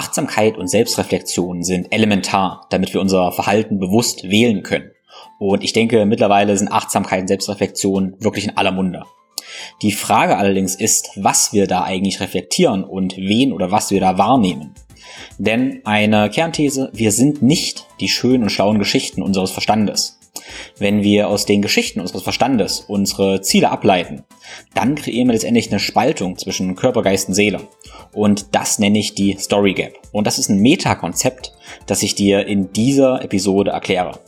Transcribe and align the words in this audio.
Achtsamkeit 0.00 0.56
und 0.56 0.66
Selbstreflexion 0.66 1.62
sind 1.62 1.92
elementar, 1.92 2.66
damit 2.70 2.94
wir 2.94 3.02
unser 3.02 3.32
Verhalten 3.32 3.78
bewusst 3.78 4.30
wählen 4.30 4.62
können. 4.62 4.92
Und 5.38 5.62
ich 5.62 5.74
denke, 5.74 6.06
mittlerweile 6.06 6.56
sind 6.56 6.72
Achtsamkeit 6.72 7.20
und 7.20 7.28
Selbstreflexion 7.28 8.16
wirklich 8.18 8.44
in 8.44 8.56
aller 8.56 8.72
Munde. 8.72 9.02
Die 9.82 9.92
Frage 9.92 10.38
allerdings 10.38 10.74
ist, 10.74 11.10
was 11.16 11.52
wir 11.52 11.66
da 11.66 11.82
eigentlich 11.82 12.20
reflektieren 12.20 12.82
und 12.82 13.18
wen 13.18 13.52
oder 13.52 13.72
was 13.72 13.90
wir 13.90 14.00
da 14.00 14.16
wahrnehmen. 14.16 14.74
Denn 15.36 15.82
eine 15.84 16.30
Kernthese, 16.30 16.90
wir 16.94 17.12
sind 17.12 17.42
nicht 17.42 17.86
die 18.00 18.08
schönen 18.08 18.44
und 18.44 18.50
schlauen 18.50 18.78
Geschichten 18.78 19.22
unseres 19.22 19.50
Verstandes. 19.50 20.19
Wenn 20.78 21.02
wir 21.02 21.28
aus 21.28 21.46
den 21.46 21.62
Geschichten 21.62 22.00
unseres 22.00 22.22
Verstandes 22.22 22.80
unsere 22.80 23.40
Ziele 23.40 23.70
ableiten, 23.70 24.24
dann 24.74 24.94
kreieren 24.94 25.28
wir 25.28 25.34
letztendlich 25.34 25.70
eine 25.70 25.80
Spaltung 25.80 26.38
zwischen 26.38 26.76
Körper, 26.76 27.02
Geist 27.02 27.28
und 27.28 27.34
Seele. 27.34 27.60
Und 28.12 28.54
das 28.54 28.78
nenne 28.78 28.98
ich 28.98 29.14
die 29.14 29.36
Story 29.38 29.74
Gap. 29.74 29.94
Und 30.12 30.26
das 30.26 30.38
ist 30.38 30.48
ein 30.48 30.58
Metakonzept, 30.58 31.52
das 31.86 32.02
ich 32.02 32.14
dir 32.14 32.46
in 32.46 32.72
dieser 32.72 33.22
Episode 33.22 33.70
erkläre. 33.70 34.18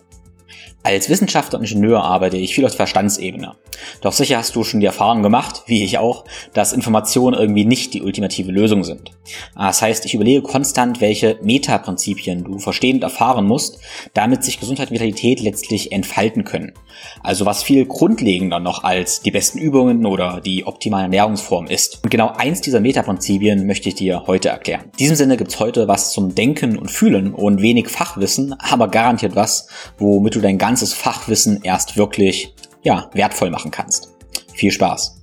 Als 0.84 1.08
Wissenschaftler 1.08 1.60
und 1.60 1.64
Ingenieur 1.64 2.02
arbeite 2.02 2.36
ich 2.36 2.54
viel 2.54 2.66
auf 2.66 2.74
Verstandsebene. 2.74 3.54
Doch 4.00 4.12
sicher 4.12 4.38
hast 4.38 4.56
du 4.56 4.64
schon 4.64 4.80
die 4.80 4.86
Erfahrung 4.86 5.22
gemacht, 5.22 5.62
wie 5.66 5.84
ich 5.84 5.98
auch, 5.98 6.24
dass 6.54 6.72
Informationen 6.72 7.38
irgendwie 7.38 7.64
nicht 7.64 7.94
die 7.94 8.02
ultimative 8.02 8.50
Lösung 8.50 8.82
sind. 8.82 9.12
Das 9.54 9.80
heißt, 9.80 10.04
ich 10.06 10.14
überlege 10.14 10.42
konstant, 10.42 11.00
welche 11.00 11.38
Metaprinzipien 11.40 12.42
du 12.42 12.58
verstehen 12.58 12.96
und 12.96 13.04
erfahren 13.04 13.46
musst, 13.46 13.78
damit 14.14 14.42
sich 14.42 14.58
Gesundheit 14.58 14.90
und 14.90 14.94
Vitalität 14.94 15.40
letztlich 15.40 15.92
entfalten 15.92 16.42
können. 16.42 16.72
Also 17.22 17.46
was 17.46 17.62
viel 17.62 17.86
grundlegender 17.86 18.58
noch 18.58 18.82
als 18.82 19.22
die 19.22 19.30
besten 19.30 19.58
Übungen 19.58 20.04
oder 20.04 20.40
die 20.44 20.66
optimale 20.66 21.04
Ernährungsform 21.04 21.66
ist. 21.68 22.00
Und 22.02 22.10
genau 22.10 22.32
eins 22.36 22.60
dieser 22.60 22.80
Metaprinzipien 22.80 23.66
möchte 23.66 23.88
ich 23.88 23.94
dir 23.94 24.24
heute 24.26 24.48
erklären. 24.48 24.86
In 24.92 24.96
diesem 24.98 25.16
Sinne 25.16 25.36
gibt's 25.36 25.60
heute 25.60 25.86
was 25.86 26.12
zum 26.12 26.34
Denken 26.34 26.76
und 26.76 26.90
Fühlen 26.90 27.32
und 27.32 27.62
wenig 27.62 27.88
Fachwissen, 27.88 28.54
aber 28.58 28.88
garantiert 28.88 29.36
was, 29.36 29.68
womit 29.98 30.34
du 30.34 30.40
dein 30.40 30.58
ganzes 30.58 30.71
Fachwissen 30.94 31.62
erst 31.62 31.96
wirklich 31.96 32.54
ja, 32.82 33.10
wertvoll 33.12 33.50
machen 33.50 33.70
kannst. 33.70 34.08
Viel 34.54 34.70
Spaß! 34.70 35.22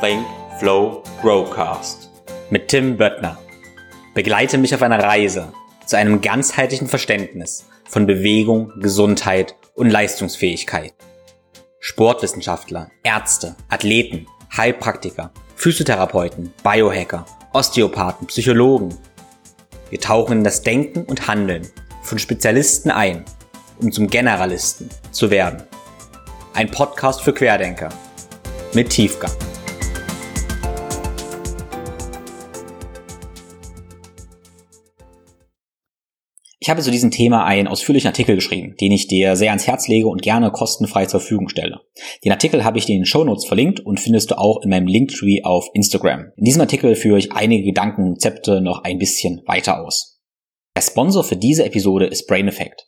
Think, 0.00 0.24
Flow, 0.58 1.02
Growcast 1.20 2.10
mit 2.50 2.68
Tim 2.68 2.96
Böttner. 2.96 3.38
Begleite 4.14 4.58
mich 4.58 4.74
auf 4.74 4.82
einer 4.82 5.02
Reise 5.02 5.52
zu 5.86 5.96
einem 5.96 6.20
ganzheitlichen 6.20 6.88
Verständnis 6.88 7.66
von 7.88 8.06
Bewegung, 8.06 8.72
Gesundheit 8.80 9.54
und 9.74 9.90
Leistungsfähigkeit. 9.90 10.94
Sportwissenschaftler, 11.80 12.90
Ärzte, 13.02 13.56
Athleten, 13.68 14.26
Heilpraktiker, 14.56 15.32
Physiotherapeuten, 15.54 16.52
Biohacker, 16.62 17.24
Osteopathen, 17.52 18.26
Psychologen. 18.26 18.96
Wir 19.90 20.00
tauchen 20.00 20.38
in 20.38 20.44
das 20.44 20.62
Denken 20.62 21.04
und 21.04 21.28
Handeln 21.28 21.68
von 22.02 22.18
Spezialisten 22.18 22.90
ein 22.90 23.24
um 23.82 23.92
zum 23.92 24.08
Generalisten 24.08 24.88
zu 25.10 25.30
werden. 25.30 25.62
Ein 26.54 26.70
Podcast 26.70 27.22
für 27.22 27.32
Querdenker 27.32 27.88
mit 28.74 28.90
Tiefgang. 28.90 29.32
Ich 36.62 36.68
habe 36.68 36.82
zu 36.82 36.90
diesem 36.90 37.10
Thema 37.10 37.46
einen 37.46 37.68
ausführlichen 37.68 38.08
Artikel 38.08 38.34
geschrieben, 38.34 38.76
den 38.78 38.92
ich 38.92 39.08
dir 39.08 39.34
sehr 39.34 39.50
ans 39.50 39.66
Herz 39.66 39.88
lege 39.88 40.06
und 40.06 40.20
gerne 40.20 40.50
kostenfrei 40.50 41.06
zur 41.06 41.20
Verfügung 41.20 41.48
stelle. 41.48 41.80
Den 42.22 42.32
Artikel 42.32 42.64
habe 42.64 42.76
ich 42.76 42.84
dir 42.84 42.94
in 42.94 43.00
den 43.00 43.06
Show 43.06 43.24
Notes 43.24 43.46
verlinkt 43.46 43.80
und 43.80 43.98
findest 43.98 44.30
du 44.30 44.38
auch 44.38 44.62
in 44.62 44.68
meinem 44.68 44.86
Linktree 44.86 45.42
auf 45.42 45.68
Instagram. 45.72 46.32
In 46.36 46.44
diesem 46.44 46.60
Artikel 46.60 46.94
führe 46.96 47.18
ich 47.18 47.32
einige 47.32 47.64
Gedanken 47.64 48.02
und 48.02 48.08
Konzepte 48.10 48.60
noch 48.60 48.84
ein 48.84 48.98
bisschen 48.98 49.40
weiter 49.46 49.82
aus. 49.82 50.19
Der 50.76 50.82
Sponsor 50.82 51.24
für 51.24 51.36
diese 51.36 51.64
Episode 51.64 52.06
ist 52.06 52.26
Brain 52.26 52.48
Effect. 52.48 52.86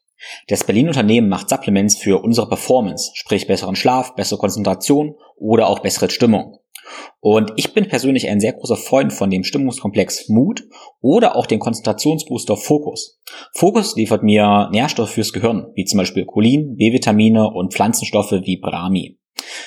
Das 0.49 0.65
Berlin-Unternehmen 0.65 1.29
macht 1.29 1.49
Supplements 1.49 1.97
für 1.97 2.23
unsere 2.23 2.49
Performance, 2.49 3.11
sprich 3.15 3.47
besseren 3.47 3.77
Schlaf, 3.77 4.15
bessere 4.15 4.39
Konzentration 4.39 5.17
oder 5.37 5.69
auch 5.69 5.81
bessere 5.81 6.09
Stimmung. 6.11 6.59
Und 7.21 7.53
ich 7.57 7.75
bin 7.75 7.89
persönlich 7.89 8.29
ein 8.29 8.41
sehr 8.41 8.53
großer 8.53 8.77
Freund 8.77 9.13
von 9.13 9.31
dem 9.31 9.45
Stimmungskomplex 9.45 10.29
Mood 10.29 10.65
oder 11.01 11.37
auch 11.37 11.47
dem 11.47 11.59
Konzentrationsbooster 11.59 12.57
Focus. 12.57 13.21
Focus 13.55 13.97
liefert 13.97 14.23
mir 14.23 14.69
Nährstoffe 14.73 15.11
fürs 15.11 15.33
Gehirn, 15.33 15.73
wie 15.75 15.85
zum 15.85 15.99
Beispiel 15.99 16.25
Cholin, 16.25 16.77
B-Vitamine 16.77 17.51
und 17.51 17.73
Pflanzenstoffe 17.73 18.33
wie 18.33 18.59
Brahmi. 18.59 19.19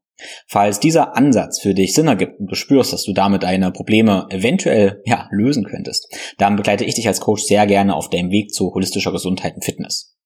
Falls 0.46 0.80
dieser 0.80 1.16
Ansatz 1.16 1.60
für 1.60 1.74
dich 1.74 1.94
Sinn 1.94 2.08
ergibt 2.08 2.40
und 2.40 2.50
du 2.50 2.54
spürst, 2.54 2.92
dass 2.92 3.04
du 3.04 3.12
damit 3.12 3.42
deine 3.42 3.70
Probleme 3.70 4.26
eventuell 4.30 5.02
ja, 5.04 5.28
lösen 5.30 5.64
könntest, 5.64 6.08
dann 6.38 6.56
begleite 6.56 6.84
ich 6.84 6.94
dich 6.94 7.06
als 7.06 7.20
Coach 7.20 7.42
sehr 7.42 7.66
gerne 7.66 7.94
auf 7.94 8.10
deinem 8.10 8.30
Weg 8.30 8.52
zu 8.52 8.72
holistischer 8.74 9.12
Gesundheit 9.12 9.54
und 9.54 9.64
Fitness. 9.64 10.16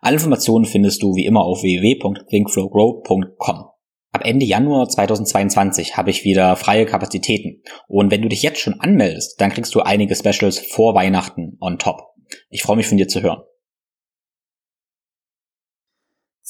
Alle 0.00 0.14
Informationen 0.14 0.64
findest 0.64 1.02
du 1.02 1.14
wie 1.14 1.26
immer 1.26 1.44
auf 1.44 1.62
www.thinkflowgrow.com. 1.62 3.64
Ab 4.12 4.22
Ende 4.24 4.44
Januar 4.44 4.88
2022 4.88 5.96
habe 5.96 6.10
ich 6.10 6.24
wieder 6.24 6.56
freie 6.56 6.84
Kapazitäten 6.84 7.62
und 7.86 8.10
wenn 8.10 8.22
du 8.22 8.28
dich 8.28 8.42
jetzt 8.42 8.58
schon 8.58 8.80
anmeldest, 8.80 9.40
dann 9.40 9.52
kriegst 9.52 9.74
du 9.74 9.80
einige 9.80 10.16
Specials 10.16 10.58
vor 10.58 10.94
Weihnachten 10.94 11.56
on 11.60 11.78
top. 11.78 12.02
Ich 12.48 12.62
freue 12.62 12.76
mich 12.76 12.86
von 12.86 12.98
dir 12.98 13.08
zu 13.08 13.22
hören. 13.22 13.42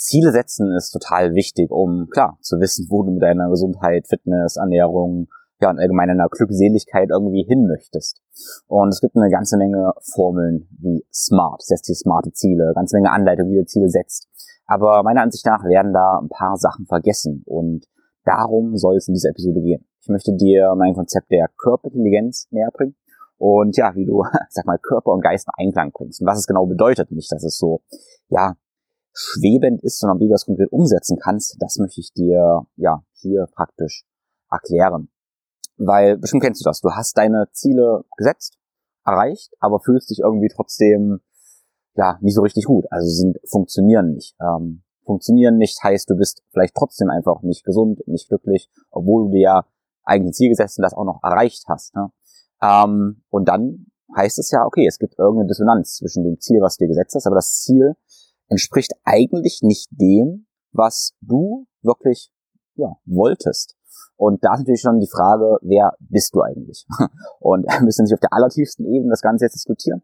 Ziele 0.00 0.32
setzen 0.32 0.72
ist 0.74 0.92
total 0.92 1.34
wichtig, 1.34 1.70
um 1.70 2.08
klar 2.10 2.38
zu 2.40 2.58
wissen, 2.58 2.86
wo 2.88 3.02
du 3.02 3.12
mit 3.12 3.22
deiner 3.22 3.50
Gesundheit, 3.50 4.06
Fitness, 4.08 4.56
Ernährung, 4.56 5.28
ja 5.60 5.68
und 5.68 5.78
allgemein 5.78 6.08
deiner 6.08 6.28
Glückseligkeit 6.28 7.10
irgendwie 7.10 7.44
hin 7.44 7.66
möchtest. 7.66 8.22
Und 8.66 8.88
es 8.88 9.00
gibt 9.02 9.14
eine 9.14 9.30
ganze 9.30 9.58
Menge 9.58 9.92
Formeln 10.14 10.68
wie 10.80 11.04
SMART, 11.12 11.62
setzt 11.62 11.88
dir 11.88 11.94
smarte 11.94 12.32
Ziele, 12.32 12.72
ganze 12.74 12.96
Menge 12.96 13.12
Anleitungen, 13.12 13.52
wie 13.52 13.58
du 13.58 13.66
Ziele 13.66 13.90
setzt. 13.90 14.26
Aber 14.66 15.02
meiner 15.02 15.20
Ansicht 15.20 15.44
nach 15.44 15.64
werden 15.64 15.92
da 15.92 16.18
ein 16.18 16.30
paar 16.30 16.56
Sachen 16.56 16.86
vergessen 16.86 17.42
und 17.44 17.84
darum 18.24 18.78
soll 18.78 18.96
es 18.96 19.08
in 19.08 19.14
dieser 19.14 19.30
Episode 19.30 19.60
gehen. 19.60 19.84
Ich 20.00 20.08
möchte 20.08 20.32
dir 20.34 20.74
mein 20.76 20.94
Konzept 20.94 21.30
der 21.30 21.50
Körperintelligenz 21.58 22.48
näher 22.50 22.70
bringen 22.72 22.96
und 23.36 23.76
ja, 23.76 23.94
wie 23.94 24.06
du, 24.06 24.24
sag 24.48 24.64
mal, 24.64 24.78
Körper 24.78 25.12
und 25.12 25.22
Geist 25.22 25.46
in 25.46 25.66
Einklang 25.66 25.92
bringst 25.92 26.22
und 26.22 26.26
was 26.26 26.38
es 26.38 26.46
genau 26.46 26.64
bedeutet. 26.64 27.10
Nicht, 27.10 27.30
dass 27.30 27.44
es 27.44 27.58
so, 27.58 27.82
ja, 28.28 28.54
schwebend 29.12 29.82
ist, 29.82 29.98
sondern 29.98 30.20
wie 30.20 30.26
du 30.26 30.32
das 30.32 30.46
konkret 30.46 30.72
umsetzen 30.72 31.18
kannst, 31.18 31.56
das 31.60 31.78
möchte 31.78 32.00
ich 32.00 32.12
dir 32.12 32.66
ja 32.76 33.02
hier 33.14 33.46
praktisch 33.54 34.04
erklären. 34.50 35.10
Weil 35.76 36.18
bestimmt 36.18 36.42
kennst 36.42 36.60
du 36.60 36.64
das. 36.64 36.80
Du 36.80 36.90
hast 36.90 37.16
deine 37.16 37.48
Ziele 37.52 38.04
gesetzt, 38.16 38.58
erreicht, 39.04 39.54
aber 39.60 39.80
fühlst 39.80 40.10
dich 40.10 40.20
irgendwie 40.20 40.48
trotzdem 40.54 41.20
ja 41.94 42.18
nicht 42.20 42.34
so 42.34 42.42
richtig 42.42 42.64
gut. 42.64 42.86
Also 42.90 43.08
sind 43.08 43.38
funktionieren 43.46 44.12
nicht. 44.12 44.36
Ähm, 44.40 44.82
funktionieren 45.04 45.56
nicht 45.56 45.82
heißt, 45.82 46.08
du 46.10 46.16
bist 46.16 46.42
vielleicht 46.52 46.74
trotzdem 46.74 47.10
einfach 47.10 47.42
nicht 47.42 47.64
gesund, 47.64 48.06
nicht 48.06 48.28
glücklich, 48.28 48.70
obwohl 48.90 49.24
du 49.24 49.30
dir 49.32 49.40
ja 49.40 49.66
eigentlich 50.04 50.30
ein 50.30 50.34
Ziel 50.34 50.48
gesetzt 50.50 50.78
und 50.78 50.82
das 50.82 50.94
auch 50.94 51.04
noch 51.04 51.22
erreicht 51.22 51.64
hast. 51.68 51.94
Ne? 51.94 52.12
Ähm, 52.62 53.22
und 53.30 53.48
dann 53.48 53.86
heißt 54.16 54.38
es 54.38 54.50
ja, 54.50 54.64
okay, 54.66 54.86
es 54.86 54.98
gibt 54.98 55.18
irgendeine 55.18 55.48
Dissonanz 55.48 55.96
zwischen 55.96 56.24
dem 56.24 56.40
Ziel, 56.40 56.60
was 56.60 56.76
du 56.76 56.84
dir 56.84 56.88
gesetzt 56.88 57.14
hast, 57.14 57.26
aber 57.26 57.36
das 57.36 57.62
Ziel 57.62 57.96
entspricht 58.50 58.92
eigentlich 59.04 59.60
nicht 59.62 59.88
dem, 59.90 60.46
was 60.72 61.14
du 61.20 61.66
wirklich 61.82 62.30
ja, 62.74 62.96
wolltest. 63.06 63.76
Und 64.16 64.44
da 64.44 64.54
ist 64.54 64.60
natürlich 64.60 64.82
schon 64.82 65.00
die 65.00 65.08
Frage, 65.10 65.58
wer 65.62 65.94
bist 65.98 66.34
du 66.34 66.42
eigentlich? 66.42 66.86
Und 67.40 67.64
wir 67.64 67.82
müssen 67.82 68.04
nicht 68.04 68.12
auf 68.12 68.20
der 68.20 68.32
allertiefsten 68.32 68.84
Ebene 68.84 69.10
das 69.10 69.22
Ganze 69.22 69.46
jetzt 69.46 69.54
diskutieren. 69.54 70.02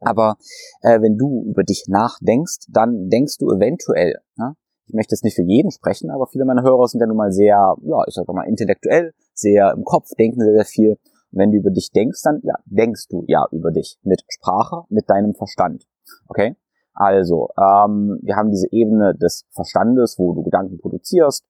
Aber 0.00 0.36
äh, 0.82 1.00
wenn 1.00 1.16
du 1.16 1.44
über 1.44 1.64
dich 1.64 1.84
nachdenkst, 1.88 2.66
dann 2.68 3.08
denkst 3.08 3.38
du 3.38 3.50
eventuell, 3.50 4.16
ja, 4.36 4.54
ich 4.86 4.94
möchte 4.94 5.14
jetzt 5.14 5.24
nicht 5.24 5.36
für 5.36 5.42
jeden 5.42 5.70
sprechen, 5.70 6.10
aber 6.10 6.26
viele 6.26 6.44
meiner 6.44 6.62
Hörer 6.62 6.86
sind 6.88 7.00
ja 7.00 7.06
nun 7.06 7.16
mal 7.16 7.32
sehr, 7.32 7.74
ja, 7.82 8.04
ich 8.06 8.14
sag 8.14 8.26
mal, 8.28 8.46
intellektuell, 8.46 9.12
sehr 9.34 9.72
im 9.72 9.84
Kopf, 9.84 10.08
denken 10.18 10.40
sehr, 10.40 10.54
sehr 10.54 10.64
viel. 10.64 10.90
Und 11.30 11.40
wenn 11.40 11.50
du 11.50 11.58
über 11.58 11.70
dich 11.70 11.90
denkst, 11.90 12.22
dann 12.22 12.40
ja, 12.42 12.54
denkst 12.64 13.08
du 13.08 13.24
ja 13.26 13.46
über 13.50 13.70
dich 13.70 13.98
mit 14.02 14.22
Sprache, 14.28 14.84
mit 14.88 15.10
deinem 15.10 15.34
Verstand. 15.34 15.84
Okay? 16.28 16.56
Also, 16.98 17.50
ähm, 17.56 18.18
wir 18.22 18.34
haben 18.34 18.50
diese 18.50 18.66
Ebene 18.72 19.14
des 19.14 19.46
Verstandes, 19.52 20.18
wo 20.18 20.34
du 20.34 20.42
Gedanken 20.42 20.78
produzierst 20.78 21.44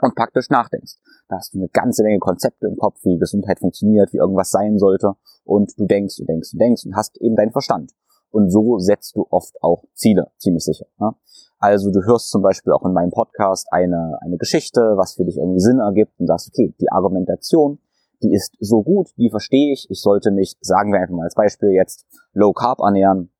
und 0.00 0.14
praktisch 0.14 0.48
nachdenkst. 0.48 0.94
Da 1.28 1.36
hast 1.36 1.52
du 1.52 1.58
eine 1.58 1.68
ganze 1.68 2.02
Menge 2.02 2.18
Konzepte 2.20 2.66
im 2.66 2.76
Kopf, 2.78 2.98
wie 3.02 3.18
Gesundheit 3.18 3.58
funktioniert, 3.58 4.14
wie 4.14 4.16
irgendwas 4.16 4.48
sein 4.48 4.78
sollte. 4.78 5.12
Und 5.44 5.78
du 5.78 5.84
denkst, 5.84 6.16
du 6.16 6.24
denkst, 6.24 6.52
du 6.52 6.56
denkst 6.56 6.86
und 6.86 6.96
hast 6.96 7.20
eben 7.20 7.36
deinen 7.36 7.52
Verstand. 7.52 7.92
Und 8.30 8.50
so 8.50 8.78
setzt 8.78 9.14
du 9.14 9.26
oft 9.28 9.62
auch 9.62 9.84
Ziele, 9.92 10.30
ziemlich 10.38 10.64
sicher. 10.64 10.86
Ne? 10.98 11.12
Also 11.58 11.90
du 11.90 12.02
hörst 12.06 12.30
zum 12.30 12.40
Beispiel 12.40 12.72
auch 12.72 12.86
in 12.86 12.94
meinem 12.94 13.10
Podcast 13.10 13.66
eine, 13.70 14.18
eine 14.22 14.38
Geschichte, 14.38 14.80
was 14.96 15.16
für 15.16 15.24
dich 15.26 15.36
irgendwie 15.36 15.60
Sinn 15.60 15.80
ergibt 15.80 16.18
und 16.18 16.28
sagst, 16.28 16.48
okay, 16.48 16.74
die 16.80 16.90
Argumentation, 16.90 17.78
die 18.22 18.32
ist 18.32 18.56
so 18.58 18.82
gut, 18.82 19.10
die 19.18 19.28
verstehe 19.28 19.74
ich. 19.74 19.86
Ich 19.90 20.00
sollte 20.00 20.30
mich, 20.30 20.56
sagen 20.62 20.92
wir 20.92 21.00
einfach 21.00 21.14
mal 21.14 21.24
als 21.24 21.34
Beispiel 21.34 21.72
jetzt, 21.72 22.06
Low 22.32 22.54
Carb 22.54 22.78
ernähren 22.80 23.30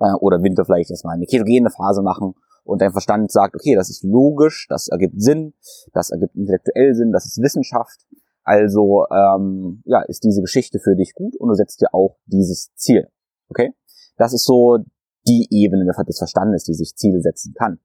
äh, 0.00 0.14
oder 0.20 0.42
Winter 0.42 0.64
vielleicht 0.64 0.90
erstmal 0.90 1.14
eine 1.14 1.26
ketogene 1.26 1.70
Phase 1.70 2.02
machen 2.02 2.34
und 2.64 2.82
dein 2.82 2.92
Verstand 2.92 3.30
sagt, 3.30 3.54
okay, 3.54 3.74
das 3.74 3.88
ist 3.88 4.04
logisch, 4.04 4.66
das 4.68 4.88
ergibt 4.88 5.20
Sinn, 5.20 5.54
das 5.92 6.10
ergibt 6.10 6.34
intellektuell 6.34 6.94
Sinn, 6.94 7.12
das 7.12 7.26
ist 7.26 7.40
Wissenschaft. 7.42 8.06
Also 8.44 9.06
ähm, 9.10 9.82
ja, 9.84 10.02
ist 10.02 10.24
diese 10.24 10.40
Geschichte 10.40 10.78
für 10.78 10.96
dich 10.96 11.14
gut 11.14 11.36
und 11.36 11.48
du 11.48 11.54
setzt 11.54 11.80
dir 11.80 11.92
auch 11.92 12.16
dieses 12.26 12.72
Ziel. 12.74 13.08
Okay? 13.48 13.74
Das 14.16 14.32
ist 14.32 14.44
so 14.44 14.78
die 15.26 15.48
Ebene 15.50 15.84
des 15.84 16.18
Verstandes, 16.18 16.64
die 16.64 16.74
sich 16.74 16.94
Ziele 16.96 17.20
setzen 17.20 17.54
kann. 17.54 17.78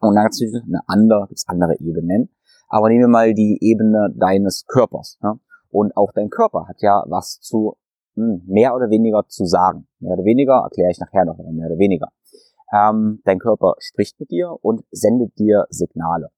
Und 0.00 0.14
dann 0.14 0.24
gibt 0.24 0.34
es 0.34 0.62
eine 0.62 0.80
andere, 0.86 1.26
gibt's 1.28 1.48
andere 1.48 1.74
Ebenen. 1.80 2.30
Aber 2.68 2.88
nehmen 2.88 3.02
wir 3.02 3.08
mal 3.08 3.34
die 3.34 3.58
Ebene 3.60 4.12
deines 4.14 4.66
Körpers. 4.66 5.18
Ja? 5.22 5.38
Und 5.70 5.96
auch 5.96 6.12
dein 6.12 6.30
Körper 6.30 6.66
hat 6.68 6.80
ja 6.80 7.04
was 7.08 7.40
zu 7.40 7.76
mehr 8.16 8.74
oder 8.74 8.90
weniger 8.90 9.24
zu 9.28 9.44
sagen. 9.44 9.86
Mehr 10.00 10.14
oder 10.14 10.24
weniger 10.24 10.62
erkläre 10.62 10.90
ich 10.90 10.98
nachher 10.98 11.24
noch, 11.24 11.38
mehr 11.38 11.66
oder 11.66 11.78
weniger. 11.78 12.08
Ähm, 12.72 13.20
dein 13.24 13.38
Körper 13.38 13.74
spricht 13.78 14.18
mit 14.20 14.30
dir 14.30 14.56
und 14.62 14.84
sendet 14.90 15.38
dir 15.38 15.66
Signale. 15.70 16.30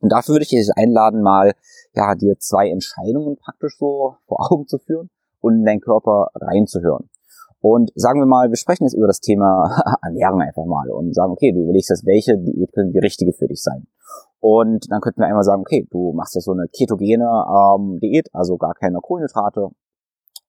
Und 0.00 0.12
dafür 0.12 0.34
würde 0.34 0.44
ich 0.44 0.50
dich 0.50 0.70
einladen, 0.76 1.22
mal 1.22 1.52
ja 1.94 2.14
dir 2.14 2.38
zwei 2.38 2.70
Entscheidungen 2.70 3.36
praktisch 3.36 3.76
so 3.78 4.16
vor 4.26 4.52
Augen 4.52 4.66
zu 4.66 4.78
führen 4.78 5.10
und 5.40 5.60
in 5.60 5.64
deinen 5.64 5.80
Körper 5.80 6.30
reinzuhören. 6.34 7.08
Und 7.62 7.92
sagen 7.94 8.20
wir 8.20 8.26
mal, 8.26 8.48
wir 8.48 8.56
sprechen 8.56 8.84
jetzt 8.84 8.94
über 8.94 9.06
das 9.06 9.20
Thema 9.20 9.82
Ernährung 10.02 10.40
einfach 10.40 10.64
mal 10.64 10.90
und 10.90 11.14
sagen, 11.14 11.32
okay, 11.32 11.52
du 11.52 11.62
überlegst 11.62 11.90
jetzt, 11.90 12.06
welche 12.06 12.38
Diät 12.38 12.72
könnte 12.72 12.92
die 12.92 12.98
richtige 12.98 13.32
für 13.32 13.46
dich 13.46 13.62
sein. 13.62 13.86
Und 14.40 14.90
dann 14.90 15.02
könnten 15.02 15.20
wir 15.20 15.26
einmal 15.26 15.44
sagen, 15.44 15.60
okay, 15.60 15.86
du 15.90 16.12
machst 16.12 16.34
jetzt 16.34 16.46
so 16.46 16.52
eine 16.52 16.66
ketogene 16.68 17.26
ähm, 17.26 18.00
Diät, 18.00 18.30
also 18.32 18.56
gar 18.56 18.72
keine 18.74 18.98
Kohlenhydrate. 19.00 19.68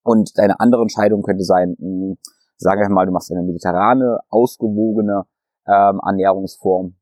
Und 0.04 0.38
deine 0.38 0.60
andere 0.60 0.82
Entscheidung 0.82 1.22
könnte 1.22 1.44
sein, 1.44 1.76
mh, 1.80 2.10
hm, 2.10 2.18
sagen 2.58 2.82
wir 2.82 2.90
mal, 2.90 3.06
du 3.06 3.12
machst 3.12 3.32
eine 3.32 3.44
mediterrane, 3.44 4.20
ausgewogene 4.30 5.24
ähm, 5.68 6.00
Ernährungsform. 6.04 6.96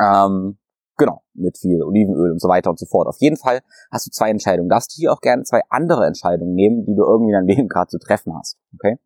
Ähm, 0.00 0.58
genau, 0.96 1.22
mit 1.34 1.58
viel 1.58 1.82
Olivenöl 1.82 2.32
und 2.32 2.40
so 2.40 2.48
weiter 2.48 2.70
und 2.70 2.78
so 2.78 2.86
fort. 2.86 3.08
Auf 3.08 3.18
jeden 3.18 3.36
Fall 3.36 3.60
hast 3.90 4.06
du 4.06 4.10
zwei 4.10 4.30
Entscheidungen. 4.30 4.68
Du 4.68 4.74
darfst 4.74 4.92
hier 4.92 5.12
auch 5.12 5.20
gerne 5.20 5.42
zwei 5.42 5.60
andere 5.68 6.06
Entscheidungen 6.06 6.54
nehmen, 6.54 6.84
die 6.84 6.94
du 6.94 7.02
irgendwie 7.02 7.32
in 7.32 7.38
deinem 7.38 7.46
Leben 7.46 7.68
gerade 7.68 7.88
zu 7.88 7.98
treffen 7.98 8.34
hast. 8.36 8.58
Okay? 8.74 8.98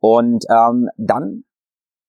Und 0.00 0.44
ähm, 0.50 0.88
dann 0.96 1.44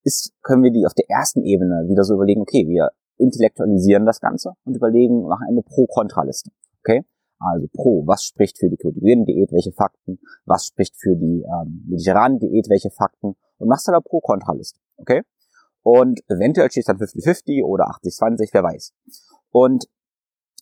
ist, 0.03 0.33
können 0.41 0.63
wir 0.63 0.71
die 0.71 0.85
auf 0.85 0.93
der 0.93 1.09
ersten 1.09 1.43
Ebene 1.43 1.85
wieder 1.87 2.03
so 2.03 2.15
überlegen, 2.15 2.41
okay, 2.41 2.67
wir 2.67 2.89
intellektualisieren 3.17 4.05
das 4.05 4.19
Ganze 4.19 4.53
und 4.65 4.75
überlegen, 4.75 5.27
machen 5.27 5.45
eine 5.47 5.61
Pro-Kontra-Liste. 5.61 6.51
Okay? 6.79 7.05
Also 7.43 7.67
Pro, 7.73 8.05
was 8.07 8.23
spricht 8.23 8.57
für 8.57 8.69
die 8.69 8.77
ketogene 8.77 9.25
Diät, 9.25 9.51
welche 9.51 9.71
Fakten, 9.71 10.19
was 10.45 10.65
spricht 10.67 10.95
für 10.95 11.15
die 11.15 11.43
ähm, 11.43 11.85
mediterrane 11.87 12.39
Diät, 12.39 12.69
welche 12.69 12.89
Fakten 12.89 13.35
und 13.57 13.67
machst 13.67 13.87
dann 13.87 13.95
eine 13.95 14.01
Pro-Kontra-Liste. 14.01 14.79
Okay? 14.97 15.23
Und 15.81 16.21
eventuell 16.29 16.71
steht 16.71 16.87
dann 16.87 16.97
50-50 16.97 17.63
oder 17.63 17.85
80-20, 18.03 18.49
wer 18.53 18.63
weiß. 18.63 18.93
Und 19.51 19.85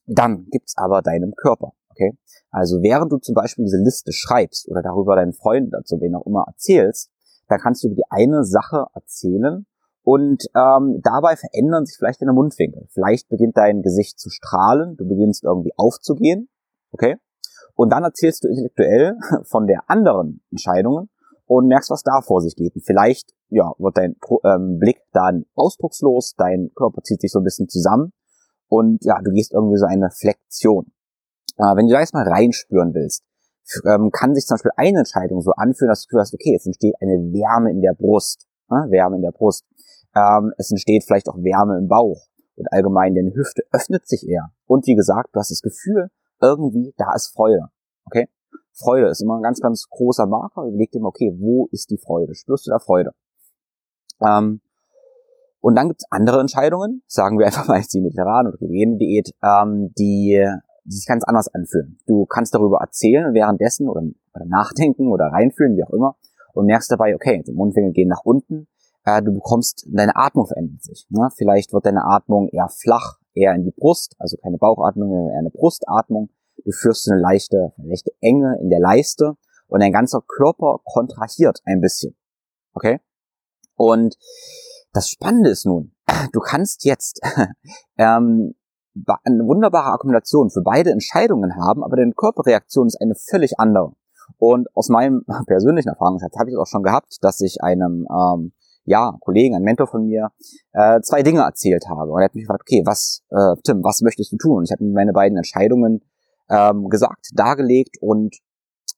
dann 0.08 0.48
gibt's 0.50 0.76
aber 0.78 1.02
deinem 1.02 1.34
Körper. 1.36 1.74
Okay? 1.90 2.18
Also 2.50 2.82
während 2.82 3.12
du 3.12 3.18
zum 3.18 3.36
Beispiel 3.36 3.66
diese 3.66 3.78
Liste 3.78 4.12
schreibst 4.12 4.68
oder 4.68 4.82
darüber 4.82 5.16
deinen 5.16 5.34
Freunden 5.34 5.72
dazu 5.72 6.00
wen 6.02 6.16
auch 6.16 6.26
immer 6.26 6.46
erzählst, 6.48 7.12
dann 7.48 7.60
kannst 7.60 7.84
du 7.84 7.88
über 7.88 7.96
die 7.96 8.10
eine 8.10 8.44
Sache 8.44 8.86
erzählen 8.94 9.66
und 10.04 10.46
ähm, 10.56 11.02
dabei 11.04 11.36
verändern 11.36 11.86
sich 11.86 11.98
vielleicht 11.98 12.22
deine 12.22 12.34
Mundwinkel. 12.34 12.88
Vielleicht 12.90 13.30
beginnt 13.30 13.58
dein 13.58 13.82
Gesicht 13.82 14.20
zu 14.20 14.30
strahlen, 14.30 14.98
du 14.98 15.08
beginnst 15.08 15.44
irgendwie 15.44 15.74
aufzugehen, 15.78 16.50
okay? 16.92 17.18
Und 17.76 17.92
dann 17.92 18.04
erzählst 18.04 18.44
du 18.44 18.48
intellektuell 18.48 19.18
von 19.44 19.68
der 19.68 19.84
anderen 19.88 20.42
Entscheidungen 20.52 21.10
und 21.46 21.68
merkst, 21.68 21.90
was 21.90 22.04
da 22.04 22.22
vor 22.22 22.42
sich 22.42 22.56
geht. 22.56 22.76
Und 22.76 22.86
vielleicht 22.86 23.34
ja, 23.50 23.72
wird 23.78 23.98
dein 23.98 24.16
ähm, 24.46 24.80
Blick 24.80 25.02
dann 25.12 25.46
ausdruckslos, 25.56 26.36
dein 26.38 26.72
Körper 26.76 27.02
zieht 27.04 27.22
sich 27.22 27.32
so 27.32 27.40
ein 27.40 27.44
bisschen 27.44 27.68
zusammen 27.68 28.14
und 28.72 29.04
ja, 29.04 29.20
du 29.22 29.32
gehst 29.32 29.52
irgendwie 29.54 29.76
so 29.76 29.86
eine 29.86 30.10
Flexion. 30.12 30.94
Äh, 31.58 31.76
wenn 31.76 31.88
du 31.88 31.94
da 31.94 32.00
jetzt 32.00 32.14
mal 32.14 32.26
reinspüren 32.26 32.94
willst, 32.94 33.24
ähm, 33.86 34.12
kann 34.12 34.34
sich 34.34 34.46
zum 34.46 34.56
Beispiel 34.56 34.72
eine 34.78 35.00
Entscheidung 35.00 35.42
so 35.42 35.52
anfühlen, 35.52 35.90
dass 35.90 36.08
du 36.08 36.18
hast, 36.18 36.34
okay, 36.34 36.54
jetzt 36.54 36.66
entsteht 36.66 36.96
eine 37.02 37.20
Wärme 37.34 37.70
in 37.70 37.82
der 37.82 37.94
Brust. 37.94 38.48
Äh, 38.70 38.90
Wärme 38.90 39.18
in 39.18 39.24
der 39.24 39.34
Brust. 39.34 39.66
Ähm, 40.16 40.54
es 40.58 40.72
entsteht 40.72 41.04
vielleicht 41.04 41.28
auch 41.28 41.36
Wärme 41.36 41.78
im 41.78 41.90
Bauch. 41.90 42.28
Und 42.56 42.72
allgemein 42.72 43.14
deine 43.14 43.34
Hüfte 43.36 43.64
öffnet 43.74 44.08
sich 44.08 44.26
eher. 44.26 44.54
Und 44.68 44.88
wie 44.88 44.96
gesagt, 44.96 45.36
du 45.36 45.40
hast 45.40 45.52
das 45.52 45.62
Gefühl, 45.62 46.10
irgendwie, 46.42 46.94
da 46.98 47.14
ist 47.16 47.34
Freude. 47.34 47.70
Okay? 48.06 48.28
Freude 48.74 49.08
ist 49.08 49.22
immer 49.22 49.38
ein 49.38 49.44
ganz, 49.44 49.60
ganz 49.60 49.88
großer 49.90 50.26
Marker. 50.26 50.64
Überleg 50.64 50.92
dir 50.92 51.02
mal, 51.02 51.10
okay, 51.10 51.36
wo 51.40 51.68
ist 51.72 51.90
die 51.92 51.98
Freude? 51.98 52.36
Spürst 52.36 52.68
du 52.68 52.72
da 52.72 52.80
Freude? 52.80 53.12
Ähm, 54.22 54.62
und 55.60 55.76
dann 55.76 55.90
gibt's 55.90 56.06
andere 56.10 56.40
Entscheidungen, 56.40 57.04
sagen 57.08 57.38
wir 57.38 57.46
einfach 57.46 57.68
mal 57.68 57.78
jetzt 57.78 57.94
die 57.94 58.02
mediterrane 58.02 58.50
oder 58.50 58.58
ketogene 58.58 58.98
Diät, 58.98 59.32
ähm, 59.44 59.94
die, 59.98 60.44
die 60.86 60.96
sich 60.96 61.06
ganz 61.06 61.24
anders 61.24 61.54
anfühlen. 61.54 62.00
Du 62.08 62.26
kannst 62.26 62.56
darüber 62.56 62.80
erzählen 62.82 63.34
währenddessen 63.34 63.88
oder, 63.88 64.02
oder 64.34 64.46
nachdenken 64.46 65.12
oder 65.12 65.28
reinfühlen, 65.28 65.78
wie 65.78 65.84
auch 65.84 65.92
immer, 65.92 66.16
und 66.54 66.66
merkst 66.66 66.92
dabei, 66.92 67.16
okay, 67.16 67.44
die 67.46 67.54
Mundwinkel 67.54 67.94
gehen 67.94 68.10
nach 68.10 68.24
unten, 68.24 68.68
äh, 69.06 69.22
du 69.22 69.34
bekommst, 69.34 69.88
deine 69.92 70.16
Atmung 70.16 70.48
verändert 70.48 70.84
sich. 70.84 71.06
Ne? 71.10 71.30
Vielleicht 71.36 71.74
wird 71.74 71.86
deine 71.86 72.06
Atmung 72.06 72.50
eher 72.50 72.70
flach, 72.70 73.20
eher 73.34 73.54
in 73.54 73.64
die 73.64 73.72
Brust, 73.72 74.16
also 74.20 74.38
keine 74.38 74.58
Bauchatmung, 74.58 75.30
eher 75.30 75.40
eine 75.40 75.50
Brustatmung. 75.50 76.30
Du 76.64 76.72
führst 76.72 77.10
eine 77.10 77.20
leichte, 77.20 77.74
eine 77.78 77.90
leichte 77.90 78.12
Enge 78.22 78.58
in 78.62 78.70
der 78.70 78.80
Leiste 78.80 79.36
und 79.68 79.82
dein 79.82 79.92
ganzer 79.92 80.22
Körper 80.28 80.80
kontrahiert 80.84 81.62
ein 81.66 81.82
bisschen. 81.82 82.16
Okay? 82.74 83.00
Und 83.76 84.18
das 84.94 85.10
Spannende 85.10 85.50
ist 85.50 85.66
nun, 85.66 85.94
du 86.34 86.40
kannst 86.40 86.84
jetzt 86.86 87.22
ähm, 87.98 88.54
eine 89.24 89.46
wunderbare 89.46 89.94
Akkumulation 89.94 90.50
für 90.50 90.62
beide 90.62 90.92
Entscheidungen 90.92 91.56
haben, 91.56 91.84
aber 91.84 91.96
deine 91.96 92.14
Körperreaktion 92.14 92.88
ist 92.88 93.00
eine 93.02 93.16
völlig 93.16 93.60
andere. 93.60 93.94
Und 94.38 94.68
aus 94.76 94.90
meinem 94.90 95.26
persönlichen 95.48 95.90
Erfahrungsschatz 95.90 96.38
habe 96.38 96.50
ich 96.50 96.56
es 96.56 96.60
auch 96.60 96.68
schon 96.68 96.84
gehabt, 96.84 97.18
dass 97.22 97.42
ich 97.42 97.64
einem 97.64 98.08
ähm, 98.10 98.54
ja, 98.86 99.14
Kollegen, 99.20 99.56
ein 99.56 99.64
Mentor 99.64 99.88
von 99.88 100.06
mir, 100.06 100.30
äh, 100.74 101.02
zwei 101.02 101.24
Dinge 101.24 101.42
erzählt 101.42 101.86
habe. 101.88 102.12
Und 102.12 102.20
er 102.20 102.26
hat 102.26 102.36
mich 102.36 102.44
gefragt, 102.44 102.64
okay, 102.64 102.82
was, 102.86 103.24
äh, 103.30 103.56
Tim, 103.64 103.84
was 103.84 104.02
möchtest 104.02 104.32
du 104.32 104.38
tun? 104.38 104.58
Und 104.58 104.64
ich 104.66 104.72
habe 104.72 104.84
ihm 104.84 104.94
meine 104.94 105.14
beiden 105.14 105.38
Entscheidungen 105.38 106.02
ähm, 106.50 106.90
gesagt, 106.90 107.30
dargelegt 107.34 107.98
und 108.02 108.36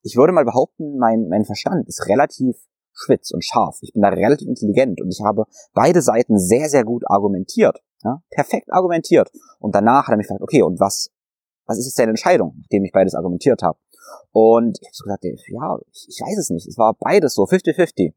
ich 0.01 0.17
würde 0.17 0.33
mal 0.33 0.45
behaupten, 0.45 0.97
mein, 0.97 1.27
mein 1.29 1.45
Verstand 1.45 1.87
ist 1.87 2.07
relativ 2.07 2.57
spitz 2.93 3.31
und 3.31 3.43
scharf. 3.43 3.77
Ich 3.81 3.93
bin 3.93 4.01
da 4.01 4.09
relativ 4.09 4.47
intelligent 4.47 5.01
und 5.01 5.09
ich 5.09 5.21
habe 5.23 5.45
beide 5.73 6.01
Seiten 6.01 6.37
sehr, 6.37 6.69
sehr 6.69 6.83
gut 6.83 7.03
argumentiert. 7.07 7.79
Ja? 8.03 8.21
Perfekt 8.29 8.71
argumentiert. 8.71 9.31
Und 9.59 9.75
danach 9.75 10.07
hat 10.07 10.13
er 10.13 10.17
mich 10.17 10.27
gefragt, 10.27 10.43
okay, 10.43 10.61
und 10.61 10.79
was, 10.79 11.09
was 11.65 11.79
ist 11.79 11.85
jetzt 11.85 11.99
deine 11.99 12.11
Entscheidung, 12.11 12.55
nachdem 12.61 12.83
ich 12.85 12.91
beides 12.91 13.15
argumentiert 13.15 13.63
habe? 13.63 13.79
Und 14.31 14.77
ich 14.81 14.87
habe 14.87 14.95
so 14.95 15.03
gesagt, 15.05 15.23
ja, 15.23 15.77
ich 15.91 16.21
weiß 16.21 16.37
es 16.37 16.49
nicht. 16.49 16.67
Es 16.67 16.77
war 16.77 16.93
beides 16.99 17.33
so, 17.33 17.43
50-50. 17.43 18.13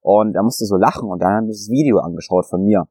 Und 0.00 0.34
er 0.34 0.42
musste 0.42 0.64
so 0.64 0.76
lachen 0.76 1.08
und 1.08 1.20
dann 1.20 1.34
habe 1.34 1.46
ich 1.46 1.58
das 1.58 1.70
Video 1.70 1.98
angeschaut 1.98 2.46
von 2.46 2.64
mir. 2.64 2.88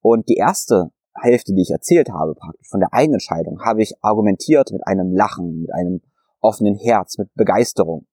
Und 0.00 0.28
die 0.28 0.36
erste 0.36 0.90
Hälfte, 1.14 1.54
die 1.54 1.62
ich 1.62 1.70
erzählt 1.70 2.10
habe, 2.10 2.34
praktisch 2.34 2.68
von 2.68 2.80
der 2.80 2.92
Eigenentscheidung, 2.92 3.60
habe 3.64 3.82
ich 3.82 3.94
argumentiert 4.02 4.72
mit 4.72 4.86
einem 4.86 5.12
Lachen, 5.12 5.60
mit 5.60 5.72
einem 5.72 6.00
offenen 6.40 6.76
Herz, 6.76 7.18
mit 7.18 7.32
Begeisterung, 7.34 8.06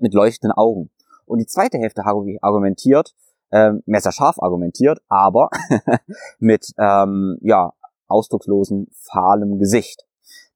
mit 0.00 0.14
leuchtenden 0.14 0.56
Augen. 0.56 0.90
Und 1.26 1.38
die 1.38 1.46
zweite 1.46 1.78
Hälfte 1.78 2.04
habe 2.04 2.30
ich 2.30 2.42
argumentiert 2.42 3.14
ähm, 3.52 3.82
messerscharf 3.86 4.42
argumentiert, 4.42 5.00
aber 5.08 5.50
mit 6.38 6.72
ähm, 6.78 7.36
ja 7.42 7.72
ausdruckslosen, 8.08 8.88
fahlem 8.92 9.58
Gesicht. 9.58 10.04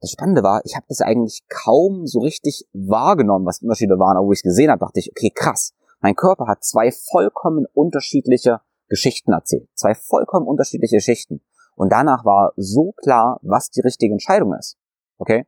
Das 0.01 0.11
Spannende 0.11 0.43
war, 0.43 0.63
ich 0.65 0.77
habe 0.77 0.87
das 0.89 1.01
eigentlich 1.01 1.43
kaum 1.49 2.07
so 2.07 2.21
richtig 2.21 2.67
wahrgenommen, 2.73 3.47
was 3.47 3.61
die 3.61 3.67
Unterschiede 3.67 3.99
waren, 3.99 4.17
aber 4.17 4.27
wo 4.27 4.33
ich 4.33 4.41
es 4.41 4.43
gesehen 4.43 4.71
habe, 4.71 4.81
dachte 4.81 4.99
ich, 5.01 5.11
okay, 5.11 5.31
krass. 5.35 5.73
Mein 6.07 6.15
Körper 6.15 6.47
hat 6.47 6.63
zwei 6.63 6.93
vollkommen 6.93 7.67
unterschiedliche 7.73 8.61
Geschichten 8.89 9.33
erzählt. 9.33 9.69
Zwei 9.75 9.97
vollkommen 9.97 10.47
unterschiedliche 10.47 10.99
Geschichten. 10.99 11.41
Und 11.75 11.91
danach 11.91 12.25
war 12.25 12.53
so 12.55 12.93
klar, 12.93 13.41
was 13.43 13.71
die 13.71 13.81
richtige 13.81 14.13
Entscheidung 14.13 14.55
ist. 14.55 14.79
Okay? 15.19 15.47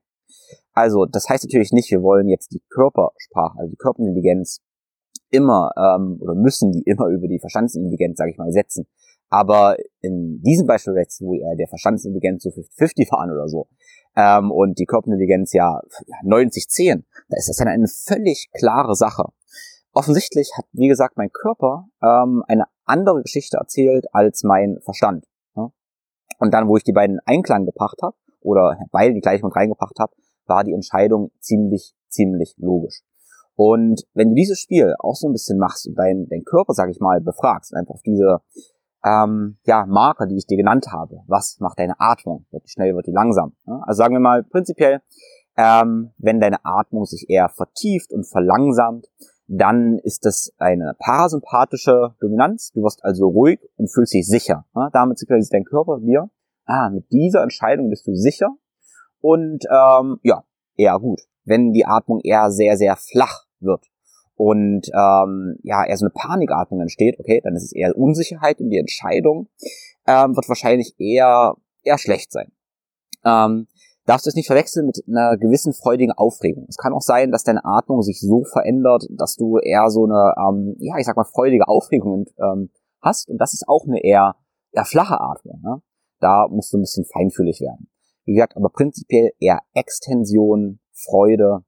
Also, 0.73 1.07
das 1.07 1.29
heißt 1.29 1.45
natürlich 1.45 1.71
nicht, 1.71 1.93
wir 1.93 2.03
wollen 2.03 2.29
jetzt 2.29 2.51
die 2.51 2.61
Körpersprache, 2.71 3.57
also 3.57 3.71
die 3.71 3.77
Körperintelligenz 3.77 4.61
immer 5.31 5.71
ähm, 5.77 6.19
oder 6.21 6.35
müssen 6.35 6.73
die 6.73 6.83
immer 6.83 7.07
über 7.07 7.29
die 7.29 7.39
Verstandsintelligenz, 7.39 8.19
sage 8.19 8.33
ich 8.33 8.39
mal, 8.39 8.51
setzen. 8.51 8.89
Aber 9.29 9.77
in 10.01 10.43
diesem 10.43 10.67
Beispiel 10.67 10.95
jetzt, 10.97 11.21
wo 11.21 11.37
eher 11.37 11.55
der 11.55 11.69
Verstandsintelligenz 11.69 12.43
so 12.43 12.51
50-50 12.51 13.13
waren 13.13 13.31
oder 13.31 13.47
so, 13.47 13.69
ähm, 14.17 14.51
und 14.51 14.81
die 14.81 14.87
Körperintelligenz 14.87 15.53
ja 15.53 15.81
90-10, 16.25 17.05
da 17.29 17.37
ist 17.37 17.49
das 17.49 17.59
dann 17.59 17.69
eine 17.69 17.87
völlig 17.87 18.51
klare 18.53 18.97
Sache. 18.97 19.27
Offensichtlich 19.99 20.53
hat, 20.57 20.65
wie 20.71 20.87
gesagt, 20.87 21.17
mein 21.17 21.33
Körper 21.33 21.89
ähm, 22.01 22.45
eine 22.47 22.67
andere 22.85 23.21
Geschichte 23.21 23.57
erzählt 23.57 24.07
als 24.13 24.45
mein 24.45 24.79
Verstand. 24.85 25.27
Ja? 25.57 25.73
Und 26.39 26.55
dann, 26.55 26.69
wo 26.69 26.77
ich 26.77 26.85
die 26.85 26.93
beiden 26.93 27.19
Einklang 27.27 27.67
gebracht 27.67 27.99
habe, 28.01 28.15
oder 28.41 28.79
beide 28.93 29.13
die 29.13 29.21
gleichen 29.21 29.47
mit 29.47 29.57
reingebracht 29.57 29.99
habe, 29.99 30.13
war 30.47 30.63
die 30.63 30.73
Entscheidung 30.73 31.33
ziemlich, 31.41 31.97
ziemlich 32.09 32.55
logisch. 32.59 33.03
Und 33.57 34.05
wenn 34.15 34.29
du 34.29 34.35
dieses 34.37 34.61
Spiel 34.61 34.95
auch 35.01 35.17
so 35.17 35.27
ein 35.27 35.33
bisschen 35.33 35.59
machst 35.59 35.89
und 35.89 35.97
deinen 35.97 36.29
dein 36.29 36.45
Körper, 36.45 36.75
sag 36.75 36.91
ich 36.91 37.01
mal, 37.01 37.21
befragst, 37.21 37.75
einfach 37.75 37.95
auf 37.95 38.03
diese 38.03 38.39
ähm, 39.05 39.59
ja, 39.65 39.85
Marker, 39.85 40.27
die 40.29 40.37
ich 40.37 40.47
dir 40.47 40.59
genannt 40.59 40.87
habe, 40.93 41.23
was 41.27 41.57
macht 41.59 41.81
deine 41.81 41.99
Atmung? 41.99 42.47
Wird 42.53 42.67
die 42.67 42.71
schnell, 42.71 42.95
wird 42.95 43.09
die 43.09 43.13
langsam? 43.13 43.57
Ja? 43.67 43.83
Also 43.85 43.99
sagen 43.99 44.15
wir 44.15 44.21
mal 44.21 44.45
prinzipiell, 44.45 45.03
ähm, 45.57 46.13
wenn 46.19 46.39
deine 46.39 46.65
Atmung 46.65 47.05
sich 47.05 47.27
eher 47.29 47.49
vertieft 47.49 48.13
und 48.13 48.29
verlangsamt, 48.29 49.09
dann 49.49 49.99
ist 49.99 50.27
das 50.27 50.53
eine 50.59 50.95
parasympathische 50.99 52.15
Dominanz. 52.21 52.71
Du 52.73 52.83
wirst 52.83 53.03
also 53.03 53.29
ruhig 53.29 53.59
und 53.77 53.91
fühlst 53.93 54.13
dich 54.13 54.27
sicher. 54.27 54.67
Ja? 54.75 54.91
Damit 54.93 55.19
signalisiert 55.19 55.55
dein 55.55 55.65
Körper 55.65 55.99
dir, 56.01 56.31
ah, 56.67 56.91
mit 56.91 57.11
dieser 57.11 57.43
Entscheidung 57.43 57.89
bist 57.89 58.07
du 58.07 58.15
sicher 58.15 58.51
und 59.21 59.65
ähm, 59.71 60.21
ja, 60.23 60.45
eher 60.77 60.99
gut. 61.01 61.23
Wenn 61.45 61.73
die 61.73 61.87
Atmung 61.87 62.21
eher 62.23 62.51
sehr, 62.51 62.77
sehr 62.77 62.97
flach 62.97 63.47
wird 63.61 63.87
und 64.37 64.87
ähm, 64.95 65.57
ja, 65.63 65.85
eher 65.85 65.97
so 65.97 66.05
eine 66.05 66.13
Panikatmung 66.15 66.83
entsteht, 66.83 67.19
okay, 67.19 67.41
dann 67.43 67.57
ist 67.57 67.65
es 67.65 67.73
eher 67.73 67.97
Unsicherheit 67.97 68.61
und 68.61 68.69
die 68.69 68.79
Entscheidung 68.79 69.49
ähm, 70.07 70.37
wird 70.37 70.49
wahrscheinlich 70.49 70.95
eher, 70.99 71.55
eher 71.83 71.99
schlecht 71.99 72.33
sein. 72.33 72.53
Ähm, 73.25 73.67
darfst 74.09 74.25
du 74.25 74.31
es 74.31 74.35
nicht 74.35 74.47
verwechseln 74.47 74.87
mit 74.87 75.05
einer 75.07 75.37
gewissen 75.37 75.75
freudigen 75.75 76.13
Aufregung. 76.13 76.65
Es 76.69 76.79
kann 76.79 76.95
auch 76.95 77.03
sein, 77.03 77.31
dass 77.31 77.45
deine 77.45 77.65
Atmung 77.65 78.01
sich 78.01 78.21
so 78.21 78.43
verändert, 78.45 79.07
dass 79.11 79.37
du 79.37 79.59
eher 79.59 79.91
so 79.91 80.05
eine, 80.05 80.35
ähm, 80.39 80.77
ja, 80.79 80.97
ich 80.99 81.05
sag 81.05 81.17
mal, 81.17 81.25
freudige 81.25 81.69
Aufregung 81.69 82.27
ähm, 82.39 82.71
hast. 83.03 83.29
Und 83.29 83.39
das 83.39 83.53
ist 83.53 83.69
auch 83.69 83.85
eine 83.87 84.03
eher, 84.03 84.37
eher 84.73 84.87
flache 84.87 85.21
Atmung. 85.21 85.61
Ne? 85.63 85.83
Da 86.21 86.49
musst 86.49 86.73
du 86.73 86.79
ein 86.79 86.83
bisschen 86.83 87.05
feinfühlig 87.05 87.61
werden. 87.61 87.91
Wie 88.25 88.33
gesagt, 88.33 88.57
aber 88.57 88.71
prinzipiell 88.71 89.33
eher 89.41 89.61
Extension, 89.75 90.81
Freude, 90.93 91.65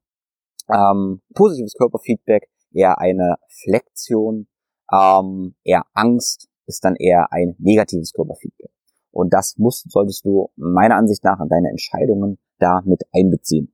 ähm, 0.67 1.21
positives 1.35 1.73
Körperfeedback, 1.73 2.49
eher 2.73 2.97
eine 2.97 3.35
Flexion, 3.63 4.47
ähm, 4.91 5.55
eher 5.63 5.83
Angst 5.93 6.49
ist 6.65 6.83
dann 6.83 6.95
eher 6.95 7.31
ein 7.31 7.55
negatives 7.59 8.13
Körperfeedback. 8.13 8.71
Und 9.11 9.33
das 9.33 9.57
musst, 9.57 9.91
solltest 9.91 10.25
du 10.25 10.49
meiner 10.55 10.95
Ansicht 10.95 11.23
nach 11.23 11.39
in 11.39 11.49
deine 11.49 11.69
Entscheidungen 11.69 12.37
da 12.59 12.81
mit 12.85 13.03
einbeziehen. 13.13 13.73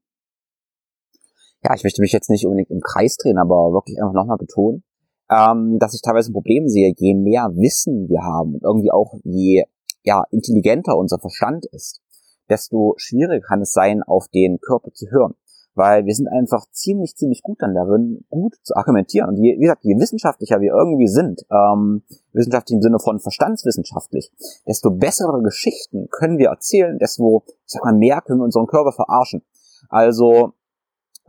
Ja, 1.64 1.74
ich 1.76 1.84
möchte 1.84 2.02
mich 2.02 2.12
jetzt 2.12 2.30
nicht 2.30 2.46
unbedingt 2.46 2.72
im 2.72 2.82
Kreis 2.82 3.18
drehen, 3.18 3.38
aber 3.38 3.74
wirklich 3.74 4.02
einfach 4.02 4.14
nochmal 4.14 4.38
betonen, 4.38 4.84
ähm, 5.30 5.78
dass 5.80 5.94
ich 5.94 6.02
teilweise 6.02 6.32
ein 6.32 6.34
Problem 6.34 6.68
sehe, 6.68 6.94
je 6.96 7.14
mehr 7.14 7.50
Wissen 7.56 8.08
wir 8.10 8.22
haben 8.22 8.56
und 8.56 8.64
irgendwie 8.64 8.92
auch 8.92 9.16
je 9.24 9.64
ja, 10.04 10.24
intelligenter 10.32 10.98
unser 10.98 11.20
Verstand 11.20 11.66
ist, 11.66 12.02
desto 12.50 12.94
schwieriger 12.98 13.46
kann 13.46 13.62
es 13.62 13.72
sein, 13.72 14.04
auf 14.04 14.28
den 14.30 14.60
Körper 14.60 14.94
zu 14.94 15.08
hören 15.10 15.36
weil 15.78 16.06
wir 16.06 16.16
sind 16.16 16.28
einfach 16.28 16.66
ziemlich, 16.72 17.16
ziemlich 17.16 17.44
gut 17.44 17.62
dann 17.62 17.76
darin, 17.76 18.26
gut 18.30 18.56
zu 18.64 18.76
argumentieren. 18.76 19.30
Und 19.30 19.38
je, 19.38 19.56
wie 19.58 19.62
gesagt, 19.62 19.84
je 19.84 19.96
wissenschaftlicher 19.98 20.60
wir 20.60 20.74
irgendwie 20.74 21.08
sind, 21.08 21.46
ähm, 21.52 22.02
wissenschaftlich 22.34 22.76
im 22.76 22.82
Sinne 22.82 23.00
von 23.00 23.20
verstandswissenschaftlich, 23.20 24.32
desto 24.68 24.90
bessere 24.90 25.42
Geschichten 25.44 26.10
können 26.10 26.40
wir 26.40 26.50
erzählen, 26.50 26.98
desto, 26.98 27.44
ich 27.48 27.74
sag 27.74 27.84
mal, 27.84 27.94
mehr 27.94 28.22
können 28.22 28.40
wir 28.40 28.46
unseren 28.46 28.66
Körper 28.66 28.92
verarschen. 28.92 29.44
Also 29.88 30.54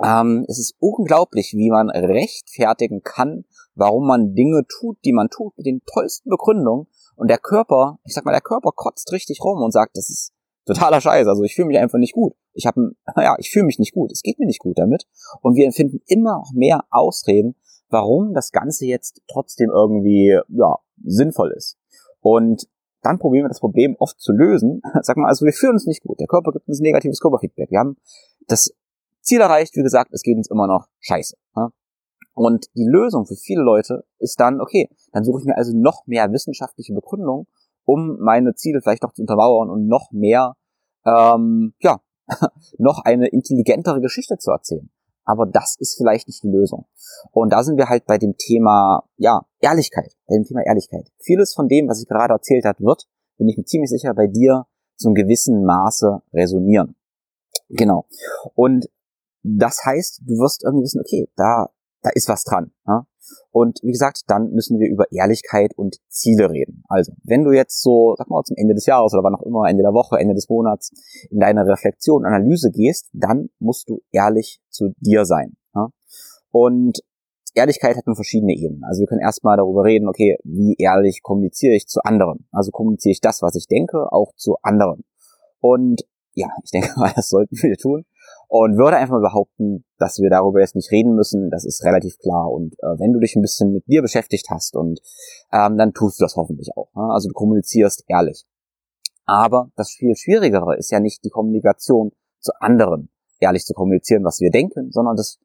ähm, 0.03 0.47
es 0.49 0.59
ist 0.59 0.77
unglaublich, 0.79 1.53
wie 1.55 1.71
man 1.71 1.91
rechtfertigen 1.91 3.03
kann, 3.03 3.45
warum 3.75 4.07
man 4.07 4.35
Dinge 4.35 4.65
tut, 4.67 4.97
die 5.05 5.13
man 5.13 5.29
tut, 5.29 5.57
mit 5.59 5.67
den 5.67 5.83
tollsten 5.85 6.31
Begründungen. 6.31 6.87
Und 7.17 7.29
der 7.29 7.39
Körper, 7.39 7.99
ich 8.05 8.15
sag 8.15 8.25
mal, 8.25 8.33
der 8.33 8.41
Körper 8.41 8.71
kotzt 8.73 9.13
richtig 9.13 9.41
rum 9.43 9.61
und 9.61 9.73
sagt, 9.73 9.97
das 9.97 10.09
ist 10.09 10.33
totaler 10.65 11.01
Scheiß. 11.01 11.27
Also 11.27 11.43
ich 11.43 11.55
fühle 11.55 11.69
mich 11.69 11.79
einfach 11.79 11.99
nicht 11.99 12.15
gut. 12.15 12.35
Ich 12.59 12.67
habe, 12.67 12.93
ja, 13.17 13.37
ich 13.39 13.51
fühle 13.51 13.67
mich 13.67 13.79
nicht 13.79 13.95
gut. 13.95 14.13
Es 14.13 14.23
geht 14.23 14.39
mir 14.39 14.47
nicht 14.47 14.61
gut 14.61 14.79
damit. 14.79 15.07
Und 15.41 15.55
wir 15.55 15.71
finden 15.73 16.01
immer 16.07 16.43
mehr 16.53 16.85
Ausreden, 16.91 17.55
warum 17.89 18.35
das 18.35 18.53
Ganze 18.53 18.85
jetzt 18.87 19.23
trotzdem 19.29 19.71
irgendwie 19.71 20.39
ja 20.49 20.77
sinnvoll 21.03 21.53
ist. 21.57 21.79
Und 22.21 22.69
dann 23.03 23.19
probieren 23.19 23.45
wir 23.45 23.49
das 23.49 23.61
Problem 23.61 23.95
oft 23.99 24.21
zu 24.21 24.33
lösen. 24.33 24.83
Sag 25.03 25.17
mal, 25.17 25.29
also 25.29 25.47
wir 25.47 25.53
fühlen 25.53 25.75
uns 25.75 25.87
nicht 25.87 26.03
gut. 26.03 26.21
Der 26.21 26.27
Körper 26.27 26.53
gibt 26.53 26.69
uns 26.69 26.81
negatives 26.81 27.21
Körperfeedback. 27.21 27.71
Wir 27.71 27.79
haben 27.79 27.97
das 28.49 28.75
Ziel 29.21 29.41
erreicht, 29.41 29.77
wie 29.77 29.83
gesagt, 29.83 30.13
es 30.13 30.23
geht 30.23 30.37
uns 30.37 30.51
immer 30.51 30.67
noch 30.67 30.89
scheiße. 31.01 31.37
Und 32.39 32.67
die 32.77 32.87
Lösung 32.87 33.27
für 33.27 33.35
viele 33.35 33.63
Leute 33.63 34.05
ist 34.19 34.39
dann, 34.39 34.61
okay, 34.61 34.89
dann 35.13 35.25
suche 35.25 35.41
ich 35.41 35.47
mir 35.47 35.57
also 35.57 35.77
noch 35.77 36.07
mehr 36.07 36.31
wissenschaftliche 36.31 36.95
Begründung, 36.95 37.49
um 37.85 38.17
meine 38.21 38.55
Ziele 38.55 38.81
vielleicht 38.81 39.03
noch 39.03 39.13
zu 39.13 39.23
untermauern 39.23 39.69
und 39.71 39.89
noch 39.89 40.13
mehr, 40.13 40.55
ähm, 41.05 41.75
ja, 41.81 42.01
noch 42.79 43.03
eine 43.05 43.29
intelligentere 43.29 44.01
Geschichte 44.01 44.37
zu 44.39 44.51
erzählen. 44.51 44.91
Aber 45.25 45.45
das 45.45 45.77
ist 45.79 45.97
vielleicht 45.99 46.27
nicht 46.27 46.43
die 46.43 46.49
Lösung. 46.49 46.87
Und 47.33 47.53
da 47.53 47.63
sind 47.63 47.77
wir 47.77 47.89
halt 47.89 48.07
bei 48.07 48.17
dem 48.17 48.37
Thema, 48.39 49.05
ja, 49.17 49.43
Ehrlichkeit, 49.61 50.17
bei 50.27 50.37
dem 50.37 50.45
Thema 50.45 50.65
Ehrlichkeit. 50.65 51.07
Vieles 51.19 51.53
von 51.55 51.69
dem, 51.69 51.87
was 51.87 52.01
ich 52.01 52.09
gerade 52.09 52.33
erzählt 52.33 52.65
habe, 52.65 52.83
wird, 52.83 53.07
bin 53.37 53.49
ich 53.49 53.59
mir 53.59 53.65
ziemlich 53.65 53.91
sicher, 53.91 54.15
bei 54.15 54.27
dir 54.27 54.67
zum 54.97 55.15
gewissen 55.15 55.65
Maße 55.65 56.23
resonieren. 56.33 56.97
Genau. 57.69 58.07
Und 58.55 58.89
das 59.43 59.85
heißt, 59.85 60.23
du 60.25 60.35
wirst 60.39 60.65
irgendwie 60.65 60.85
wissen, 60.85 61.01
okay, 61.01 61.29
da, 61.37 61.71
da 62.03 62.11
ist 62.15 62.29
was 62.29 62.45
dran. 62.45 62.73
Ja? 62.87 63.07
Und 63.51 63.81
wie 63.83 63.93
gesagt, 63.93 64.23
dann 64.29 64.51
müssen 64.51 64.79
wir 64.79 64.89
über 64.89 65.11
Ehrlichkeit 65.11 65.73
und 65.77 65.97
Ziele 66.09 66.51
reden. 66.51 66.85
Also, 66.89 67.13
wenn 67.25 67.45
du 67.45 67.53
jetzt 67.53 67.83
so, 67.83 68.15
sag 68.17 68.29
mal, 68.29 68.43
zum 68.45 68.57
Ende 68.57 68.75
des 68.75 68.87
Jahres 68.87 69.13
oder 69.15 69.25
wann 69.25 69.35
auch 69.35 69.43
immer, 69.43 69.69
Ende 69.69 69.83
der 69.83 69.93
Woche, 69.93 70.19
Ende 70.19 70.35
des 70.35 70.49
Monats 70.49 70.93
in 71.31 71.41
deine 71.41 71.67
Reflexion, 71.67 72.25
Analyse 72.25 72.71
gehst, 72.71 73.09
dann 73.13 73.49
musst 73.59 73.89
du 73.89 74.01
ehrlich 74.13 74.61
zu 74.69 74.93
dir 74.99 75.25
sein. 75.25 75.57
Ja? 75.75 75.89
Und 76.51 77.01
Ehrlichkeit 77.55 77.97
hat 77.97 78.07
nun 78.07 78.17
verschiedene 78.17 78.55
Ebenen. 78.55 78.85
Also 78.85 79.01
wir 79.01 79.07
können 79.07 79.21
erstmal 79.21 79.57
darüber 79.57 79.85
reden, 79.85 80.09
okay, 80.09 80.37
wie 80.45 80.77
ehrlich 80.79 81.23
kommuniziere 81.23 81.75
ich 81.75 81.87
zu 81.87 82.01
anderen? 82.03 82.47
Also 82.53 82.71
kommuniziere 82.71 83.13
ich 83.13 83.21
das, 83.21 83.43
was 83.43 83.55
ich 83.57 83.67
denke, 83.67 84.13
auch 84.13 84.33
zu 84.37 84.57
anderen. 84.63 85.05
Und 85.61 86.03
ja, 86.35 86.49
ich 86.63 86.71
denke 86.71 86.93
mal, 86.97 87.13
das 87.17 87.29
sollten 87.29 87.57
wir 87.63 87.77
tun 87.77 88.05
und 88.49 88.79
würde 88.79 88.97
einfach 88.97 89.15
mal 89.15 89.29
behaupten, 89.29 89.85
dass 89.99 90.19
wir 90.19 90.31
darüber 90.31 90.61
jetzt 90.61 90.75
nicht 90.75 90.91
reden 90.91 91.15
müssen. 91.15 91.51
Das 91.51 91.65
ist 91.65 91.85
relativ 91.85 92.19
klar. 92.19 92.51
Und 92.51 92.75
äh, 92.79 92.99
wenn 92.99 93.13
du 93.13 93.21
dich 93.21 93.37
ein 93.37 93.43
bisschen 93.43 93.73
mit 93.73 93.87
dir 93.87 94.01
beschäftigt 94.01 94.49
hast 94.51 94.75
und 94.75 95.01
ähm, 95.53 95.77
dann 95.77 95.93
tust 95.93 96.19
du 96.19 96.25
das 96.25 96.37
hoffentlich 96.37 96.71
auch. 96.77 96.89
Ne? 96.95 97.13
Also 97.13 97.29
du 97.29 97.35
kommunizierst 97.35 98.05
ehrlich. 98.09 98.47
Aber 99.27 99.71
das 99.77 99.91
viel 99.91 100.17
Schwierigere 100.17 100.77
ist 100.77 100.91
ja 100.91 101.01
nicht 101.01 101.23
die 101.25 101.29
Kommunikation 101.29 102.13
zu 102.41 102.53
anderen, 102.61 103.11
ehrlich 103.41 103.65
zu 103.65 103.75
kommunizieren, 103.75 104.25
was 104.25 104.41
wir 104.41 104.51
denken, 104.51 104.91
sondern 104.91 105.17
das 105.17 105.39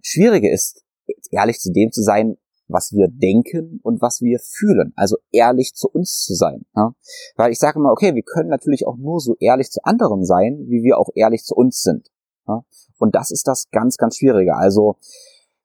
Schwierige 0.00 0.50
ist, 0.50 0.82
ehrlich 1.30 1.58
zu 1.58 1.70
dem 1.72 1.92
zu 1.92 2.02
sein, 2.02 2.38
was 2.72 2.92
wir 2.92 3.08
denken 3.08 3.80
und 3.82 4.00
was 4.00 4.20
wir 4.20 4.38
fühlen. 4.38 4.92
Also 4.96 5.16
ehrlich 5.30 5.74
zu 5.74 5.88
uns 5.88 6.24
zu 6.24 6.34
sein. 6.34 6.64
Ja? 6.74 6.94
Weil 7.36 7.52
ich 7.52 7.58
sage 7.58 7.78
immer, 7.78 7.92
okay, 7.92 8.14
wir 8.14 8.22
können 8.22 8.48
natürlich 8.48 8.86
auch 8.86 8.96
nur 8.96 9.20
so 9.20 9.36
ehrlich 9.40 9.70
zu 9.70 9.80
anderen 9.84 10.24
sein, 10.24 10.66
wie 10.68 10.82
wir 10.82 10.98
auch 10.98 11.10
ehrlich 11.14 11.44
zu 11.44 11.54
uns 11.54 11.82
sind. 11.82 12.10
Ja? 12.46 12.64
Und 12.98 13.14
das 13.14 13.30
ist 13.30 13.46
das 13.46 13.68
ganz, 13.70 13.96
ganz 13.96 14.16
Schwierige. 14.16 14.56
Also 14.56 14.96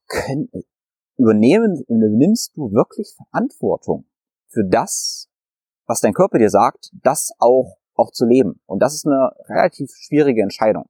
können, 0.07 0.49
übernehmen, 1.17 1.83
übernimmst 1.87 2.55
du 2.55 2.71
wirklich 2.71 3.15
Verantwortung 3.15 4.05
für 4.47 4.63
das, 4.65 5.29
was 5.85 6.01
dein 6.01 6.13
Körper 6.13 6.37
dir 6.37 6.49
sagt, 6.49 6.91
das 7.03 7.31
auch, 7.39 7.77
auch 7.95 8.11
zu 8.11 8.25
leben. 8.25 8.61
Und 8.65 8.81
das 8.81 8.93
ist 8.93 9.05
eine 9.05 9.31
relativ 9.47 9.91
schwierige 9.95 10.41
Entscheidung. 10.41 10.85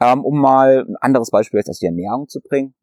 Ähm, 0.00 0.24
um 0.24 0.40
mal 0.40 0.86
ein 0.88 0.96
anderes 1.00 1.30
Beispiel 1.30 1.60
als 1.64 1.78
die 1.78 1.86
Ernährung 1.86 2.28
zu 2.28 2.40
bringen. 2.40 2.74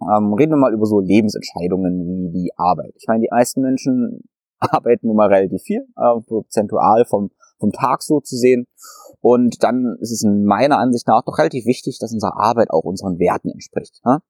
Ähm, 0.00 0.32
reden 0.34 0.52
wir 0.52 0.56
mal 0.56 0.72
über 0.72 0.86
so 0.86 1.00
Lebensentscheidungen 1.00 2.04
wie 2.06 2.30
die 2.30 2.52
Arbeit. 2.56 2.92
Ich 2.96 3.06
meine, 3.08 3.22
die 3.22 3.28
meisten 3.30 3.62
Menschen 3.62 4.28
arbeiten 4.58 5.06
nun 5.06 5.16
mal 5.16 5.28
relativ 5.28 5.62
viel, 5.62 5.86
äh, 5.96 6.20
prozentual 6.26 7.04
vom, 7.06 7.30
vom 7.58 7.72
Tag 7.72 8.02
so 8.02 8.20
zu 8.20 8.36
sehen. 8.36 8.66
Und 9.20 9.62
dann 9.64 9.96
ist 10.00 10.12
es 10.12 10.22
in 10.22 10.44
meiner 10.44 10.78
Ansicht 10.78 11.08
nach 11.08 11.22
doch 11.22 11.38
relativ 11.38 11.66
wichtig, 11.66 11.98
dass 11.98 12.12
unsere 12.12 12.36
Arbeit 12.36 12.70
auch 12.70 12.84
unseren 12.84 13.18
Werten 13.18 13.50
entspricht. 13.50 14.00
Ne? 14.04 14.20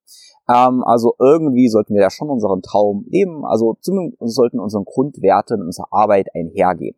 Ähm, 0.49 0.83
also 0.83 1.13
irgendwie 1.19 1.69
sollten 1.69 1.93
wir 1.93 2.01
ja 2.01 2.09
schon 2.09 2.29
unseren 2.29 2.61
Traum 2.61 3.05
leben. 3.07 3.45
Also 3.45 3.77
zumindest 3.81 4.17
sollten 4.35 4.59
unsere 4.59 4.83
Grundwerte 4.83 5.55
in 5.55 5.61
unserer 5.61 5.87
Arbeit 5.91 6.27
einhergehen. 6.33 6.95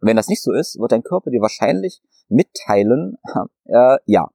Wenn 0.00 0.16
das 0.16 0.28
nicht 0.28 0.42
so 0.42 0.52
ist, 0.52 0.78
wird 0.78 0.92
dein 0.92 1.02
Körper 1.02 1.30
dir 1.30 1.40
wahrscheinlich 1.40 2.02
mitteilen, 2.28 3.16
äh, 3.64 3.98
ja, 4.06 4.28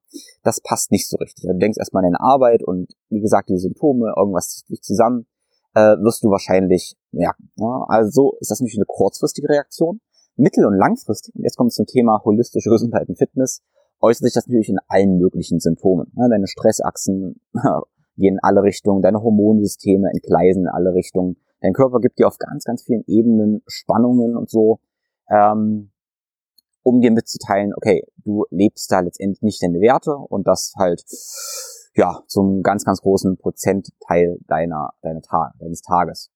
das 0.44 0.62
passt 0.62 0.92
nicht 0.92 1.08
so 1.08 1.18
richtig. 1.18 1.46
Du 1.50 1.58
denkst 1.58 1.78
erstmal 1.78 2.04
an 2.04 2.12
deine 2.12 2.22
Arbeit 2.22 2.64
und 2.64 2.94
wie 3.10 3.22
gesagt, 3.22 3.50
die 3.50 3.58
Symptome, 3.58 4.14
irgendwas 4.18 4.50
zieht 4.50 4.70
dich 4.70 4.82
zusammen, 4.82 5.28
äh, 5.76 5.96
wirst 5.98 6.24
du 6.24 6.30
wahrscheinlich 6.30 6.96
merken. 7.12 7.52
Ja? 7.58 7.86
Also 7.88 8.36
ist 8.40 8.52
das 8.52 8.60
natürlich 8.60 8.78
eine 8.78 8.86
kurzfristige 8.86 9.50
Reaktion. 9.50 10.02
Mittel- 10.36 10.66
und 10.66 10.78
langfristig, 10.78 11.36
und 11.36 11.44
jetzt 11.44 11.58
kommt 11.58 11.72
es 11.72 11.76
zum 11.76 11.86
Thema 11.86 12.22
holistische 12.24 12.70
Gesundheit 12.70 13.10
und 13.10 13.18
Fitness, 13.18 13.62
äußert 14.00 14.24
sich 14.24 14.34
das 14.34 14.48
natürlich 14.48 14.70
in 14.70 14.80
allen 14.88 15.18
möglichen 15.18 15.60
Symptomen. 15.60 16.12
Ja, 16.16 16.30
deine 16.30 16.48
Stressachsen 16.48 17.42
gehen 18.16 18.36
in 18.36 18.40
alle 18.42 18.64
Richtungen, 18.64 19.02
deine 19.02 19.22
Hormonsysteme 19.22 20.10
entgleisen 20.10 20.64
in 20.64 20.70
alle 20.70 20.94
Richtungen. 20.94 21.38
Dein 21.62 21.74
Körper 21.74 22.00
gibt 22.00 22.20
dir 22.20 22.28
auf 22.28 22.38
ganz, 22.38 22.64
ganz 22.64 22.84
vielen 22.84 23.04
Ebenen 23.08 23.62
Spannungen 23.68 24.38
und 24.38 24.50
so, 24.50 24.80
ähm, 25.30 25.92
um 26.84 27.02
dir 27.02 27.12
mitzuteilen, 27.12 27.74
okay, 27.76 28.04
du 28.18 28.46
lebst 28.50 28.92
da 28.92 29.00
letztendlich 29.02 29.42
nicht 29.42 29.62
deine 29.62 29.80
Werte 29.80 30.16
und 30.16 30.48
das 30.48 30.74
halt 30.78 31.04
ja 31.96 32.24
zum 32.28 32.64
ganz, 32.64 32.86
ganz 32.86 33.02
großen 33.02 33.38
Prozentteil 33.38 34.40
deiner, 34.48 34.92
deiner 35.02 35.22
Ta 35.22 35.54
deines 35.60 35.82
Tages. 35.82 36.32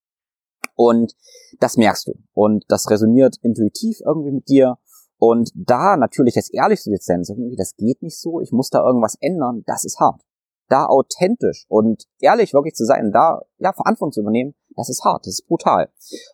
Und 0.76 1.14
das 1.60 1.76
merkst 1.76 2.08
du. 2.08 2.14
Und 2.32 2.64
das 2.68 2.90
resoniert 2.90 3.36
intuitiv 3.42 4.00
irgendwie 4.04 4.32
mit 4.32 4.48
dir. 4.48 4.78
Und 5.18 5.50
da 5.54 5.96
natürlich 5.96 6.34
jetzt 6.34 6.52
ehrlich 6.52 6.80
zu 6.80 6.90
dir 6.90 6.98
sein, 7.00 7.22
das 7.56 7.76
geht 7.76 8.02
nicht 8.02 8.20
so, 8.20 8.40
ich 8.40 8.52
muss 8.52 8.70
da 8.70 8.84
irgendwas 8.84 9.16
ändern, 9.20 9.62
das 9.66 9.84
ist 9.84 10.00
hart. 10.00 10.22
Da 10.68 10.86
authentisch 10.86 11.66
und 11.68 12.04
ehrlich 12.20 12.52
wirklich 12.52 12.74
zu 12.74 12.84
sein, 12.84 13.12
da 13.12 13.42
ja 13.58 13.72
Verantwortung 13.72 14.12
zu 14.12 14.20
übernehmen, 14.20 14.54
das 14.76 14.88
ist 14.88 15.04
hart, 15.04 15.26
das 15.26 15.34
ist 15.34 15.46
brutal. 15.46 15.90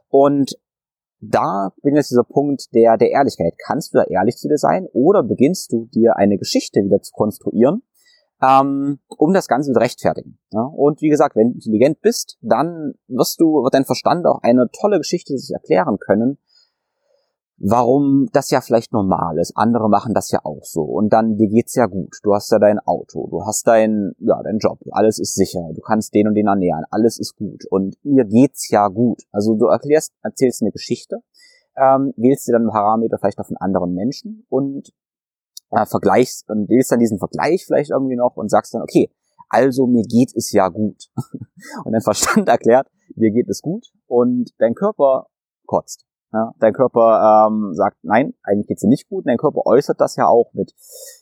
Und 0.08 0.56
da 1.20 1.72
bin 1.82 1.96
jetzt 1.96 2.10
dieser 2.10 2.24
Punkt 2.24 2.74
der, 2.74 2.96
der 2.96 3.10
Ehrlichkeit. 3.10 3.54
Kannst 3.66 3.92
du 3.92 3.98
da 3.98 4.04
ehrlich 4.04 4.36
zu 4.36 4.48
dir 4.48 4.58
sein 4.58 4.86
oder 4.92 5.22
beginnst 5.22 5.72
du 5.72 5.86
dir 5.86 6.16
eine 6.16 6.38
Geschichte 6.38 6.80
wieder 6.80 7.00
zu 7.02 7.12
konstruieren, 7.12 7.82
ähm, 8.42 9.00
um 9.06 9.34
das 9.34 9.48
Ganze 9.48 9.72
zu 9.72 9.78
rechtfertigen. 9.78 10.38
Ja? 10.52 10.62
Und 10.62 11.02
wie 11.02 11.08
gesagt, 11.08 11.36
wenn 11.36 11.50
du 11.50 11.54
intelligent 11.54 12.00
bist, 12.00 12.38
dann 12.40 12.94
wirst 13.08 13.40
du, 13.40 13.62
wird 13.62 13.74
dein 13.74 13.84
Verstand 13.84 14.26
auch 14.26 14.40
eine 14.42 14.68
tolle 14.80 14.98
Geschichte 14.98 15.36
sich 15.36 15.54
erklären 15.54 15.98
können, 15.98 16.38
warum 17.60 18.28
das 18.32 18.50
ja 18.50 18.60
vielleicht 18.62 18.92
normal 18.92 19.38
ist. 19.38 19.52
Andere 19.54 19.88
machen 19.88 20.14
das 20.14 20.30
ja 20.30 20.40
auch 20.44 20.64
so. 20.64 20.82
Und 20.82 21.12
dann, 21.12 21.36
dir 21.36 21.48
geht's 21.48 21.74
ja 21.74 21.86
gut. 21.86 22.16
Du 22.22 22.34
hast 22.34 22.50
ja 22.50 22.58
dein 22.58 22.78
Auto, 22.78 23.28
du 23.28 23.44
hast 23.44 23.66
dein, 23.66 24.12
ja, 24.18 24.42
dein 24.42 24.58
Job. 24.58 24.78
Alles 24.90 25.18
ist 25.18 25.34
sicher. 25.34 25.68
Du 25.74 25.80
kannst 25.82 26.14
den 26.14 26.26
und 26.26 26.34
den 26.34 26.46
ernähren. 26.46 26.84
Alles 26.90 27.18
ist 27.18 27.36
gut. 27.36 27.64
Und 27.70 27.96
mir 28.02 28.24
geht's 28.24 28.70
ja 28.70 28.88
gut. 28.88 29.22
Also 29.30 29.56
du 29.56 29.66
erklärst, 29.66 30.14
erzählst 30.22 30.62
eine 30.62 30.72
Geschichte, 30.72 31.18
ähm, 31.76 32.14
wählst 32.16 32.48
dir 32.48 32.52
dann 32.52 32.62
einen 32.62 32.70
Parameter 32.70 33.18
vielleicht 33.18 33.38
auf 33.38 33.48
einen 33.48 33.58
anderen 33.58 33.94
Menschen 33.94 34.46
und 34.48 34.90
äh, 35.70 35.84
vergleichst 35.84 36.48
und 36.48 36.68
wählst 36.70 36.90
dann 36.90 36.98
diesen 36.98 37.18
Vergleich 37.18 37.66
vielleicht 37.66 37.90
irgendwie 37.90 38.16
noch 38.16 38.36
und 38.36 38.50
sagst 38.50 38.74
dann, 38.74 38.82
okay, 38.82 39.10
also 39.50 39.86
mir 39.86 40.04
geht 40.04 40.34
es 40.34 40.50
ja 40.52 40.68
gut. 40.68 41.10
und 41.84 41.92
dein 41.92 42.00
Verstand 42.00 42.48
erklärt, 42.48 42.88
dir 43.14 43.30
geht 43.30 43.50
es 43.50 43.60
gut 43.60 43.92
und 44.06 44.50
dein 44.58 44.74
Körper 44.74 45.26
kotzt. 45.66 46.06
Ja, 46.32 46.52
dein 46.60 46.72
Körper 46.72 47.48
ähm, 47.48 47.74
sagt, 47.74 47.98
nein, 48.02 48.34
eigentlich 48.42 48.68
geht's 48.68 48.82
dir 48.82 48.88
nicht 48.88 49.08
gut. 49.08 49.26
Dein 49.26 49.36
Körper 49.36 49.62
äußert 49.66 50.00
das 50.00 50.16
ja 50.16 50.28
auch 50.28 50.52
mit, 50.52 50.72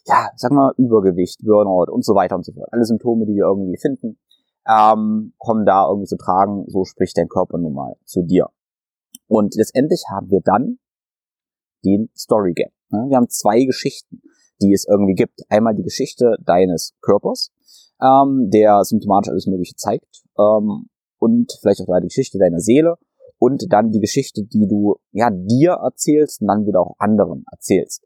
ja, 0.04 0.28
sag 0.36 0.52
mal, 0.52 0.72
Übergewicht, 0.76 1.40
Burnout 1.44 1.90
und 1.90 2.04
so 2.04 2.14
weiter 2.14 2.36
und 2.36 2.44
so 2.44 2.52
fort. 2.52 2.68
Alle 2.72 2.84
Symptome, 2.84 3.24
die 3.24 3.34
wir 3.34 3.46
irgendwie 3.46 3.78
finden, 3.78 4.18
ähm, 4.68 5.32
kommen 5.38 5.64
da 5.64 5.88
irgendwie 5.88 6.08
zu 6.08 6.18
tragen. 6.18 6.64
So 6.68 6.84
spricht 6.84 7.16
dein 7.16 7.28
Körper 7.28 7.56
nun 7.56 7.72
mal 7.72 7.96
zu 8.04 8.22
dir. 8.22 8.50
Und 9.26 9.54
letztendlich 9.56 10.04
haben 10.10 10.30
wir 10.30 10.40
dann 10.44 10.78
den 11.84 12.10
Story 12.14 12.52
Gap. 12.52 12.72
Wir 12.90 13.16
haben 13.16 13.28
zwei 13.28 13.64
Geschichten 13.64 14.20
die 14.60 14.72
es 14.72 14.86
irgendwie 14.88 15.14
gibt. 15.14 15.40
Einmal 15.48 15.74
die 15.74 15.82
Geschichte 15.82 16.36
deines 16.44 16.94
Körpers, 17.00 17.50
ähm, 18.00 18.50
der 18.50 18.84
symptomatisch 18.84 19.30
alles 19.30 19.46
Mögliche 19.46 19.76
zeigt, 19.76 20.24
ähm, 20.38 20.88
und 21.18 21.52
vielleicht 21.60 21.80
auch 21.80 22.00
die 22.00 22.06
Geschichte 22.06 22.38
deiner 22.38 22.60
Seele 22.60 22.96
und 23.38 23.72
dann 23.72 23.90
die 23.90 24.00
Geschichte, 24.00 24.44
die 24.44 24.66
du 24.66 24.96
ja 25.12 25.30
dir 25.30 25.72
erzählst 25.82 26.40
und 26.40 26.48
dann 26.48 26.66
wieder 26.66 26.80
auch 26.80 26.96
anderen 26.98 27.44
erzählst. 27.50 28.04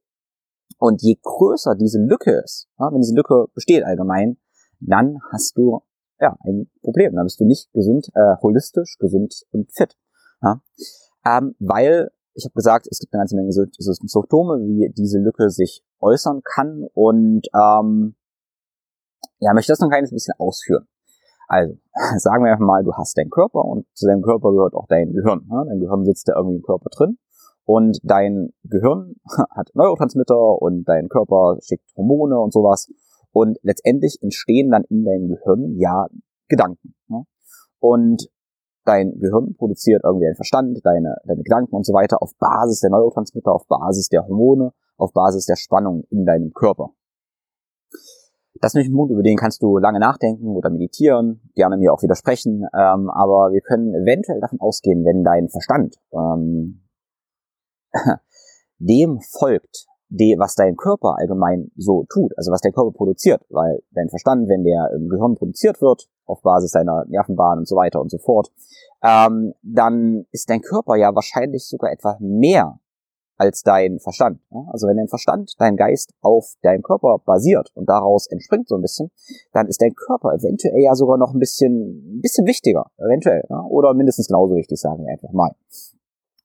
Und 0.78 1.02
je 1.02 1.16
größer 1.22 1.74
diese 1.74 2.00
Lücke 2.00 2.40
ist, 2.44 2.68
ja, 2.78 2.90
wenn 2.92 3.00
diese 3.00 3.14
Lücke 3.14 3.46
besteht 3.54 3.84
allgemein, 3.84 4.38
dann 4.80 5.18
hast 5.30 5.56
du 5.56 5.80
ja 6.20 6.36
ein 6.44 6.70
Problem. 6.82 7.14
Dann 7.14 7.24
bist 7.24 7.40
du 7.40 7.44
nicht 7.44 7.72
gesund, 7.72 8.08
äh, 8.14 8.36
holistisch, 8.42 8.96
gesund 8.98 9.42
und 9.52 9.72
fit. 9.72 9.96
Ja? 10.42 10.60
Ähm, 11.24 11.54
weil 11.58 12.10
ich 12.34 12.44
habe 12.44 12.54
gesagt, 12.54 12.88
es 12.90 12.98
gibt 12.98 13.12
eine 13.12 13.20
ganze 13.20 13.36
Menge 13.36 13.52
Symptome, 13.52 14.60
wie 14.60 14.92
diese 14.96 15.18
Lücke 15.18 15.50
sich 15.50 15.84
äußern 16.00 16.42
kann 16.42 16.86
und 16.94 17.46
ähm, 17.54 18.16
ja, 19.38 19.52
möchte 19.52 19.72
das 19.72 19.80
noch 19.80 19.88
ein 19.88 19.92
kleines 19.92 20.10
bisschen 20.10 20.34
ausführen. 20.38 20.86
Also, 21.52 21.74
sagen 22.16 22.44
wir 22.44 22.52
einfach 22.52 22.64
mal, 22.64 22.82
du 22.82 22.94
hast 22.94 23.18
deinen 23.18 23.28
Körper 23.28 23.62
und 23.62 23.84
zu 23.92 24.06
deinem 24.06 24.22
Körper 24.22 24.52
gehört 24.52 24.72
auch 24.72 24.86
dein 24.88 25.12
Gehirn. 25.12 25.46
Ne? 25.50 25.64
Dein 25.68 25.80
Gehirn 25.80 26.04
sitzt 26.06 26.26
da 26.26 26.32
irgendwie 26.34 26.56
im 26.56 26.62
Körper 26.62 26.88
drin 26.88 27.18
und 27.64 27.98
dein 28.02 28.54
Gehirn 28.64 29.16
hat 29.50 29.68
Neurotransmitter 29.74 30.62
und 30.62 30.84
dein 30.84 31.10
Körper 31.10 31.58
schickt 31.60 31.84
Hormone 31.94 32.40
und 32.40 32.54
sowas 32.54 32.90
und 33.32 33.58
letztendlich 33.62 34.18
entstehen 34.22 34.70
dann 34.70 34.84
in 34.84 35.04
deinem 35.04 35.28
Gehirn 35.28 35.76
ja 35.76 36.06
Gedanken. 36.48 36.94
Ne? 37.08 37.24
Und 37.80 38.30
dein 38.86 39.18
Gehirn 39.20 39.54
produziert 39.54 40.04
irgendwie 40.04 40.24
deinen 40.24 40.36
Verstand, 40.36 40.80
deine, 40.84 41.16
deine 41.26 41.42
Gedanken 41.42 41.76
und 41.76 41.84
so 41.84 41.92
weiter 41.92 42.22
auf 42.22 42.32
Basis 42.38 42.80
der 42.80 42.90
Neurotransmitter, 42.90 43.52
auf 43.52 43.66
Basis 43.66 44.08
der 44.08 44.26
Hormone, 44.26 44.72
auf 44.96 45.12
Basis 45.12 45.44
der 45.44 45.56
Spannung 45.56 46.04
in 46.08 46.24
deinem 46.24 46.54
Körper. 46.54 46.94
Das 48.62 48.70
ist 48.70 48.74
natürlich 48.74 48.92
ein 48.92 48.96
Punkt, 48.96 49.12
über 49.12 49.24
den 49.24 49.36
kannst 49.36 49.60
du 49.60 49.76
lange 49.78 49.98
nachdenken 49.98 50.46
oder 50.54 50.70
meditieren, 50.70 51.40
gerne 51.56 51.76
mir 51.76 51.92
auch 51.92 52.00
widersprechen, 52.00 52.64
ähm, 52.72 53.10
aber 53.10 53.50
wir 53.50 53.60
können 53.60 53.92
eventuell 53.92 54.40
davon 54.40 54.60
ausgehen, 54.60 55.04
wenn 55.04 55.24
dein 55.24 55.48
Verstand 55.48 55.96
ähm, 56.12 56.86
dem 58.78 59.18
folgt, 59.20 59.86
die, 60.10 60.36
was 60.38 60.54
dein 60.54 60.76
Körper 60.76 61.16
allgemein 61.18 61.72
so 61.76 62.04
tut, 62.08 62.38
also 62.38 62.52
was 62.52 62.60
dein 62.60 62.72
Körper 62.72 62.92
produziert, 62.92 63.42
weil 63.48 63.82
dein 63.90 64.08
Verstand, 64.10 64.48
wenn 64.48 64.62
der 64.62 64.90
im 64.94 65.08
Gehirn 65.08 65.34
produziert 65.34 65.80
wird, 65.80 66.08
auf 66.24 66.40
Basis 66.42 66.70
deiner 66.70 67.04
Nervenbahn 67.08 67.58
und 67.58 67.68
so 67.68 67.74
weiter 67.74 68.00
und 68.00 68.12
so 68.12 68.18
fort, 68.18 68.52
ähm, 69.02 69.54
dann 69.62 70.24
ist 70.30 70.48
dein 70.48 70.60
Körper 70.60 70.94
ja 70.94 71.12
wahrscheinlich 71.16 71.66
sogar 71.66 71.90
etwa 71.90 72.16
mehr 72.20 72.78
als 73.36 73.62
dein 73.62 73.98
Verstand. 73.98 74.40
Also 74.70 74.86
wenn 74.86 74.96
dein 74.96 75.08
Verstand, 75.08 75.54
dein 75.58 75.76
Geist 75.76 76.12
auf 76.20 76.54
deinem 76.62 76.82
Körper 76.82 77.18
basiert 77.24 77.70
und 77.74 77.88
daraus 77.88 78.26
entspringt 78.26 78.68
so 78.68 78.76
ein 78.76 78.82
bisschen, 78.82 79.10
dann 79.52 79.66
ist 79.66 79.80
dein 79.80 79.94
Körper 79.94 80.34
eventuell 80.34 80.80
ja 80.80 80.94
sogar 80.94 81.18
noch 81.18 81.32
ein 81.32 81.38
bisschen, 81.38 82.16
ein 82.16 82.20
bisschen 82.20 82.46
wichtiger, 82.46 82.86
eventuell, 82.98 83.42
oder 83.68 83.94
mindestens 83.94 84.28
genauso 84.28 84.54
wichtig, 84.54 84.80
sagen 84.80 85.04
wir 85.04 85.12
einfach 85.12 85.32
mal, 85.32 85.52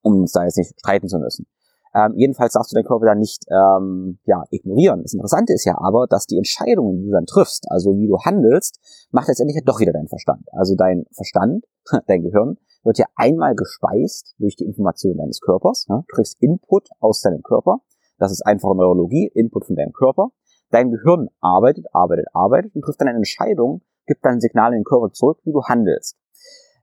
um 0.02 0.22
uns 0.22 0.32
da 0.32 0.44
jetzt 0.44 0.58
nicht 0.58 0.80
streiten 0.80 1.08
zu 1.08 1.20
müssen. 1.20 1.46
Ähm, 1.94 2.14
jedenfalls 2.16 2.54
darfst 2.54 2.72
du 2.72 2.76
deinen 2.76 2.86
Körper 2.86 3.06
dann 3.06 3.20
nicht 3.20 3.44
ähm, 3.50 4.20
ja, 4.26 4.44
ignorieren. 4.52 5.02
Das 5.02 5.14
Interessante 5.14 5.54
ist 5.54 5.66
ja 5.66 5.78
aber, 5.80 6.06
dass 6.08 6.28
die 6.28 6.38
Entscheidungen, 6.38 6.98
die 6.98 7.06
du 7.06 7.12
dann 7.12 7.26
triffst, 7.26 7.66
also 7.72 7.98
wie 7.98 8.08
du 8.08 8.20
handelst, 8.20 8.80
macht 9.12 9.28
letztendlich 9.28 9.56
ja 9.56 9.62
doch 9.66 9.80
wieder 9.80 9.94
dein 9.94 10.08
Verstand. 10.08 10.44
Also 10.52 10.76
dein 10.76 11.06
Verstand, 11.12 11.66
dein 12.08 12.22
Gehirn, 12.22 12.58
wird 12.88 12.98
ja 12.98 13.06
einmal 13.16 13.54
gespeist 13.54 14.34
durch 14.40 14.56
die 14.56 14.66
Information 14.66 15.18
deines 15.18 15.42
Körpers. 15.42 15.86
Du 15.88 16.04
kriegst 16.08 16.42
Input 16.42 16.90
aus 17.00 17.22
deinem 17.22 17.44
Körper. 17.44 17.82
Das 18.18 18.32
ist 18.32 18.42
einfache 18.46 18.76
Neurologie, 18.76 19.30
Input 19.36 19.66
von 19.66 19.76
deinem 19.76 19.94
Körper. 19.94 20.30
Dein 20.72 20.90
Gehirn 20.90 21.28
arbeitet, 21.40 21.86
arbeitet, 21.94 22.26
arbeitet 22.34 22.76
und 22.76 22.82
trifft 22.82 23.00
dann 23.00 23.10
eine 23.10 23.18
Entscheidung, 23.18 23.82
gibt 24.06 24.26
dann 24.26 24.40
Signale 24.40 24.76
in 24.76 24.82
den 24.82 24.86
Körper 24.86 25.12
zurück, 25.12 25.40
wie 25.44 25.52
du 25.52 25.62
handelst. 25.64 26.18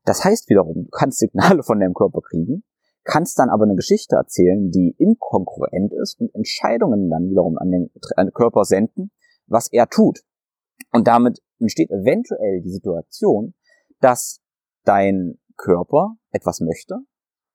Das 0.04 0.24
heißt 0.24 0.48
wiederum, 0.48 0.84
du 0.84 0.90
kannst 0.90 1.18
Signale 1.18 1.62
von 1.62 1.80
deinem 1.80 1.94
Körper 1.94 2.20
kriegen, 2.20 2.62
kannst 3.04 3.38
dann 3.38 3.50
aber 3.50 3.64
eine 3.64 3.74
Geschichte 3.74 4.16
erzählen, 4.16 4.70
die 4.70 4.94
inkongruent 4.98 5.92
ist 5.92 6.20
und 6.20 6.34
Entscheidungen 6.34 7.10
dann 7.10 7.30
wiederum 7.30 7.58
an 7.58 7.70
den, 7.70 7.90
an 8.16 8.26
den 8.26 8.32
Körper 8.32 8.64
senden, 8.64 9.10
was 9.46 9.72
er 9.72 9.88
tut. 9.88 10.20
Und 10.92 11.06
damit 11.06 11.40
entsteht 11.58 11.90
eventuell 11.90 12.60
die 12.60 12.70
Situation, 12.70 13.54
dass 14.00 14.40
dein 14.84 15.38
Körper 15.56 16.16
etwas 16.30 16.60
möchte, 16.60 16.98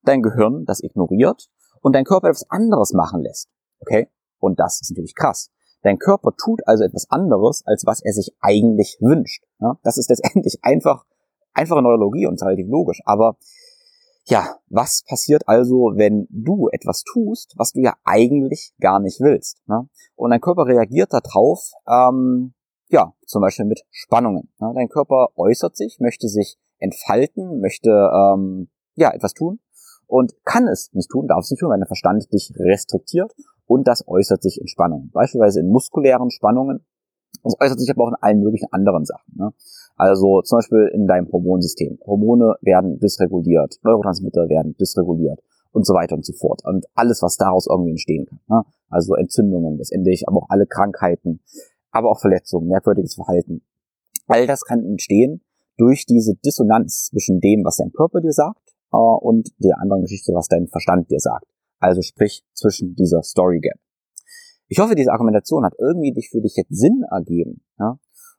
dein 0.03 0.21
Gehirn 0.21 0.65
das 0.65 0.81
ignoriert 0.81 1.49
und 1.81 1.93
dein 1.93 2.05
Körper 2.05 2.29
etwas 2.29 2.49
anderes 2.49 2.93
machen 2.93 3.21
lässt. 3.21 3.49
Okay? 3.79 4.09
Und 4.39 4.59
das 4.59 4.81
ist 4.81 4.91
natürlich 4.91 5.15
krass. 5.15 5.51
Dein 5.81 5.97
Körper 5.97 6.31
tut 6.35 6.61
also 6.65 6.83
etwas 6.83 7.09
anderes, 7.09 7.63
als 7.65 7.85
was 7.85 8.01
er 8.03 8.13
sich 8.13 8.35
eigentlich 8.41 8.97
wünscht. 8.99 9.45
Ja, 9.59 9.77
das 9.83 9.97
ist 9.97 10.09
letztendlich 10.09 10.59
einfach, 10.61 11.05
einfache 11.53 11.81
Neurologie 11.81 12.27
und 12.27 12.41
relativ 12.41 12.67
logisch. 12.67 13.01
Aber 13.05 13.37
ja, 14.25 14.59
was 14.67 15.03
passiert 15.07 15.47
also, 15.47 15.93
wenn 15.95 16.27
du 16.29 16.69
etwas 16.69 17.03
tust, 17.03 17.53
was 17.57 17.71
du 17.71 17.81
ja 17.81 17.95
eigentlich 18.03 18.73
gar 18.79 18.99
nicht 18.99 19.21
willst? 19.21 19.61
Ne? 19.67 19.87
Und 20.15 20.31
dein 20.31 20.41
Körper 20.41 20.65
reagiert 20.67 21.11
darauf, 21.13 21.71
ähm, 21.87 22.53
ja, 22.89 23.13
zum 23.25 23.41
Beispiel 23.41 23.65
mit 23.65 23.81
Spannungen. 23.89 24.51
Ne? 24.59 24.71
Dein 24.75 24.89
Körper 24.89 25.29
äußert 25.35 25.75
sich, 25.75 25.99
möchte 25.99 26.27
sich 26.27 26.59
entfalten, 26.79 27.59
möchte 27.59 27.89
ähm, 27.89 28.69
ja 28.95 29.11
etwas 29.13 29.33
tun 29.33 29.59
und 30.07 30.33
kann 30.43 30.67
es 30.67 30.91
nicht 30.93 31.09
tun, 31.09 31.27
darf 31.27 31.43
es 31.43 31.51
nicht 31.51 31.59
tun, 31.59 31.69
weil 31.69 31.77
der 31.77 31.87
Verstand 31.87 32.31
dich 32.33 32.51
restriktiert 32.57 33.33
und 33.65 33.87
das 33.87 34.07
äußert 34.07 34.41
sich 34.41 34.59
in 34.59 34.67
Spannungen. 34.67 35.11
Beispielsweise 35.11 35.59
in 35.59 35.69
muskulären 35.69 36.31
Spannungen. 36.31 36.85
Das 37.43 37.55
äußert 37.61 37.79
sich 37.79 37.91
aber 37.91 38.05
auch 38.05 38.09
in 38.09 38.15
allen 38.19 38.41
möglichen 38.41 38.67
anderen 38.71 39.05
Sachen. 39.05 39.35
Ne? 39.35 39.53
Also 39.95 40.41
zum 40.41 40.57
Beispiel 40.57 40.89
in 40.93 41.05
deinem 41.05 41.31
Hormonsystem. 41.31 41.99
Hormone 42.05 42.55
werden 42.61 42.99
dysreguliert, 42.99 43.75
Neurotransmitter 43.83 44.49
werden 44.49 44.75
dysreguliert 44.77 45.39
und 45.71 45.85
so 45.85 45.93
weiter 45.93 46.15
und 46.15 46.25
so 46.25 46.33
fort. 46.33 46.61
Und 46.65 46.87
alles, 46.95 47.21
was 47.21 47.37
daraus 47.37 47.67
irgendwie 47.69 47.91
entstehen 47.91 48.25
kann. 48.25 48.39
Ne? 48.47 48.63
Also 48.89 49.13
Entzündungen 49.15 49.77
letztendlich, 49.77 50.27
aber 50.27 50.37
auch 50.37 50.49
alle 50.49 50.65
Krankheiten, 50.65 51.41
aber 51.91 52.09
auch 52.09 52.19
Verletzungen, 52.19 52.67
merkwürdiges 52.67 53.13
Verhalten. 53.13 53.61
All 54.27 54.47
das 54.47 54.63
kann 54.65 54.83
entstehen 54.83 55.41
durch 55.79 56.05
diese 56.05 56.35
Dissonanz 56.35 57.05
zwischen 57.05 57.39
dem, 57.39 57.63
was 57.63 57.77
dein 57.77 57.91
Körper 57.91 58.19
dir 58.21 58.33
sagt, 58.33 58.75
äh, 58.91 58.97
und 58.97 59.49
der 59.59 59.79
anderen 59.79 60.03
Geschichte, 60.03 60.33
was 60.33 60.47
dein 60.47 60.67
Verstand 60.67 61.09
dir 61.09 61.19
sagt. 61.19 61.45
Also 61.79 62.01
sprich 62.01 62.43
zwischen 62.53 62.95
dieser 62.95 63.23
Story 63.23 63.59
Gap. 63.61 63.79
Ich 64.67 64.79
hoffe, 64.79 64.95
diese 64.95 65.11
Argumentation 65.11 65.65
hat 65.65 65.73
irgendwie 65.79 66.11
dich 66.11 66.29
für 66.29 66.41
dich 66.41 66.55
jetzt 66.55 66.75
Sinn 66.75 67.03
ergeben. 67.09 67.63
Ja? 67.79 67.97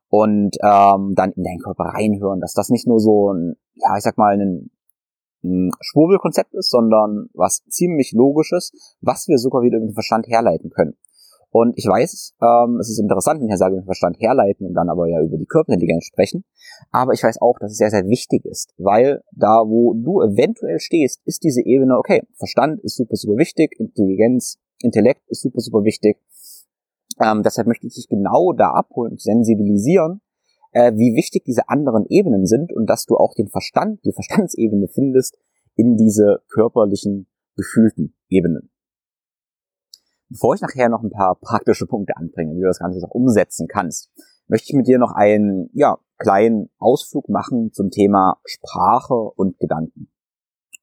Und 0.08 0.56
ähm, 0.62 1.14
dann 1.14 1.32
in 1.32 1.42
deinen 1.42 1.58
Körper 1.58 1.84
reinhören, 1.84 2.40
dass 2.40 2.52
das 2.52 2.68
nicht 2.68 2.86
nur 2.86 3.00
so 3.00 3.32
ein, 3.32 3.56
ja, 3.74 3.96
ich 3.96 4.04
sag 4.04 4.18
mal, 4.18 4.38
ein, 4.38 4.70
ein 5.42 5.70
Schwurbelkonzept 5.80 6.54
ist, 6.54 6.70
sondern 6.70 7.30
was 7.32 7.64
ziemlich 7.68 8.12
logisches, 8.12 8.72
was 9.00 9.26
wir 9.28 9.38
sogar 9.38 9.62
wieder 9.62 9.78
mit 9.80 9.90
dem 9.90 9.94
Verstand 9.94 10.26
herleiten 10.28 10.70
können. 10.70 10.96
Und 11.52 11.76
ich 11.76 11.86
weiß, 11.86 12.36
ähm, 12.40 12.78
es 12.78 12.90
ist 12.90 13.00
interessant, 13.00 13.40
wenn 13.40 13.48
ich 13.48 13.50
ja 13.50 13.56
sage, 13.56 13.74
mit 13.74 13.84
Verstand 13.84 14.20
herleiten 14.20 14.66
und 14.66 14.74
dann 14.74 14.88
aber 14.88 15.08
ja 15.08 15.20
über 15.20 15.36
die 15.36 15.46
Körperintelligenz 15.46 16.04
sprechen. 16.04 16.44
Aber 16.92 17.12
ich 17.12 17.22
weiß 17.22 17.40
auch, 17.40 17.58
dass 17.58 17.72
es 17.72 17.78
sehr, 17.78 17.90
sehr 17.90 18.06
wichtig 18.06 18.44
ist, 18.44 18.72
weil 18.78 19.22
da, 19.32 19.64
wo 19.66 19.94
du 19.94 20.22
eventuell 20.22 20.78
stehst, 20.78 21.20
ist 21.24 21.42
diese 21.42 21.62
Ebene, 21.64 21.98
okay, 21.98 22.22
Verstand 22.36 22.80
ist 22.82 22.96
super, 22.96 23.16
super 23.16 23.36
wichtig, 23.36 23.74
Intelligenz, 23.78 24.58
Intellekt 24.80 25.22
ist 25.28 25.42
super, 25.42 25.60
super 25.60 25.84
wichtig. 25.84 26.18
Ähm, 27.20 27.42
deshalb 27.42 27.66
möchte 27.66 27.86
ich 27.86 27.94
dich 27.94 28.08
genau 28.08 28.52
da 28.52 28.70
abholen 28.70 29.12
und 29.12 29.20
sensibilisieren, 29.20 30.20
äh, 30.72 30.92
wie 30.94 31.16
wichtig 31.16 31.44
diese 31.44 31.68
anderen 31.68 32.06
Ebenen 32.08 32.46
sind 32.46 32.72
und 32.72 32.86
dass 32.86 33.06
du 33.06 33.16
auch 33.16 33.34
den 33.34 33.48
Verstand, 33.48 34.04
die 34.04 34.12
Verstandsebene 34.12 34.86
findest 34.86 35.36
in 35.74 35.96
diese 35.96 36.42
körperlichen, 36.48 37.26
gefühlten 37.56 38.14
Ebenen. 38.28 38.69
Bevor 40.30 40.54
ich 40.54 40.60
nachher 40.60 40.88
noch 40.88 41.02
ein 41.02 41.10
paar 41.10 41.34
praktische 41.34 41.86
Punkte 41.86 42.16
anbringe, 42.16 42.54
wie 42.54 42.60
du 42.60 42.68
das 42.68 42.78
Ganze 42.78 43.04
auch 43.04 43.10
umsetzen 43.10 43.66
kannst, 43.66 44.10
möchte 44.46 44.68
ich 44.68 44.76
mit 44.76 44.86
dir 44.86 44.98
noch 44.98 45.12
einen 45.12 45.70
ja, 45.72 45.98
kleinen 46.18 46.70
Ausflug 46.78 47.28
machen 47.28 47.72
zum 47.72 47.90
Thema 47.90 48.38
Sprache 48.44 49.14
und 49.14 49.58
Gedanken. 49.58 50.08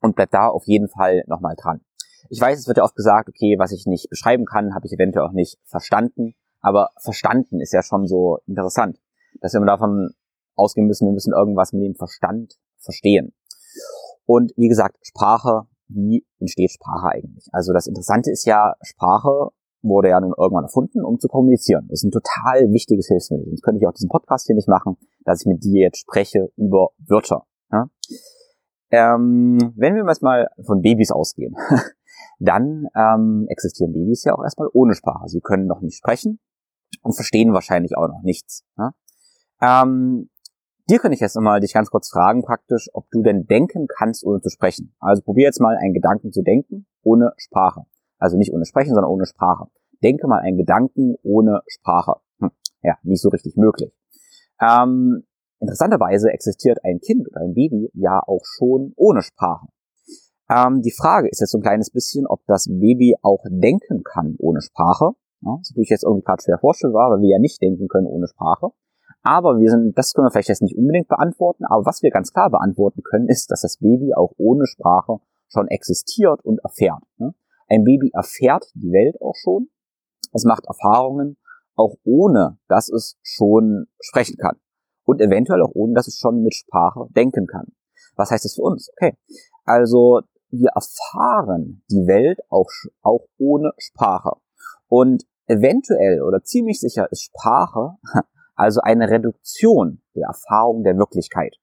Und 0.02 0.16
bleib 0.16 0.32
da 0.32 0.50
auf 0.50 0.66
jeden 0.66 0.90
Fall 0.90 1.24
nochmal 1.28 1.56
dran. 1.58 1.82
Ich 2.30 2.42
weiß, 2.42 2.60
es 2.60 2.68
wird 2.68 2.78
ja 2.78 2.84
oft 2.84 2.96
gesagt, 2.96 3.30
okay, 3.30 3.56
was 3.58 3.72
ich 3.72 3.86
nicht 3.86 4.10
beschreiben 4.10 4.46
kann, 4.46 4.76
habe 4.76 4.86
ich 4.86 4.92
eventuell 4.92 5.26
auch 5.26 5.32
nicht 5.32 5.58
verstanden. 5.64 6.36
Aber 6.60 6.90
verstanden 7.02 7.62
ist 7.62 7.72
ja 7.72 7.82
schon 7.84 8.06
so 8.06 8.40
interessant, 8.48 9.00
dass 9.40 9.54
wir 9.54 9.66
davon 9.66 10.12
ausgehen 10.56 10.88
müssen, 10.88 11.08
wir 11.08 11.14
müssen 11.14 11.34
irgendwas 11.34 11.72
mit 11.72 11.84
dem 11.84 11.96
Verstand 11.96 12.56
verstehen. 12.80 13.34
Und 14.26 14.52
wie 14.58 14.68
gesagt, 14.68 14.98
Sprache 15.04 15.68
wie 15.90 16.26
entsteht 16.40 16.72
Sprache 16.72 17.10
eigentlich? 17.10 17.48
Also 17.52 17.74
das 17.74 17.88
Interessante 17.88 18.32
ist 18.32 18.46
ja, 18.46 18.76
Sprache 18.82 19.50
wurde 19.82 20.10
ja 20.10 20.20
nun 20.20 20.34
irgendwann 20.38 20.64
erfunden, 20.66 21.04
um 21.04 21.20
zu 21.20 21.28
kommunizieren. 21.28 21.88
Das 21.90 22.00
ist 22.00 22.06
ein 22.06 22.12
total 22.12 22.72
wichtiges 22.72 23.08
Hilfsmittel. 23.08 23.46
Sonst 23.48 23.62
könnte 23.62 23.80
ich 23.80 23.88
auch 23.88 23.94
diesen 23.94 24.10
Podcast 24.10 24.48
hier 24.48 24.56
nicht 24.56 24.68
machen, 24.68 24.98
dass 25.24 25.42
ich 25.42 25.48
mit 25.48 25.64
dir 25.64 25.82
jetzt 25.82 26.00
spreche 26.00 26.50
über 26.56 26.90
Wörter. 26.98 27.46
Ja? 27.72 27.90
Ähm, 28.92 29.74
wenn 29.76 29.96
wir 29.96 30.04
mal 30.04 30.48
von 30.66 30.82
Babys 30.82 31.12
ausgehen, 31.12 31.56
dann 32.40 32.88
ähm, 32.96 33.46
existieren 33.50 33.94
Babys 33.94 34.24
ja 34.24 34.36
auch 34.36 34.44
erstmal 34.44 34.70
ohne 34.74 34.96
Sprache. 34.96 35.28
Sie 35.28 35.42
können 35.42 35.68
noch 35.68 35.82
nicht 35.82 35.98
sprechen 35.98 36.40
und 37.02 37.14
verstehen 37.14 37.54
wahrscheinlich 37.54 37.98
auch 37.98 38.08
noch 38.08 38.22
nichts. 38.24 38.66
Ja? 38.78 38.92
Ähm, 39.62 40.30
Dir 40.90 41.00
könnte 41.00 41.16
ich 41.16 41.20
jetzt 41.20 41.36
nochmal 41.36 41.60
dich 41.60 41.74
ganz 41.74 41.90
kurz 41.90 42.10
fragen 42.10 42.44
praktisch, 42.44 42.90
ob 42.94 43.12
du 43.12 43.22
denn 43.22 43.46
denken 43.46 43.88
kannst, 43.88 44.24
ohne 44.24 44.40
zu 44.40 44.50
sprechen. 44.50 44.96
Also 45.00 45.22
probier 45.22 45.44
jetzt 45.44 45.60
mal 45.60 45.76
einen 45.76 45.94
Gedanken 45.94 46.32
zu 46.32 46.44
denken, 46.44 46.86
ohne 47.04 47.34
Sprache. 47.36 47.82
Also 48.18 48.38
nicht 48.38 48.54
ohne 48.54 48.64
Sprechen, 48.64 48.94
sondern 48.94 49.12
ohne 49.12 49.26
Sprache. 49.26 49.66
Denke 50.02 50.28
mal 50.28 50.40
einen 50.40 50.56
Gedanken 50.56 51.16
ohne 51.24 51.62
Sprache. 51.68 52.22
Hm, 52.40 52.52
ja, 52.84 52.96
nicht 53.04 53.22
so 53.22 53.28
richtig 53.28 53.58
möglich. 53.58 53.92
Ähm, 54.62 55.26
interessanterweise 55.60 56.32
existiert 56.32 56.80
ein 56.86 57.02
Kind 57.02 57.28
oder 57.28 57.42
ein 57.42 57.54
Baby 57.54 57.92
ja 57.94 58.22
auch 58.26 58.46
schon 58.46 58.94
ohne 58.96 59.24
Sprache. 59.24 59.68
Ähm, 60.50 60.82
die 60.84 60.94
Frage 60.94 61.28
ist 61.28 61.42
jetzt 61.42 61.52
so 61.52 61.58
ein 61.58 61.64
kleines 61.64 61.90
bisschen, 61.90 62.26
ob 62.26 62.46
das 62.48 62.68
Baby 62.70 63.18
auch 63.22 63.44
denken 63.50 64.04
kann 64.04 64.36
ohne 64.40 64.62
Sprache. 64.62 65.12
Ja, 65.42 65.58
das 65.58 65.68
ist 65.68 65.72
natürlich 65.72 65.90
jetzt 65.90 66.04
irgendwie 66.04 66.24
gerade 66.24 66.42
schwer 66.42 66.60
vorstellbar, 66.60 67.12
weil 67.12 67.22
wir 67.22 67.30
ja 67.30 67.40
nicht 67.40 67.62
denken 67.62 67.90
können 67.90 68.08
ohne 68.08 68.28
Sprache. 68.28 68.72
Aber 69.28 69.60
wir 69.60 69.70
sind, 69.70 69.98
das 69.98 70.14
können 70.14 70.28
wir 70.28 70.32
vielleicht 70.32 70.48
jetzt 70.48 70.62
nicht 70.62 70.78
unbedingt 70.78 71.10
beantworten, 71.10 71.66
aber 71.66 71.86
was 71.86 72.02
wir 72.02 72.12
ganz 72.12 72.32
klar 72.32 72.50
beantworten 72.50 73.04
können, 73.04 73.28
ist, 73.28 73.52
dass 73.52 73.60
das 73.60 73.76
Baby 73.76 74.14
auch 74.14 74.32
ohne 74.38 74.66
Sprache 74.66 75.18
schon 75.50 75.68
existiert 75.68 76.46
und 76.46 76.60
erfährt. 76.64 77.04
Ne? 77.18 77.36
Ein 77.68 77.84
Baby 77.84 78.10
erfährt 78.14 78.72
die 78.74 78.90
Welt 78.94 79.22
auch 79.22 79.36
schon. 79.36 79.68
Es 80.32 80.46
macht 80.46 80.66
Erfahrungen, 80.66 81.36
auch 81.76 81.96
ohne, 82.06 82.58
dass 82.70 82.88
es 82.88 83.18
schon 83.22 83.88
sprechen 84.00 84.38
kann. 84.38 84.56
Und 85.04 85.20
eventuell 85.20 85.62
auch 85.62 85.76
ohne, 85.76 85.94
dass 85.94 86.08
es 86.08 86.18
schon 86.18 86.42
mit 86.42 86.56
Sprache 86.56 87.08
denken 87.14 87.48
kann. 87.48 87.68
Was 88.16 88.32
heißt 88.32 88.46
das 88.46 88.56
für 88.56 88.62
uns? 88.62 88.90
Okay. 88.96 89.18
Also, 89.66 90.22
wir 90.52 90.70
erfahren 90.70 91.84
die 91.92 92.08
Welt 92.08 92.40
auch, 92.48 92.70
auch 93.02 93.26
ohne 93.38 93.74
Sprache. 93.78 94.38
Und 94.88 95.26
eventuell 95.48 96.22
oder 96.22 96.44
ziemlich 96.44 96.80
sicher 96.80 97.12
ist 97.12 97.24
Sprache 97.24 97.98
also 98.58 98.82
eine 98.82 99.10
Reduktion 99.10 100.02
der 100.16 100.28
Erfahrung 100.28 100.84
der 100.84 100.98
Wirklichkeit. 100.98 101.56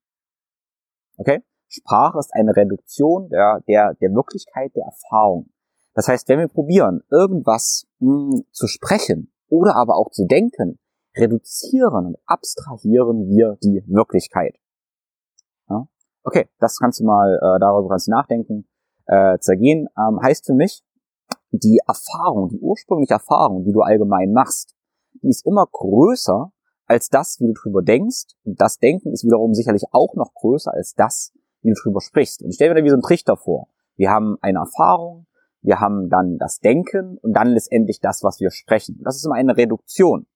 Okay? 1.16 1.42
Sprache 1.68 2.18
ist 2.18 2.33
eine 2.33 2.54
Reduktion 2.54 3.28
der, 3.28 3.61
der, 3.66 3.94
der 3.94 4.14
Wirklichkeit 4.14 4.74
der 4.76 4.85
Erfahrung. 4.85 5.50
Das 5.94 6.09
heißt, 6.09 6.28
wenn 6.28 6.38
wir 6.38 6.48
probieren, 6.48 7.02
irgendwas 7.11 7.87
mh, 7.98 8.33
hm, 8.33 8.44
zu 8.52 8.66
sprechen 8.68 9.33
oder 9.48 9.76
aber 9.76 9.96
auch 9.96 10.11
zu 10.11 10.26
denken, 10.26 10.78
reduzieren 11.16 12.07
und 12.07 12.16
abstrahieren 12.26 13.28
wir 13.28 13.57
die 13.62 13.83
Wirklichkeit. 13.87 14.57
Ja? 15.68 15.87
Okay, 16.22 16.48
das 16.59 16.78
kannst 16.78 17.00
du 17.00 17.04
mal, 17.04 17.35
äh, 17.37 17.61
darüber 17.61 17.88
kannst 17.88 18.07
du 18.07 18.12
nachdenken, 18.12 18.68
äh, 19.07 19.38
zergehen. 19.38 19.88
Ähm, 19.96 20.20
heißt 20.22 20.46
für 20.46 20.54
mich, 20.54 20.83
die 21.50 21.80
Erfahrung, 21.87 22.48
die 22.48 22.59
ursprüngliche 22.59 23.14
Erfahrung, 23.14 23.64
die 23.64 23.72
du 23.72 23.80
allgemein 23.80 24.33
machst, 24.33 24.74
die 25.22 25.28
ist 25.28 25.46
immer 25.46 25.66
größer 25.70 26.52
als 26.86 27.08
das, 27.08 27.38
wie 27.40 27.46
du 27.46 27.52
drüber 27.52 27.82
denkst. 27.82 28.34
Und 28.44 28.60
das 28.60 28.78
Denken 28.78 29.12
ist 29.12 29.24
wiederum 29.24 29.54
sicherlich 29.54 29.84
auch 29.92 30.14
noch 30.14 30.34
größer 30.34 30.72
als 30.72 30.94
das, 30.94 31.32
wie 31.62 31.70
du 31.70 31.74
drüber 31.82 32.00
sprichst. 32.00 32.42
Und 32.42 32.50
ich 32.50 32.56
stelle 32.56 32.74
mir 32.74 32.80
da 32.80 32.84
wie 32.84 32.90
so 32.90 32.94
einen 32.94 33.02
Trichter 33.02 33.36
vor. 33.36 33.68
Wir 33.96 34.10
haben 34.10 34.36
eine 34.40 34.58
Erfahrung, 34.58 35.26
wir 35.62 35.80
haben 35.80 36.10
dann 36.10 36.36
das 36.38 36.60
Denken 36.60 37.18
und 37.22 37.32
dann 37.32 37.48
letztendlich 37.48 38.00
das, 38.00 38.22
was 38.22 38.40
wir 38.40 38.50
sprechen. 38.50 39.00
Das 39.02 39.16
ist 39.16 39.24
immer 39.24 39.36
eine 39.36 39.56
Reduktion. 39.56 40.26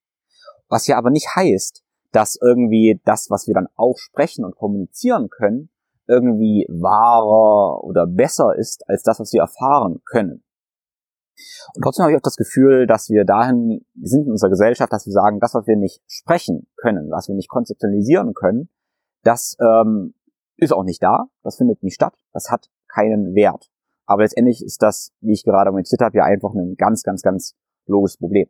Was 0.69 0.87
ja 0.87 0.97
aber 0.97 1.11
nicht 1.11 1.35
heißt, 1.35 1.83
dass 2.13 2.39
irgendwie 2.41 3.01
das, 3.05 3.29
was 3.31 3.47
wir 3.47 3.55
dann 3.55 3.69
auch 3.77 3.99
sprechen 3.99 4.45
und 4.45 4.57
kommunizieren 4.57 5.29
können, 5.29 5.71
irgendwie 6.07 6.67
wahrer 6.71 7.85
oder 7.85 8.07
besser 8.07 8.55
ist 8.57 8.89
als 8.89 9.03
das, 9.03 9.21
was 9.21 9.33
wir 9.33 9.43
erfahren 9.43 10.01
können. 10.07 10.43
Und 11.75 11.83
trotzdem 11.83 12.05
habe 12.05 12.13
ich 12.13 12.19
auch 12.19 12.23
das 12.23 12.37
Gefühl, 12.37 12.87
dass 12.87 13.09
wir 13.11 13.25
dahin 13.25 13.85
wir 13.95 14.09
sind 14.09 14.27
in 14.27 14.33
unserer 14.33 14.51
Gesellschaft, 14.51 14.93
dass 14.93 15.07
wir 15.07 15.13
sagen, 15.13 15.41
das, 15.41 15.55
was 15.55 15.67
wir 15.67 15.77
nicht 15.77 16.03
sprechen 16.07 16.67
können, 16.77 17.11
was 17.11 17.29
wir 17.29 17.35
nicht 17.35 17.49
konzeptualisieren 17.49 18.35
können, 18.35 18.69
das 19.23 19.57
ähm, 19.61 20.15
ist 20.57 20.73
auch 20.73 20.85
nicht 20.85 21.03
da, 21.03 21.27
das 21.43 21.57
findet 21.57 21.83
nicht 21.83 21.95
statt, 21.95 22.15
das 22.33 22.51
hat 22.51 22.69
keinen 22.89 23.35
Wert. 23.35 23.71
Aber 24.07 24.23
letztendlich 24.23 24.65
ist 24.65 24.83
das, 24.83 25.13
wie 25.21 25.33
ich 25.33 25.45
gerade 25.45 25.67
argumentiert 25.67 26.01
habe, 26.01 26.17
ja 26.17 26.25
einfach 26.25 26.55
ein 26.55 26.77
ganz, 26.77 27.03
ganz, 27.03 27.23
ganz 27.23 27.55
logisches 27.87 28.19
Problem. 28.19 28.49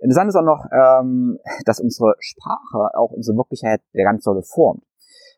Interessant 0.00 0.28
ist 0.28 0.36
auch 0.36 0.42
noch, 0.42 0.64
ähm, 0.72 1.38
dass 1.64 1.80
unsere 1.80 2.14
Sprache 2.18 2.94
auch 2.94 3.10
unsere 3.12 3.36
Wirklichkeit 3.36 3.82
der 3.94 4.04
ganz 4.04 4.24
tolle 4.24 4.42
formt. 4.42 4.84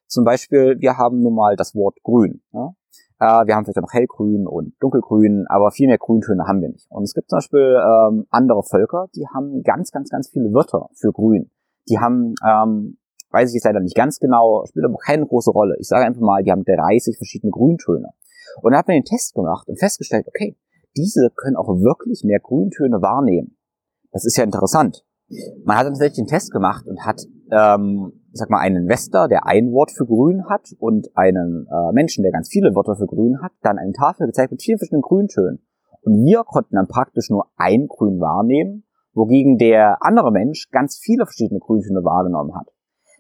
Zum 0.07 0.25
Beispiel, 0.25 0.77
wir 0.81 0.97
haben 0.97 1.21
nun 1.21 1.35
mal 1.35 1.57
das 1.57 1.75
Wort 1.75 1.99
grün. 2.03 2.43
Ja? 2.53 2.73
Äh, 3.21 3.47
wir 3.47 3.55
haben 3.55 3.65
vielleicht 3.65 3.81
noch 3.81 3.93
hellgrün 3.93 4.47
und 4.47 4.75
dunkelgrün, 4.81 5.47
aber 5.49 5.71
viel 5.71 5.89
mehr 5.89 5.99
Grüntöne 5.99 6.47
haben 6.47 6.61
wir 6.61 6.69
nicht. 6.69 6.87
Und 6.91 7.03
es 7.03 7.15
gibt 7.15 7.31
zum 7.31 7.39
Beispiel 7.39 7.77
ähm, 7.77 8.27
andere 8.31 8.63
Völker, 8.63 9.09
die 9.15 9.27
haben 9.35 9.63
ganz, 9.63 9.91
ganz, 9.91 10.11
ganz 10.11 10.29
viele 10.29 10.53
Wörter 10.53 10.89
für 10.95 11.13
grün. 11.13 11.51
Die 11.89 11.99
haben, 11.99 12.35
ähm, 12.47 12.99
weiß 13.31 13.51
ich 13.51 13.55
jetzt 13.55 13.65
leider 13.65 13.81
nicht 13.81 13.97
ganz 13.97 14.19
genau, 14.19 14.65
spielt 14.67 14.85
aber 14.85 14.97
keine 15.05 15.27
große 15.27 15.51
Rolle. 15.51 15.77
Ich 15.79 15.89
sage 15.89 16.07
einfach 16.07 16.21
mal, 16.21 16.43
die 16.43 16.53
haben 16.53 16.65
30 16.65 17.17
verschiedene 17.17 17.51
Grüntöne. 17.51 18.09
Und 18.63 18.73
da 18.73 18.79
hat 18.79 18.89
man 18.89 18.97
den 18.97 19.05
Test 19.05 19.35
gemacht 19.35 19.69
und 19.69 19.79
festgestellt, 19.79 20.27
okay, 20.29 20.57
diese 20.97 21.31
können 21.35 21.57
auch 21.57 21.69
wirklich 21.69 22.23
mehr 22.25 22.41
Grüntöne 22.41 23.03
wahrnehmen. 23.03 23.57
Das 24.13 24.25
ist 24.25 24.37
ja 24.37 24.45
interessant. 24.45 25.05
Man 25.65 25.77
hat 25.77 25.85
dann 25.85 25.93
tatsächlich 25.93 26.25
den 26.25 26.27
Test 26.27 26.51
gemacht 26.51 26.87
und 26.87 27.05
hat, 27.05 27.23
ähm, 27.51 28.18
ich 28.39 28.41
sag 28.41 28.51
mal, 28.51 28.61
einen 28.61 28.85
Investor, 28.85 29.27
der 29.27 29.47
ein 29.47 29.73
Wort 29.73 29.91
für 29.91 30.07
grün 30.07 30.49
hat 30.49 30.73
und 30.79 31.09
einen 31.17 31.67
äh, 31.67 31.93
Menschen, 31.93 32.23
der 32.23 32.31
ganz 32.31 32.49
viele 32.49 32.73
Wörter 32.73 32.95
für 32.95 33.07
grün 33.07 33.43
hat, 33.43 33.51
dann 33.63 33.79
eine 33.79 33.91
Tafel 33.91 34.29
gezeigt 34.29 34.53
mit 34.53 34.63
vielen 34.63 34.79
verschiedenen 34.79 35.03
Grüntönen. 35.03 35.67
Und 36.03 36.25
wir 36.25 36.45
konnten 36.45 36.77
dann 36.77 36.87
praktisch 36.87 37.31
nur 37.31 37.49
ein 37.57 37.89
Grün 37.89 38.21
wahrnehmen, 38.21 38.85
wogegen 39.13 39.59
der 39.59 39.99
andere 40.03 40.31
Mensch 40.31 40.69
ganz 40.71 40.99
viele 41.03 41.27
verschiedene 41.27 41.59
Grüntöne 41.59 42.05
wahrgenommen 42.05 42.55
hat. 42.55 42.69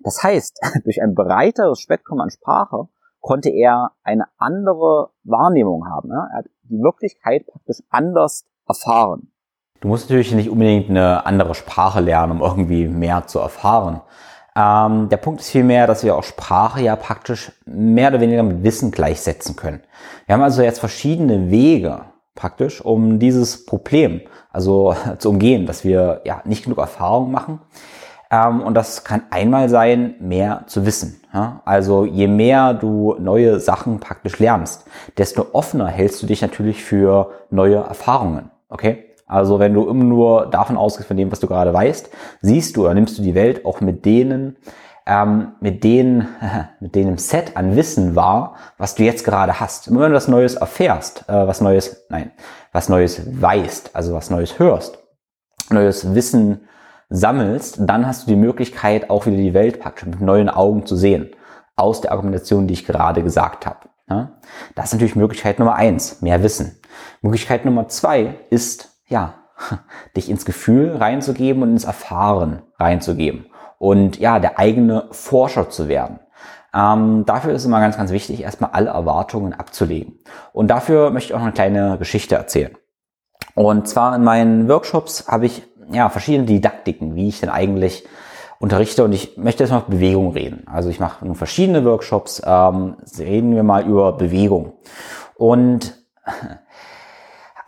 Das 0.05 0.23
heißt, 0.23 0.61
durch 0.85 1.03
ein 1.03 1.15
breiteres 1.15 1.81
Spektrum 1.81 2.21
an 2.21 2.31
Sprache 2.31 2.87
konnte 3.19 3.51
er 3.51 3.91
eine 4.05 4.27
andere 4.37 5.11
Wahrnehmung 5.25 5.85
haben. 5.89 6.13
Er 6.13 6.39
hat 6.39 6.47
die 6.63 6.79
Wirklichkeit 6.79 7.45
praktisch 7.45 7.83
anders 7.91 8.45
erfahren. 8.69 9.33
Du 9.81 9.89
musst 9.89 10.09
natürlich 10.09 10.33
nicht 10.33 10.49
unbedingt 10.51 10.91
eine 10.91 11.27
andere 11.27 11.57
Sprache 11.57 12.01
lernen, 12.01 12.33
um 12.33 12.41
irgendwie 12.41 12.87
mehr 12.87 13.27
zu 13.27 13.41
erfahren. 13.41 14.03
Ähm, 14.59 15.09
der 15.09 15.19
Punkt 15.19 15.41
ist 15.41 15.51
vielmehr, 15.51 15.87
dass 15.87 16.03
wir 16.03 16.17
auch 16.17 16.25
Sprache 16.25 16.83
ja 16.83 16.97
praktisch 16.97 17.53
mehr 17.65 18.09
oder 18.09 18.21
weniger 18.21 18.43
mit 18.43 18.65
Wissen 18.65 18.91
gleichsetzen 18.91 19.55
können. 19.55 19.83
Wir 20.27 20.35
haben 20.35 20.43
also 20.43 20.63
jetzt 20.63 20.81
verschiedene 20.81 21.51
Wege 21.51 22.01
praktisch, 22.35 22.81
um 22.81 23.21
dieses 23.21 23.67
Problem 23.67 24.23
also 24.51 24.97
zu 25.19 25.31
umgehen, 25.31 25.67
dass 25.67 25.85
wir 25.85 26.23
ja 26.25 26.43
nicht 26.45 26.65
genug 26.65 26.79
Erfahrung 26.79 27.31
machen. 27.31 27.61
Ähm, 28.33 28.63
und 28.63 28.75
das 28.75 29.05
kann 29.05 29.23
einmal 29.31 29.69
sein, 29.69 30.17
mehr 30.19 30.65
zu 30.67 30.85
wissen. 30.85 31.21
Ja? 31.33 31.63
Also 31.65 32.05
je 32.05 32.27
mehr 32.27 32.75
du 32.75 33.15
neue 33.21 33.61
Sachen 33.61 34.01
praktisch 34.01 34.41
lernst, 34.41 34.87
desto 35.17 35.47
offener 35.53 35.87
hältst 35.87 36.21
du 36.21 36.27
dich 36.27 36.43
natürlich 36.43 36.83
für 36.83 37.31
neue 37.51 37.77
Erfahrungen. 37.77 38.51
Okay? 38.69 39.08
Also 39.29 39.59
wenn 39.59 39.75
du 39.75 39.89
immer 39.89 40.05
nur 40.05 40.47
davon 40.47 40.77
ausgehst, 40.77 41.07
von 41.07 41.17
dem, 41.17 41.31
was 41.31 41.41
du 41.41 41.47
gerade 41.47 41.73
weißt, 41.73 42.11
siehst 42.41 42.77
du 42.77 42.85
oder 42.85 42.95
nimmst 42.95 43.19
du 43.19 43.23
die 43.23 43.35
Welt 43.35 43.65
auch 43.65 43.81
mit 43.81 44.05
denen, 44.05 44.57
ähm, 45.07 45.53
mit 45.61 45.85
denen, 45.85 46.29
mit 46.81 46.95
dem 46.95 47.19
Set 47.19 47.57
an 47.57 47.77
Wissen 47.77 48.17
wahr, 48.17 48.57
was 48.79 48.95
du 48.95 49.03
jetzt 49.03 49.25
gerade 49.25 49.61
hast. 49.61 49.89
Immer 49.89 50.01
wenn 50.01 50.11
du 50.11 50.17
was 50.17 50.29
Neues 50.29 50.55
erfährst, 50.55 51.29
äh, 51.29 51.47
was 51.47 51.61
Neues, 51.61 52.07
nein, 52.09 52.33
was 52.73 52.89
Neues 52.89 53.23
weißt, 53.41 53.91
also 53.95 54.15
was 54.15 54.31
Neues 54.31 54.59
hörst, 54.59 54.99
neues 55.71 56.15
Wissen 56.15 56.63
sammelst, 57.11 57.79
dann 57.81 58.07
hast 58.07 58.25
du 58.25 58.31
die 58.31 58.37
Möglichkeit, 58.37 59.11
auch 59.11 59.27
wieder 59.27 59.37
die 59.37 59.55
Welt 59.55 59.81
praktisch 59.81 60.07
mit 60.07 60.21
neuen 60.21 60.49
Augen 60.49 60.87
zu 60.87 60.97
sehen. 60.97 61.31
Aus 61.77 62.01
der 62.01 62.13
Argumentation, 62.13 62.67
die 62.67 62.75
ich 62.75 62.87
gerade 62.87 63.23
gesagt 63.23 63.67
habe. 63.67 63.89
Ja? 64.11 64.39
Das 64.75 64.87
ist 64.87 64.93
natürlich 64.95 65.17
Möglichkeit 65.17 65.59
Nummer 65.59 65.77
eins, 65.77 66.23
mehr 66.23 66.43
Wissen. 66.43 66.81
Möglichkeit 67.23 67.65
Nummer 67.65 67.89
zwei 67.89 68.35
ist 68.51 68.98
ja, 69.09 69.35
dich 70.17 70.31
ins 70.31 70.45
Gefühl 70.45 70.97
reinzugeben 70.97 71.63
und 71.63 71.71
ins 71.71 71.85
Erfahren 71.85 72.63
reinzugeben 72.79 73.47
und 73.79 74.19
ja, 74.19 74.39
der 74.39 74.59
eigene 74.59 75.09
Forscher 75.11 75.71
zu 75.71 75.89
werden. 75.89 76.21
Ähm, 76.75 77.25
dafür 77.25 77.53
ist 77.53 77.63
es 77.63 77.67
immer 77.67 77.81
ganz, 77.81 77.97
ganz 77.97 78.11
wichtig, 78.11 78.43
erstmal 78.43 78.71
alle 78.71 78.91
Erwartungen 78.91 79.55
abzulegen. 79.55 80.19
Und 80.53 80.69
dafür 80.69 81.11
möchte 81.11 81.31
ich 81.31 81.35
auch 81.35 81.39
noch 81.39 81.47
eine 81.47 81.55
kleine 81.55 81.97
Geschichte 81.99 82.35
erzählen. 82.35 82.77
Und 83.55 83.89
zwar 83.89 84.15
in 84.15 84.23
meinen 84.23 84.69
Workshops 84.69 85.27
habe 85.29 85.47
ich 85.47 85.63
ja 85.91 86.11
verschiedene 86.11 86.45
Didaktiken, 86.45 87.15
wie 87.17 87.29
ich 87.29 87.41
denn 87.41 87.49
eigentlich 87.49 88.07
unterrichte 88.61 89.05
und 89.05 89.13
ich 89.13 89.37
möchte 89.37 89.63
jetzt 89.63 89.71
mal 89.71 89.79
auf 89.79 89.85
Bewegung 89.85 90.33
reden. 90.33 90.65
Also 90.67 90.91
ich 90.91 91.01
mache 91.01 91.25
nun 91.25 91.37
verschiedene 91.37 91.85
Workshops, 91.85 92.43
ähm, 92.45 92.97
reden 93.19 93.55
wir 93.55 93.63
mal 93.63 93.87
über 93.87 94.13
Bewegung. 94.13 94.73
Und 95.37 95.95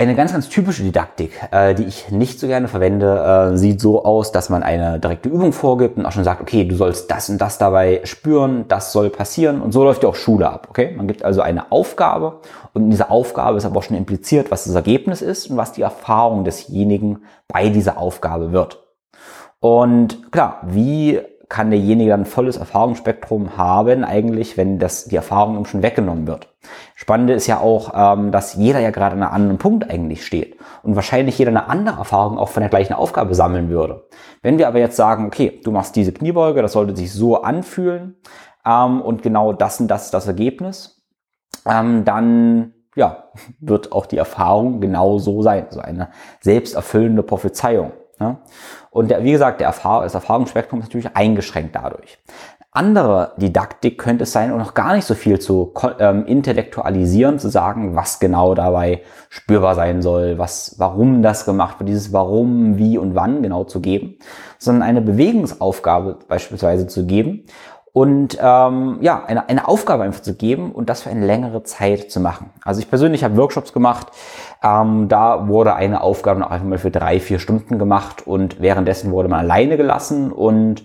eine 0.00 0.14
ganz, 0.14 0.32
ganz 0.32 0.48
typische 0.48 0.82
Didaktik, 0.82 1.32
äh, 1.50 1.74
die 1.74 1.84
ich 1.84 2.10
nicht 2.10 2.40
so 2.40 2.46
gerne 2.46 2.68
verwende, 2.68 3.52
äh, 3.52 3.56
sieht 3.58 3.82
so 3.82 4.02
aus, 4.02 4.32
dass 4.32 4.48
man 4.48 4.62
eine 4.62 4.98
direkte 4.98 5.28
Übung 5.28 5.52
vorgibt 5.52 5.98
und 5.98 6.06
auch 6.06 6.12
schon 6.12 6.24
sagt, 6.24 6.40
okay, 6.40 6.64
du 6.64 6.74
sollst 6.74 7.10
das 7.10 7.28
und 7.28 7.38
das 7.38 7.58
dabei 7.58 8.00
spüren, 8.04 8.64
das 8.66 8.92
soll 8.92 9.10
passieren 9.10 9.60
und 9.60 9.72
so 9.72 9.84
läuft 9.84 10.02
ja 10.02 10.08
auch 10.08 10.14
Schule 10.14 10.48
ab, 10.48 10.68
okay? 10.70 10.94
Man 10.96 11.06
gibt 11.06 11.22
also 11.22 11.42
eine 11.42 11.70
Aufgabe 11.70 12.40
und 12.72 12.84
in 12.84 12.90
dieser 12.90 13.10
Aufgabe 13.10 13.58
ist 13.58 13.66
aber 13.66 13.76
auch 13.76 13.82
schon 13.82 13.96
impliziert, 13.96 14.50
was 14.50 14.64
das 14.64 14.74
Ergebnis 14.74 15.20
ist 15.20 15.50
und 15.50 15.58
was 15.58 15.72
die 15.72 15.82
Erfahrung 15.82 16.44
desjenigen 16.44 17.24
bei 17.46 17.68
dieser 17.68 17.98
Aufgabe 17.98 18.52
wird. 18.52 18.82
Und 19.60 20.32
klar, 20.32 20.62
wie 20.62 21.20
kann 21.50 21.70
derjenige 21.70 22.10
dann 22.10 22.24
volles 22.24 22.56
Erfahrungsspektrum 22.56 23.58
haben, 23.58 24.04
eigentlich, 24.04 24.56
wenn 24.56 24.78
das, 24.78 25.06
die 25.06 25.16
Erfahrung 25.16 25.58
ihm 25.58 25.66
schon 25.66 25.82
weggenommen 25.82 26.28
wird. 26.28 26.54
Spannende 26.94 27.34
ist 27.34 27.48
ja 27.48 27.58
auch, 27.58 27.92
ähm, 27.94 28.30
dass 28.30 28.54
jeder 28.54 28.78
ja 28.78 28.90
gerade 28.90 29.16
an 29.16 29.22
einem 29.22 29.34
anderen 29.34 29.58
Punkt 29.58 29.90
eigentlich 29.90 30.24
steht 30.24 30.56
und 30.84 30.94
wahrscheinlich 30.94 31.36
jeder 31.36 31.50
eine 31.50 31.68
andere 31.68 31.98
Erfahrung 31.98 32.38
auch 32.38 32.50
von 32.50 32.60
der 32.62 32.70
gleichen 32.70 32.94
Aufgabe 32.94 33.34
sammeln 33.34 33.68
würde. 33.68 34.06
Wenn 34.42 34.58
wir 34.58 34.68
aber 34.68 34.78
jetzt 34.78 34.94
sagen, 34.96 35.26
okay, 35.26 35.60
du 35.64 35.72
machst 35.72 35.96
diese 35.96 36.12
Kniebeuge, 36.12 36.62
das 36.62 36.72
sollte 36.72 36.96
sich 36.96 37.12
so 37.12 37.42
anfühlen 37.42 38.16
ähm, 38.64 39.02
und 39.02 39.22
genau 39.22 39.52
das 39.52 39.80
und 39.80 39.88
das 39.88 40.04
ist 40.04 40.14
das 40.14 40.28
Ergebnis, 40.28 41.04
ähm, 41.66 42.04
dann 42.04 42.74
ja, 42.94 43.24
wird 43.58 43.90
auch 43.90 44.06
die 44.06 44.18
Erfahrung 44.18 44.80
genau 44.80 45.18
so 45.18 45.42
sein. 45.42 45.66
So 45.70 45.80
eine 45.80 46.10
selbsterfüllende 46.40 47.24
Prophezeiung. 47.24 47.92
Ja? 48.20 48.38
Und 48.90 49.11
der, 49.11 49.24
wie 49.24 49.33
gesagt, 49.33 49.61
der 49.61 49.68
Erfahr 49.68 50.02
das 50.02 50.14
Erfahrungsspektrum 50.14 50.80
ist 50.80 50.87
natürlich 50.87 51.16
eingeschränkt 51.16 51.74
dadurch. 51.74 52.18
Andere 52.72 53.33
Didaktik 53.37 53.98
könnte 53.98 54.22
es 54.22 54.33
sein, 54.33 54.52
und 54.52 54.59
noch 54.59 54.74
gar 54.74 54.94
nicht 54.94 55.04
so 55.04 55.14
viel 55.14 55.40
zu 55.40 55.74
ähm, 55.98 56.24
intellektualisieren, 56.26 57.40
zu 57.40 57.48
sagen, 57.48 57.96
was 57.96 58.20
genau 58.20 58.54
dabei 58.54 59.02
spürbar 59.28 59.74
sein 59.74 60.02
soll, 60.02 60.38
was, 60.38 60.76
warum 60.78 61.20
das 61.20 61.44
gemacht 61.44 61.80
wird, 61.80 61.88
dieses 61.88 62.12
Warum, 62.12 62.78
wie 62.78 62.96
und 62.96 63.16
wann 63.16 63.42
genau 63.42 63.64
zu 63.64 63.80
geben, 63.80 64.18
sondern 64.59 64.85
eine 64.85 65.00
Bewegungsaufgabe 65.00 66.20
beispielsweise 66.28 66.87
zu 66.87 67.06
geben 67.06 67.44
und 67.92 68.38
ähm, 68.40 68.98
ja, 69.00 69.24
eine, 69.24 69.48
eine 69.48 69.66
Aufgabe 69.66 70.05
einfach 70.05 70.22
zu 70.22 70.35
geben 70.35 70.72
und 70.72 70.88
das 70.88 71.03
für 71.03 71.11
eine 71.11 71.26
längere 71.26 71.62
Zeit 71.62 72.11
zu 72.11 72.20
machen. 72.20 72.50
Also 72.62 72.81
ich 72.81 72.88
persönlich 72.88 73.24
habe 73.24 73.37
Workshops 73.37 73.72
gemacht, 73.72 74.09
ähm, 74.62 75.09
da 75.09 75.48
wurde 75.48 75.74
eine 75.74 76.03
Aufgabe 76.03 76.40
noch 76.40 76.50
einfach 76.50 76.66
mal 76.66 76.79
für 76.79 76.90
drei, 76.90 77.18
vier 77.20 77.38
Stunden 77.38 77.79
gemacht 77.79 78.26
und 78.26 78.61
währenddessen 78.61 79.11
wurde 79.11 79.29
man 79.29 79.40
alleine 79.40 79.76
gelassen 79.76 80.31
und 80.33 80.85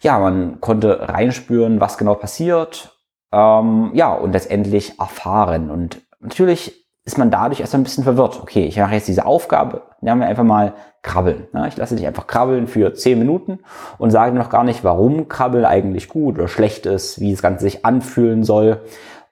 ja, 0.00 0.18
man 0.18 0.60
konnte 0.60 1.08
reinspüren, 1.08 1.80
was 1.80 1.98
genau 1.98 2.14
passiert, 2.14 2.96
ähm, 3.32 3.90
ja, 3.94 4.12
und 4.12 4.32
letztendlich 4.32 4.98
erfahren. 4.98 5.70
Und 5.70 6.00
natürlich 6.20 6.77
ist 7.08 7.16
man 7.16 7.30
dadurch 7.30 7.60
erst 7.60 7.74
ein 7.74 7.84
bisschen 7.84 8.04
verwirrt. 8.04 8.38
Okay, 8.42 8.66
ich 8.66 8.76
mache 8.76 8.92
jetzt 8.92 9.08
diese 9.08 9.24
Aufgabe, 9.24 9.80
nehmen 10.02 10.20
wir 10.20 10.28
einfach 10.28 10.44
mal 10.44 10.74
krabbeln. 11.00 11.48
Ich 11.66 11.78
lasse 11.78 11.96
dich 11.96 12.06
einfach 12.06 12.26
krabbeln 12.26 12.66
für 12.66 12.92
zehn 12.92 13.18
Minuten 13.18 13.60
und 13.96 14.10
sage 14.10 14.36
noch 14.36 14.50
gar 14.50 14.62
nicht, 14.62 14.84
warum 14.84 15.26
Krabbeln 15.26 15.64
eigentlich 15.64 16.10
gut 16.10 16.36
oder 16.36 16.48
schlecht 16.48 16.84
ist, 16.84 17.18
wie 17.18 17.30
das 17.30 17.40
Ganze 17.40 17.64
sich 17.64 17.86
anfühlen 17.86 18.44
soll 18.44 18.82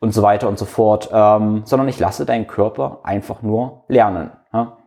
und 0.00 0.14
so 0.14 0.22
weiter 0.22 0.48
und 0.48 0.58
so 0.58 0.64
fort, 0.64 1.10
ähm, 1.12 1.64
sondern 1.66 1.86
ich 1.88 1.98
lasse 1.98 2.24
deinen 2.24 2.46
Körper 2.46 3.00
einfach 3.02 3.42
nur 3.42 3.84
lernen. 3.88 4.30
Ja? 4.54 4.78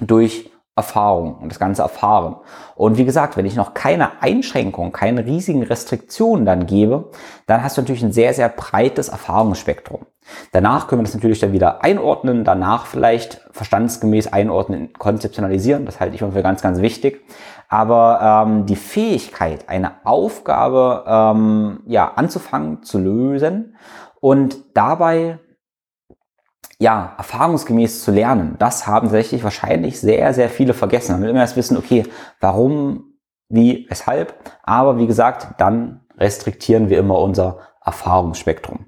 Durch 0.00 0.50
Erfahrung 0.76 1.36
und 1.36 1.52
das 1.52 1.60
Ganze 1.60 1.82
erfahren. 1.82 2.36
Und 2.74 2.98
wie 2.98 3.04
gesagt, 3.04 3.36
wenn 3.36 3.46
ich 3.46 3.54
noch 3.54 3.74
keine 3.74 4.22
Einschränkung, 4.22 4.90
keine 4.90 5.24
riesigen 5.24 5.62
Restriktionen 5.62 6.44
dann 6.44 6.66
gebe, 6.66 7.10
dann 7.46 7.62
hast 7.62 7.76
du 7.76 7.82
natürlich 7.82 8.02
ein 8.02 8.12
sehr, 8.12 8.34
sehr 8.34 8.48
breites 8.48 9.08
Erfahrungsspektrum. 9.08 10.06
Danach 10.52 10.88
können 10.88 11.02
wir 11.02 11.04
das 11.04 11.14
natürlich 11.14 11.38
dann 11.38 11.52
wieder 11.52 11.84
einordnen, 11.84 12.44
danach 12.44 12.86
vielleicht 12.86 13.42
verstandsgemäß 13.52 14.32
einordnen, 14.32 14.92
konzeptionalisieren, 14.94 15.86
das 15.86 16.00
halte 16.00 16.14
ich 16.14 16.20
für 16.22 16.42
ganz, 16.42 16.62
ganz 16.62 16.80
wichtig. 16.80 17.22
Aber 17.68 18.44
ähm, 18.46 18.66
die 18.66 18.76
Fähigkeit, 18.76 19.68
eine 19.68 19.92
Aufgabe 20.04 21.04
ähm, 21.06 21.82
ja, 21.86 22.12
anzufangen, 22.16 22.82
zu 22.82 22.98
lösen 22.98 23.76
und 24.20 24.56
dabei 24.74 25.38
ja, 26.84 27.14
erfahrungsgemäß 27.16 28.04
zu 28.04 28.10
lernen, 28.10 28.56
das 28.58 28.86
haben 28.86 29.06
tatsächlich 29.06 29.42
wahrscheinlich 29.42 29.98
sehr, 29.98 30.34
sehr 30.34 30.50
viele 30.50 30.74
vergessen. 30.74 31.12
Man 31.12 31.22
will 31.22 31.30
immer 31.30 31.40
erst 31.40 31.56
wissen, 31.56 31.78
okay, 31.78 32.04
warum, 32.40 33.14
wie, 33.48 33.86
weshalb. 33.88 34.34
Aber 34.64 34.98
wie 34.98 35.06
gesagt, 35.06 35.58
dann 35.58 36.02
restriktieren 36.18 36.90
wir 36.90 36.98
immer 36.98 37.18
unser 37.18 37.60
Erfahrungsspektrum. 37.82 38.84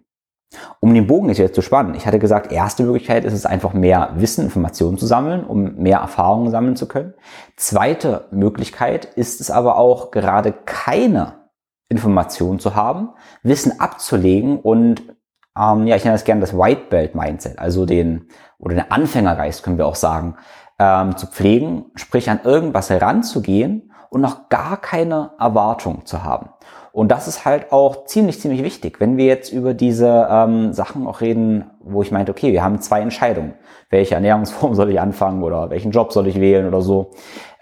Um 0.81 0.93
den 0.93 1.07
Bogen 1.07 1.31
jetzt 1.31 1.55
zu 1.55 1.63
spannen, 1.63 1.95
ich 1.95 2.07
hatte 2.07 2.19
gesagt, 2.19 2.53
erste 2.53 2.83
Möglichkeit 2.83 3.25
ist 3.25 3.33
es 3.33 3.47
einfach 3.47 3.73
mehr 3.73 4.11
Wissen, 4.17 4.45
Informationen 4.45 4.99
zu 4.99 5.07
sammeln, 5.07 5.43
um 5.43 5.77
mehr 5.77 6.01
Erfahrungen 6.01 6.51
sammeln 6.51 6.77
zu 6.77 6.87
können. 6.87 7.15
Zweite 7.57 8.27
Möglichkeit 8.31 9.07
ist 9.07 9.41
es 9.41 9.51
aber 9.51 9.79
auch 9.79 10.11
gerade 10.11 10.53
keine 10.53 11.47
Informationen 11.89 12.59
zu 12.59 12.75
haben, 12.75 13.15
Wissen 13.43 13.81
abzulegen 13.81 14.59
und 14.59 15.16
ähm, 15.59 15.87
ja, 15.87 15.97
ich 15.97 16.05
nenne 16.05 16.15
das 16.15 16.25
gerne 16.25 16.41
das 16.41 16.57
White 16.57 16.87
Belt 16.91 17.15
Mindset, 17.15 17.59
also 17.59 17.87
den, 17.87 18.29
oder 18.59 18.75
den 18.75 18.91
Anfängergeist, 18.91 19.63
können 19.63 19.79
wir 19.79 19.87
auch 19.87 19.95
sagen, 19.95 20.37
ähm, 20.79 21.17
zu 21.17 21.27
pflegen, 21.27 21.87
sprich 21.95 22.29
an 22.31 22.41
irgendwas 22.45 22.91
heranzugehen 22.91 23.93
und 24.11 24.21
noch 24.21 24.49
gar 24.49 24.77
keine 24.77 25.33
Erwartung 25.39 26.05
zu 26.05 26.23
haben. 26.23 26.51
Und 26.93 27.11
das 27.11 27.29
ist 27.29 27.45
halt 27.45 27.73
auch 27.73 28.07
ziemlich, 28.07 28.41
ziemlich 28.41 28.63
wichtig. 28.63 29.01
Wenn 29.01 29.19
wir 29.19 29.27
jetzt 29.27 29.53
über 29.53 29.75
diese 29.75 30.29
ähm, 30.31 30.73
Sachen 30.73 31.07
auch 31.07 31.21
reden, 31.21 31.71
wo 31.89 32.03
ich 32.03 32.11
meinte, 32.11 32.33
okay, 32.33 32.53
wir 32.53 32.63
haben 32.63 32.81
zwei 32.81 33.01
Entscheidungen. 33.01 33.55
Welche 33.91 34.15
Ernährungsform 34.15 34.75
soll 34.77 34.91
ich 34.91 35.01
anfangen 35.01 35.43
oder 35.43 35.71
welchen 35.71 35.91
Job 35.91 36.13
soll 36.13 36.27
ich 36.27 36.41
wählen 36.41 36.67
oder 36.67 36.83
so. 36.83 37.13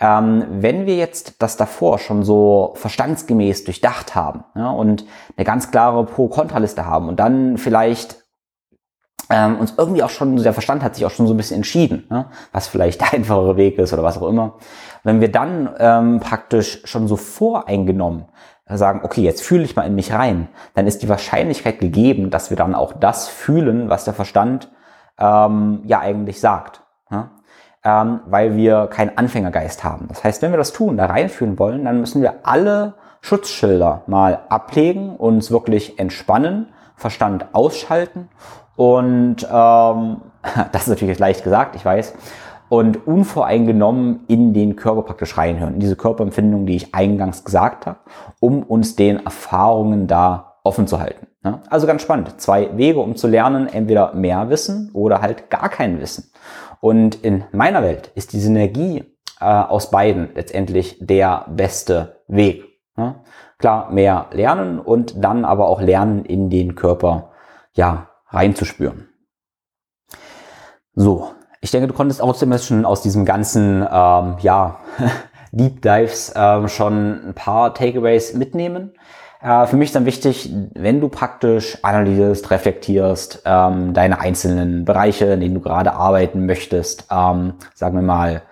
Ähm, 0.00 0.44
wenn 0.50 0.86
wir 0.86 0.96
jetzt 0.96 1.42
das 1.42 1.56
davor 1.56 1.98
schon 1.98 2.22
so 2.22 2.72
verstandsgemäß 2.76 3.64
durchdacht 3.64 4.14
haben 4.14 4.44
ja, 4.54 4.70
und 4.70 5.04
eine 5.36 5.44
ganz 5.44 5.70
klare 5.70 6.04
Pro-Kontra-Liste 6.04 6.86
haben 6.86 7.08
und 7.08 7.20
dann 7.20 7.58
vielleicht 7.58 8.24
ähm, 9.30 9.58
uns 9.58 9.74
irgendwie 9.76 10.02
auch 10.02 10.10
schon, 10.10 10.36
der 10.36 10.52
Verstand 10.52 10.82
hat 10.82 10.94
sich 10.94 11.06
auch 11.06 11.10
schon 11.10 11.26
so 11.26 11.34
ein 11.34 11.36
bisschen 11.36 11.56
entschieden, 11.56 12.06
ne, 12.10 12.26
was 12.52 12.68
vielleicht 12.68 13.00
der 13.00 13.12
einfachere 13.14 13.56
Weg 13.56 13.78
ist 13.78 13.92
oder 13.92 14.02
was 14.02 14.18
auch 14.18 14.28
immer. 14.28 14.58
Wenn 15.02 15.20
wir 15.20 15.30
dann 15.30 15.70
ähm, 15.78 16.20
praktisch 16.20 16.82
schon 16.84 17.08
so 17.08 17.16
voreingenommen 17.16 18.26
sagen, 18.66 19.00
okay, 19.02 19.22
jetzt 19.22 19.42
fühle 19.42 19.64
ich 19.64 19.76
mal 19.76 19.86
in 19.86 19.94
mich 19.94 20.12
rein, 20.12 20.48
dann 20.74 20.86
ist 20.86 21.02
die 21.02 21.08
Wahrscheinlichkeit 21.08 21.78
gegeben, 21.80 22.30
dass 22.30 22.50
wir 22.50 22.56
dann 22.56 22.74
auch 22.74 22.92
das 22.92 23.28
fühlen, 23.28 23.90
was 23.90 24.04
der 24.04 24.14
Verstand 24.14 24.70
ähm, 25.18 25.82
ja 25.84 26.00
eigentlich 26.00 26.40
sagt. 26.40 26.82
Ja? 27.10 27.30
Ähm, 27.84 28.20
weil 28.26 28.56
wir 28.56 28.86
keinen 28.86 29.18
Anfängergeist 29.18 29.84
haben. 29.84 30.08
Das 30.08 30.24
heißt, 30.24 30.40
wenn 30.40 30.52
wir 30.52 30.56
das 30.56 30.72
tun, 30.72 30.96
da 30.96 31.06
reinfühlen 31.06 31.58
wollen, 31.58 31.84
dann 31.84 32.00
müssen 32.00 32.22
wir 32.22 32.34
alle 32.44 32.94
Schutzschilder 33.20 34.02
mal 34.06 34.40
ablegen, 34.48 35.16
uns 35.16 35.50
wirklich 35.50 35.98
entspannen, 35.98 36.68
Verstand 36.96 37.46
ausschalten 37.52 38.28
und 38.76 39.46
ähm, 39.50 40.20
das 40.72 40.82
ist 40.82 40.88
natürlich 40.88 41.18
leicht 41.18 41.44
gesagt, 41.44 41.76
ich 41.76 41.84
weiß, 41.84 42.14
und 42.68 43.06
unvoreingenommen 43.06 44.24
in 44.28 44.54
den 44.54 44.76
Körper 44.76 45.02
praktisch 45.02 45.36
reinhören, 45.36 45.74
in 45.74 45.80
diese 45.80 45.96
Körperempfindung, 45.96 46.66
die 46.66 46.76
ich 46.76 46.94
eingangs 46.94 47.44
gesagt 47.44 47.86
habe, 47.86 47.98
um 48.40 48.62
uns 48.62 48.96
den 48.96 49.24
Erfahrungen 49.24 50.06
da 50.06 50.56
offen 50.64 50.86
zu 50.86 50.98
halten. 50.98 51.26
Also 51.68 51.86
ganz 51.86 52.00
spannend. 52.00 52.40
Zwei 52.40 52.74
Wege, 52.76 53.00
um 53.00 53.16
zu 53.16 53.28
lernen, 53.28 53.66
entweder 53.66 54.14
mehr 54.14 54.48
Wissen 54.48 54.90
oder 54.94 55.20
halt 55.20 55.50
gar 55.50 55.68
kein 55.68 56.00
Wissen. 56.00 56.32
Und 56.80 57.16
in 57.16 57.44
meiner 57.52 57.82
Welt 57.82 58.10
ist 58.14 58.32
die 58.32 58.40
Synergie 58.40 59.04
äh, 59.40 59.44
aus 59.44 59.90
beiden 59.90 60.30
letztendlich 60.34 60.96
der 61.00 61.44
beste 61.50 62.22
Weg. 62.28 62.64
Klar, 63.58 63.90
mehr 63.90 64.26
lernen 64.32 64.78
und 64.78 65.22
dann 65.22 65.44
aber 65.44 65.68
auch 65.68 65.80
lernen, 65.80 66.24
in 66.24 66.48
den 66.48 66.74
Körper 66.74 67.30
ja 67.72 68.10
reinzuspüren. 68.28 69.08
So, 70.94 71.30
ich 71.64 71.70
denke, 71.70 71.88
du 71.88 71.94
konntest 71.94 72.20
auch 72.20 72.36
zumindest 72.36 72.66
schon 72.66 72.84
aus 72.84 73.00
diesem 73.00 73.24
ganzen, 73.24 73.80
ähm, 73.90 74.36
ja, 74.40 74.80
Deep 75.52 75.80
Dives 75.80 76.30
ähm, 76.36 76.68
schon 76.68 77.28
ein 77.28 77.34
paar 77.34 77.72
Takeaways 77.72 78.34
mitnehmen. 78.34 78.92
Äh, 79.40 79.66
für 79.66 79.76
mich 79.76 79.88
ist 79.88 79.94
dann 79.94 80.04
wichtig, 80.04 80.52
wenn 80.74 81.00
du 81.00 81.08
praktisch 81.08 81.78
analysierst, 81.82 82.50
reflektierst, 82.50 83.44
ähm, 83.46 83.94
deine 83.94 84.20
einzelnen 84.20 84.84
Bereiche, 84.84 85.24
in 85.26 85.40
denen 85.40 85.54
du 85.54 85.62
gerade 85.62 85.94
arbeiten 85.94 86.44
möchtest, 86.44 87.06
ähm, 87.10 87.54
sagen 87.72 87.96
wir 87.96 88.02
mal, 88.02 88.42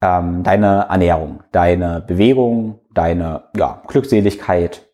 ähm, 0.00 0.42
deine 0.42 0.86
Ernährung, 0.88 1.42
deine 1.52 2.00
Bewegung, 2.00 2.78
deine 2.94 3.42
ja, 3.54 3.82
Glückseligkeit 3.88 4.86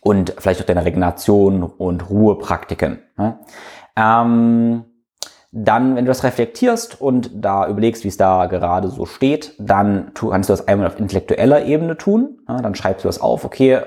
und 0.00 0.34
vielleicht 0.36 0.60
auch 0.62 0.66
deine 0.66 0.84
Regeneration 0.84 1.62
und 1.62 2.10
Ruhepraktiken. 2.10 2.98
Ne? 3.16 3.38
Ähm, 3.94 4.84
dann, 5.52 5.96
wenn 5.96 6.04
du 6.04 6.10
das 6.10 6.22
reflektierst 6.22 7.00
und 7.00 7.30
da 7.34 7.66
überlegst, 7.66 8.04
wie 8.04 8.08
es 8.08 8.16
da 8.16 8.46
gerade 8.46 8.88
so 8.88 9.04
steht, 9.04 9.54
dann 9.58 10.12
kannst 10.14 10.48
du 10.48 10.52
das 10.52 10.68
einmal 10.68 10.86
auf 10.86 11.00
intellektueller 11.00 11.64
Ebene 11.64 11.96
tun. 11.96 12.38
Ja, 12.48 12.58
dann 12.58 12.74
schreibst 12.74 13.04
du 13.04 13.08
das 13.08 13.20
auf, 13.20 13.44
okay, 13.44 13.80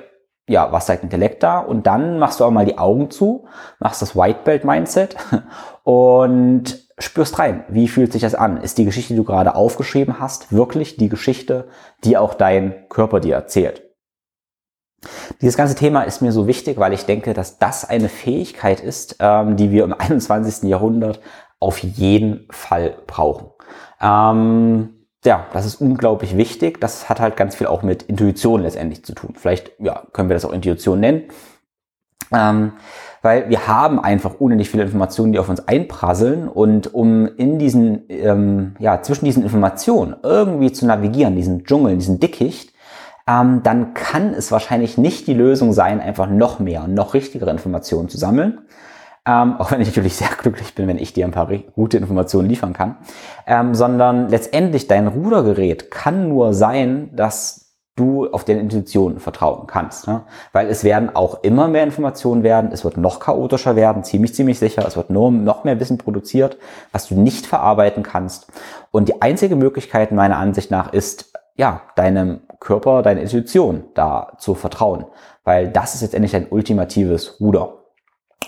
ja, 0.50 0.72
was 0.74 0.88
sagt 0.88 1.04
Intellekt 1.04 1.42
da? 1.42 1.60
Und 1.60 1.88
dann 1.88 2.20
machst 2.20 2.40
du 2.40 2.44
auch 2.44 2.52
mal 2.52 2.66
die 2.66 2.78
Augen 2.78 3.10
zu, 3.10 3.46
machst 3.80 4.02
das 4.02 4.16
White 4.16 4.42
Belt 4.44 4.66
Mindset 4.66 5.16
und 5.84 6.84
spürst 6.98 7.40
rein. 7.40 7.64
Wie 7.70 7.88
fühlt 7.88 8.12
sich 8.12 8.22
das 8.22 8.36
an? 8.36 8.58
Ist 8.58 8.78
die 8.78 8.86
Geschichte, 8.86 9.14
die 9.14 9.18
du 9.18 9.24
gerade 9.24 9.56
aufgeschrieben 9.56 10.20
hast, 10.20 10.52
wirklich 10.52 10.98
die 10.98 11.10
Geschichte, 11.10 11.68
die 12.04 12.18
auch 12.18 12.34
dein 12.34 12.90
Körper 12.90 13.22
dir 13.22 13.36
erzählt? 13.36 13.84
Dieses 15.42 15.58
ganze 15.58 15.76
Thema 15.76 16.04
ist 16.04 16.22
mir 16.22 16.32
so 16.32 16.48
wichtig, 16.48 16.78
weil 16.78 16.94
ich 16.94 17.06
denke, 17.06 17.34
dass 17.34 17.58
das 17.58 17.90
eine 17.90 18.10
Fähigkeit 18.10 18.80
ist, 18.80 19.18
ähm, 19.20 19.58
die 19.58 19.72
wir 19.72 19.84
im 19.84 19.94
21. 19.98 20.70
Jahrhundert 20.70 21.20
auf 21.64 21.80
jeden 21.80 22.48
Fall 22.52 22.96
brauchen. 23.08 23.48
Ähm, 24.02 24.90
ja, 25.26 25.48
das 25.54 25.66
ist 25.66 25.76
unglaublich 25.76 26.38
wichtig. 26.38 26.82
Das 26.82 27.10
hat 27.10 27.20
halt 27.20 27.38
ganz 27.38 27.56
viel 27.56 27.68
auch 27.68 27.82
mit 27.82 28.04
Intuition 28.04 28.62
letztendlich 28.62 29.06
zu 29.06 29.14
tun. 29.14 29.36
Vielleicht 29.38 29.72
ja, 29.80 30.04
können 30.12 30.30
wir 30.30 30.36
das 30.36 30.46
auch 30.46 30.52
Intuition 30.52 31.00
nennen. 31.00 31.24
Ähm, 32.34 32.74
weil 33.22 33.50
wir 33.50 33.68
haben 33.68 34.00
einfach 34.00 34.36
unendlich 34.40 34.70
viele 34.70 34.84
Informationen, 34.84 35.32
die 35.32 35.40
auf 35.40 35.48
uns 35.48 35.66
einprasseln 35.66 36.50
und 36.50 36.94
um 36.94 37.26
in 37.26 37.58
diesen, 37.58 38.04
ähm, 38.10 38.76
ja, 38.80 39.02
zwischen 39.02 39.24
diesen 39.24 39.44
Informationen 39.44 40.18
irgendwie 40.24 40.74
zu 40.74 40.86
navigieren, 40.86 41.36
diesen 41.36 41.64
Dschungel, 41.64 41.96
diesen 41.96 42.20
Dickicht, 42.20 42.74
ähm, 43.26 43.62
dann 43.64 43.94
kann 43.94 44.34
es 44.34 44.52
wahrscheinlich 44.52 44.98
nicht 44.98 45.28
die 45.28 45.34
Lösung 45.34 45.72
sein, 45.72 46.02
einfach 46.02 46.28
noch 46.28 46.60
mehr 46.60 46.84
und 46.84 46.94
noch 46.94 47.14
richtigere 47.14 47.52
Informationen 47.52 48.10
zu 48.10 48.18
sammeln, 48.18 48.60
ähm, 49.26 49.56
auch 49.58 49.72
wenn 49.72 49.82
ich 49.82 49.88
natürlich 49.88 50.16
sehr 50.16 50.30
glücklich 50.38 50.76
bin, 50.76 50.88
wenn 50.88 50.98
ich 50.98 51.14
dir 51.14 51.26
ein 51.26 51.32
paar 51.32 51.48
gute 51.76 51.98
Informationen 51.98 52.50
liefern 52.50 52.74
kann, 52.74 52.98
ähm, 53.48 53.74
sondern 53.74 54.30
letztendlich 54.30 54.88
dein 54.88 55.08
Rudergerät 55.08 55.92
kann 55.92 56.28
nur 56.30 56.54
sein, 56.54 57.16
dass 57.16 57.64
du 57.96 58.28
auf 58.32 58.44
deine 58.44 58.60
Intuition 58.60 59.20
vertrauen 59.20 59.68
kannst. 59.68 60.08
Ne? 60.08 60.24
Weil 60.52 60.68
es 60.68 60.84
werden 60.84 61.16
auch 61.16 61.44
immer 61.44 61.68
mehr 61.68 61.84
Informationen 61.84 62.42
werden, 62.42 62.72
es 62.72 62.84
wird 62.84 62.98
noch 62.98 63.20
chaotischer 63.20 63.76
werden, 63.76 64.04
ziemlich, 64.04 64.34
ziemlich 64.34 64.58
sicher, 64.58 64.84
es 64.88 64.98
wird 64.98 65.12
nur 65.12 65.32
noch 65.32 65.64
mehr 65.64 65.80
Wissen 65.80 66.00
produziert, 66.00 66.58
was 66.92 67.08
du 67.08 67.16
nicht 67.16 67.46
verarbeiten 67.46 68.02
kannst. 68.02 68.48
Und 68.90 69.10
die 69.10 69.22
einzige 69.22 69.56
Möglichkeit 69.56 70.12
meiner 70.12 70.38
Ansicht 70.38 70.72
nach 70.72 70.92
ist, 70.92 71.34
ja, 71.56 71.82
deinem 71.96 72.42
Körper, 72.60 73.04
deiner 73.04 73.22
Intuition 73.22 73.84
da 73.94 74.34
zu 74.40 74.56
vertrauen. 74.56 75.06
Weil 75.44 75.70
das 75.70 75.94
ist 75.94 76.02
letztendlich 76.02 76.32
dein 76.32 76.48
ultimatives 76.50 77.40
Ruder. 77.40 77.83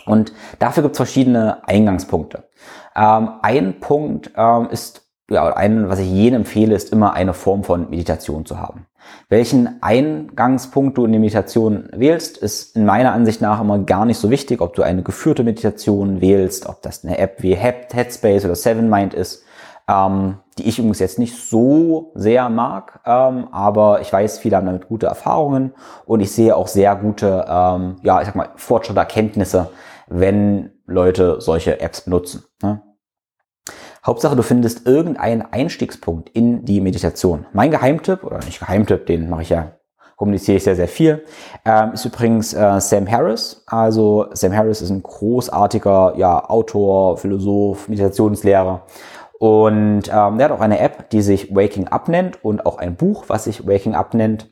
Und 0.06 0.34
dafür 0.60 0.84
gibt 0.84 0.94
es 0.94 0.98
verschiedene 0.98 1.68
Eingangspunkte. 1.68 2.44
Ähm, 2.96 3.30
ein 3.42 3.80
Punkt 3.80 4.32
ähm, 4.36 4.70
ist, 4.70 5.04
ja, 5.30 5.54
ein, 5.54 5.90
was 5.90 6.00
ich 6.00 6.10
jedem 6.10 6.42
empfehle, 6.42 6.76
ist 6.76 6.92
immer 6.92 7.14
eine 7.14 7.34
Form 7.34 7.64
von 7.64 7.90
Meditation 7.90 8.46
zu 8.46 8.60
haben. 8.60 8.86
Welchen 9.30 9.82
Eingangspunkt 9.82 10.98
du 10.98 11.06
in 11.06 11.12
die 11.12 11.20
Meditation 11.20 11.90
wählst, 11.94 12.38
ist 12.38 12.76
in 12.76 12.86
meiner 12.86 13.12
Ansicht 13.12 13.42
nach 13.42 13.62
immer 13.62 13.80
gar 13.80 14.06
nicht 14.06 14.18
so 14.18 14.30
wichtig, 14.30 14.62
ob 14.62 14.76
du 14.76 14.84
eine 14.84 15.04
geführte 15.04 15.44
Meditation 15.44 16.22
wählst, 16.22 16.68
ob 16.68 16.82
das 16.82 17.04
eine 17.04 17.18
App 17.18 17.42
wie 17.44 17.56
Headspace 17.56 18.46
oder 18.46 18.56
Seven 18.56 18.90
Mind 18.90 19.14
ist, 19.14 19.44
ähm, 19.88 20.38
die 20.58 20.68
ich 20.68 20.80
übrigens 20.80 21.00
jetzt 21.00 21.20
nicht 21.20 21.36
so 21.36 22.12
sehr 22.16 22.50
mag, 22.50 23.02
ähm, 23.06 23.50
aber 23.52 24.02
ich 24.02 24.12
weiß, 24.12 24.40
viele 24.40 24.56
haben 24.56 24.66
damit 24.66 24.88
gute 24.88 25.08
Erfahrungen 25.08 25.74
und 26.06 26.22
ich 26.22 26.32
sehe 26.32 26.56
auch 26.56 26.68
sehr 26.68 26.96
gute, 26.96 27.46
ähm, 27.48 27.98
ja, 28.04 28.22
ich 28.22 28.28
sag 28.28 28.36
mal, 28.36 28.50
Fortschritte, 28.56 29.00
Erkenntnisse, 29.00 29.70
wenn 30.08 30.72
Leute 30.86 31.42
solche 31.42 31.82
Apps 31.82 32.02
benutzen. 32.02 32.46
Ne? 32.62 32.82
Hauptsache, 34.06 34.36
du 34.36 34.44
findest 34.44 34.86
irgendeinen 34.86 35.42
Einstiegspunkt 35.42 36.30
in 36.30 36.64
die 36.64 36.80
Meditation. 36.80 37.48
Mein 37.54 37.72
Geheimtipp, 37.72 38.24
oder 38.24 38.38
nicht 38.38 38.60
Geheimtipp, 38.60 39.08
den 39.08 39.30
mache 39.30 39.42
ich 39.42 39.50
ja, 39.50 39.72
kommuniziere 40.16 40.58
ich 40.58 40.64
sehr, 40.64 40.76
sehr 40.76 40.88
viel, 40.88 41.26
ähm, 41.66 41.94
ist 41.94 42.06
übrigens 42.06 42.54
äh, 42.54 42.80
Sam 42.80 43.10
Harris. 43.12 43.64
Also 43.66 44.28
Sam 44.32 44.56
Harris 44.56 44.82
ist 44.82 44.92
ein 44.92 45.04
großartiger 45.04 46.14
ja, 46.18 46.50
Autor, 46.50 47.18
Philosoph, 47.18 47.90
Meditationslehrer. 47.90 48.84
Und 49.40 50.04
ähm, 50.08 50.38
der 50.38 50.46
hat 50.46 50.52
auch 50.52 50.62
eine 50.62 50.80
App, 50.80 51.10
die 51.10 51.22
sich 51.22 51.54
Waking 51.56 51.88
Up 51.88 52.08
nennt 52.08 52.44
und 52.44 52.66
auch 52.66 52.78
ein 52.78 52.96
Buch, 52.96 53.26
was 53.28 53.46
sich 53.46 53.68
Waking 53.68 53.96
Up 53.96 54.14
nennt. 54.14 54.50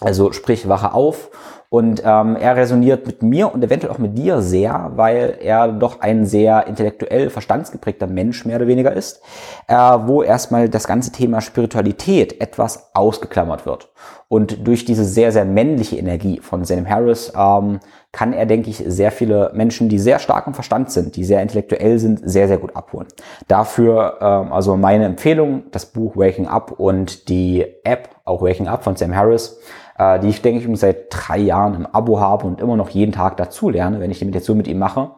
Also 0.00 0.32
sprich, 0.32 0.68
wache 0.68 0.92
auf. 0.92 1.30
Und 1.68 2.00
ähm, 2.04 2.36
er 2.36 2.54
resoniert 2.54 3.06
mit 3.06 3.22
mir 3.22 3.52
und 3.52 3.62
eventuell 3.64 3.92
auch 3.92 3.98
mit 3.98 4.16
dir 4.16 4.40
sehr, 4.40 4.92
weil 4.94 5.38
er 5.40 5.68
doch 5.68 6.00
ein 6.00 6.24
sehr 6.24 6.66
intellektuell 6.68 7.28
verstandsgeprägter 7.28 8.06
Mensch 8.06 8.44
mehr 8.44 8.56
oder 8.56 8.68
weniger 8.68 8.92
ist, 8.92 9.20
äh, 9.66 9.74
wo 9.74 10.22
erstmal 10.22 10.68
das 10.68 10.86
ganze 10.86 11.10
Thema 11.10 11.40
Spiritualität 11.40 12.40
etwas 12.40 12.94
ausgeklammert 12.94 13.66
wird. 13.66 13.90
Und 14.28 14.66
durch 14.66 14.84
diese 14.84 15.04
sehr, 15.04 15.32
sehr 15.32 15.44
männliche 15.44 15.96
Energie 15.96 16.40
von 16.40 16.64
Sam 16.64 16.88
Harris 16.88 17.32
ähm, 17.36 17.80
kann 18.12 18.32
er, 18.32 18.46
denke 18.46 18.70
ich, 18.70 18.82
sehr 18.86 19.10
viele 19.12 19.50
Menschen, 19.54 19.88
die 19.88 19.98
sehr 19.98 20.18
stark 20.18 20.46
im 20.46 20.54
Verstand 20.54 20.90
sind, 20.90 21.16
die 21.16 21.24
sehr 21.24 21.42
intellektuell 21.42 21.98
sind, 21.98 22.20
sehr, 22.24 22.48
sehr 22.48 22.58
gut 22.58 22.74
abholen. 22.74 23.08
Dafür 23.48 24.18
ähm, 24.20 24.52
also 24.52 24.76
meine 24.76 25.04
Empfehlung, 25.04 25.64
das 25.70 25.86
Buch 25.86 26.16
Waking 26.16 26.46
Up 26.46 26.72
und 26.72 27.28
die 27.28 27.66
App, 27.84 28.08
auch 28.24 28.42
Waking 28.42 28.68
Up 28.68 28.84
von 28.84 28.96
Sam 28.96 29.14
Harris, 29.14 29.60
äh, 29.98 30.18
die 30.20 30.28
ich, 30.28 30.42
denke 30.42 30.66
ich, 30.66 30.80
seit 30.80 31.06
drei 31.10 31.38
Jahren 31.38 31.74
im 31.74 31.86
Abo 31.86 32.20
habe 32.20 32.46
und 32.46 32.60
immer 32.60 32.76
noch 32.76 32.90
jeden 32.90 33.12
Tag 33.12 33.36
dazu 33.36 33.70
lerne, 33.70 34.00
wenn 34.00 34.10
ich 34.10 34.18
die 34.18 34.24
Meditation 34.24 34.56
mit 34.56 34.68
ihm 34.68 34.78
mache. 34.78 35.10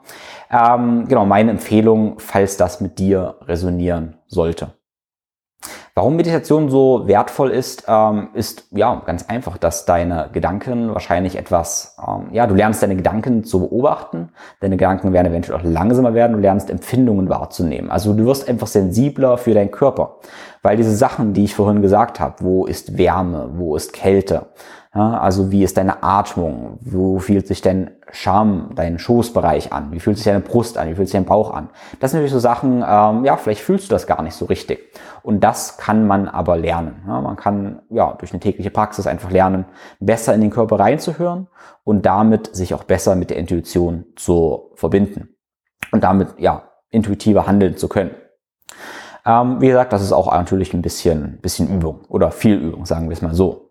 Ähm, 0.50 1.06
genau, 1.08 1.26
meine 1.26 1.50
Empfehlung, 1.50 2.18
falls 2.18 2.56
das 2.56 2.80
mit 2.80 2.98
dir 2.98 3.36
resonieren 3.46 4.18
sollte. 4.26 4.77
Warum 5.98 6.14
Meditation 6.14 6.70
so 6.70 7.08
wertvoll 7.08 7.50
ist, 7.50 7.86
ähm, 7.88 8.28
ist 8.32 8.68
ja 8.70 9.02
ganz 9.04 9.24
einfach, 9.24 9.58
dass 9.58 9.84
deine 9.84 10.30
Gedanken 10.32 10.94
wahrscheinlich 10.94 11.34
etwas, 11.34 11.96
ähm, 11.98 12.28
ja, 12.30 12.46
du 12.46 12.54
lernst 12.54 12.84
deine 12.84 12.94
Gedanken 12.94 13.42
zu 13.42 13.58
beobachten, 13.58 14.28
deine 14.60 14.76
Gedanken 14.76 15.12
werden 15.12 15.26
eventuell 15.26 15.58
auch 15.58 15.64
langsamer 15.64 16.14
werden, 16.14 16.34
du 16.34 16.38
lernst 16.38 16.70
Empfindungen 16.70 17.28
wahrzunehmen. 17.28 17.90
Also 17.90 18.12
du 18.12 18.26
wirst 18.26 18.48
einfach 18.48 18.68
sensibler 18.68 19.38
für 19.38 19.54
deinen 19.54 19.72
Körper, 19.72 20.18
weil 20.62 20.76
diese 20.76 20.94
Sachen, 20.94 21.32
die 21.32 21.42
ich 21.42 21.56
vorhin 21.56 21.82
gesagt 21.82 22.20
habe, 22.20 22.36
wo 22.44 22.66
ist 22.66 22.96
Wärme, 22.96 23.50
wo 23.54 23.74
ist 23.74 23.92
Kälte, 23.92 24.46
also 24.98 25.50
wie 25.50 25.62
ist 25.62 25.76
deine 25.76 26.02
Atmung? 26.02 26.78
Wo 26.80 27.18
fühlt 27.18 27.46
sich 27.46 27.60
dein 27.62 27.90
Scham, 28.10 28.70
dein 28.74 28.98
Schoßbereich 28.98 29.72
an? 29.72 29.92
Wie 29.92 30.00
fühlt 30.00 30.16
sich 30.16 30.24
deine 30.24 30.40
Brust 30.40 30.78
an? 30.78 30.88
Wie 30.88 30.94
fühlt 30.94 31.08
sich 31.08 31.12
dein 31.12 31.24
Bauch 31.24 31.52
an? 31.52 31.68
Das 32.00 32.10
sind 32.10 32.18
natürlich 32.18 32.32
so 32.32 32.38
Sachen, 32.38 32.84
ähm, 32.86 33.24
ja, 33.24 33.36
vielleicht 33.36 33.60
fühlst 33.60 33.88
du 33.88 33.94
das 33.94 34.06
gar 34.06 34.22
nicht 34.22 34.34
so 34.34 34.46
richtig. 34.46 34.80
Und 35.22 35.44
das 35.44 35.76
kann 35.76 36.06
man 36.06 36.28
aber 36.28 36.56
lernen. 36.56 37.02
Ja, 37.06 37.20
man 37.20 37.36
kann 37.36 37.82
ja 37.90 38.14
durch 38.14 38.32
eine 38.32 38.40
tägliche 38.40 38.70
Praxis 38.70 39.06
einfach 39.06 39.30
lernen, 39.30 39.66
besser 40.00 40.34
in 40.34 40.40
den 40.40 40.50
Körper 40.50 40.80
reinzuhören 40.80 41.48
und 41.84 42.06
damit 42.06 42.54
sich 42.56 42.74
auch 42.74 42.84
besser 42.84 43.14
mit 43.14 43.30
der 43.30 43.36
Intuition 43.36 44.06
zu 44.16 44.70
verbinden. 44.74 45.36
Und 45.92 46.04
damit 46.04 46.34
ja 46.38 46.64
intuitiver 46.90 47.46
handeln 47.46 47.76
zu 47.76 47.88
können. 47.88 48.10
Ähm, 49.26 49.60
wie 49.60 49.68
gesagt, 49.68 49.92
das 49.92 50.02
ist 50.02 50.12
auch 50.12 50.32
natürlich 50.32 50.72
ein 50.72 50.82
bisschen, 50.82 51.38
bisschen 51.42 51.68
Übung 51.68 52.00
oder 52.08 52.30
viel 52.30 52.56
Übung, 52.56 52.86
sagen 52.86 53.08
wir 53.08 53.12
es 53.12 53.22
mal 53.22 53.34
so. 53.34 53.67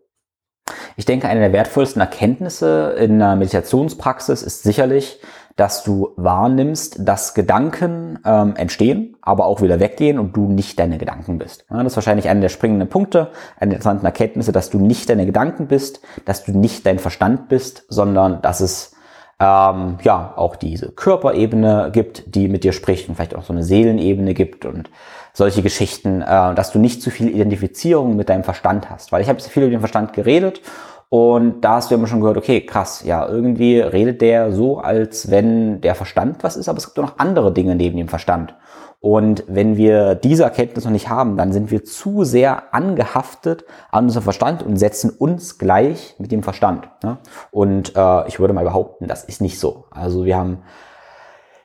Ich 0.99 1.05
denke, 1.05 1.29
eine 1.29 1.41
der 1.41 1.53
wertvollsten 1.53 2.01
Erkenntnisse 2.01 2.95
in 2.97 3.19
der 3.19 3.35
Meditationspraxis 3.35 4.41
ist 4.41 4.63
sicherlich, 4.63 5.19
dass 5.55 5.83
du 5.83 6.09
wahrnimmst, 6.17 7.07
dass 7.07 7.35
Gedanken 7.35 8.17
ähm, 8.25 8.55
entstehen, 8.55 9.15
aber 9.21 9.45
auch 9.45 9.61
wieder 9.61 9.79
weggehen 9.79 10.17
und 10.17 10.35
du 10.35 10.47
nicht 10.47 10.79
deine 10.79 10.97
Gedanken 10.97 11.37
bist. 11.37 11.65
Ja, 11.69 11.77
das 11.77 11.93
ist 11.93 11.97
wahrscheinlich 11.97 12.29
einer 12.29 12.41
der 12.41 12.49
springenden 12.49 12.89
Punkte, 12.89 13.29
eine 13.59 13.69
der 13.69 13.77
interessanten 13.77 14.07
Erkenntnisse, 14.07 14.51
dass 14.51 14.71
du 14.71 14.79
nicht 14.79 15.07
deine 15.09 15.27
Gedanken 15.27 15.67
bist, 15.67 16.01
dass 16.25 16.43
du 16.43 16.51
nicht 16.51 16.85
dein 16.87 16.97
Verstand 16.97 17.47
bist, 17.47 17.85
sondern 17.89 18.41
dass 18.41 18.59
es 18.59 18.95
ähm, 19.39 19.97
ja 20.01 20.33
auch 20.35 20.55
diese 20.55 20.91
Körperebene 20.91 21.91
gibt, 21.93 22.35
die 22.35 22.47
mit 22.47 22.63
dir 22.63 22.73
spricht 22.73 23.07
und 23.07 23.15
vielleicht 23.15 23.35
auch 23.35 23.43
so 23.43 23.53
eine 23.53 23.63
Seelenebene 23.63 24.33
gibt 24.33 24.65
und 24.65 24.89
solche 25.37 25.61
Geschichten, 25.61 26.23
äh, 26.23 26.55
dass 26.55 26.71
du 26.71 26.79
nicht 26.79 27.03
zu 27.03 27.11
viel 27.11 27.29
Identifizierung 27.29 28.15
mit 28.15 28.27
deinem 28.27 28.43
Verstand 28.43 28.89
hast. 28.89 29.11
Weil 29.11 29.21
ich 29.21 29.29
habe 29.29 29.39
viel 29.39 29.63
über 29.63 29.69
den 29.69 29.81
Verstand 29.81 30.13
geredet 30.13 30.61
und 31.09 31.61
da 31.61 31.75
hast 31.75 31.91
du 31.91 31.95
immer 31.95 32.07
schon 32.07 32.21
gehört, 32.21 32.37
okay, 32.37 32.65
krass, 32.65 33.03
ja, 33.05 33.25
irgendwie 33.27 33.79
redet 33.79 34.21
der 34.21 34.51
so, 34.51 34.79
als 34.79 35.29
wenn 35.29 35.79
der 35.79 35.93
Verstand 35.93 36.43
was 36.43 36.57
ist, 36.57 36.67
aber 36.67 36.79
es 36.79 36.85
gibt 36.85 36.97
noch 36.97 37.19
andere 37.19 37.53
Dinge 37.53 37.75
neben 37.75 37.97
dem 37.97 38.07
Verstand. 38.07 38.55
Und 38.99 39.43
wenn 39.47 39.77
wir 39.77 40.15
diese 40.15 40.43
Erkenntnis 40.43 40.85
noch 40.85 40.91
nicht 40.91 41.07
haben, 41.07 41.37
dann 41.37 41.53
sind 41.53 41.69
wir 41.69 41.83
zu 41.83 42.23
sehr 42.23 42.73
angehaftet 42.73 43.63
an 43.91 44.05
unserem 44.05 44.23
Verstand 44.23 44.63
und 44.63 44.77
setzen 44.77 45.11
uns 45.11 45.59
gleich 45.59 46.15
mit 46.17 46.31
dem 46.31 46.41
Verstand. 46.41 46.89
Ne? 47.03 47.19
Und 47.51 47.95
äh, 47.95 48.27
ich 48.27 48.39
würde 48.39 48.55
mal 48.55 48.63
behaupten, 48.63 49.07
das 49.07 49.23
ist 49.23 49.39
nicht 49.39 49.59
so. 49.59 49.85
Also 49.91 50.25
wir 50.25 50.35
haben 50.35 50.63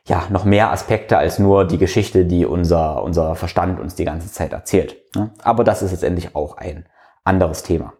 ja 0.07 0.27
noch 0.29 0.45
mehr 0.45 0.71
Aspekte 0.71 1.17
als 1.17 1.39
nur 1.39 1.65
die 1.65 1.77
Geschichte, 1.77 2.25
die 2.25 2.45
unser, 2.45 3.03
unser 3.03 3.35
Verstand 3.35 3.79
uns 3.79 3.95
die 3.95 4.05
ganze 4.05 4.31
Zeit 4.31 4.53
erzählt. 4.53 4.97
Ne? 5.15 5.31
Aber 5.41 5.63
das 5.63 5.81
ist 5.81 5.91
letztendlich 5.91 6.35
auch 6.35 6.57
ein 6.57 6.85
anderes 7.23 7.63
Thema. 7.63 7.93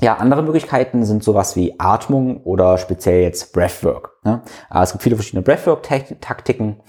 Ja, 0.00 0.16
andere 0.16 0.42
Möglichkeiten 0.42 1.04
sind 1.04 1.22
sowas 1.22 1.56
wie 1.56 1.78
Atmung 1.78 2.42
oder 2.44 2.78
speziell 2.78 3.22
jetzt 3.22 3.52
Breathwork. 3.52 4.16
Ne? 4.24 4.42
Äh, 4.72 4.82
es 4.82 4.92
gibt 4.92 5.02
viele 5.02 5.16
verschiedene 5.16 5.42
Breathwork-Taktiken. 5.42 6.80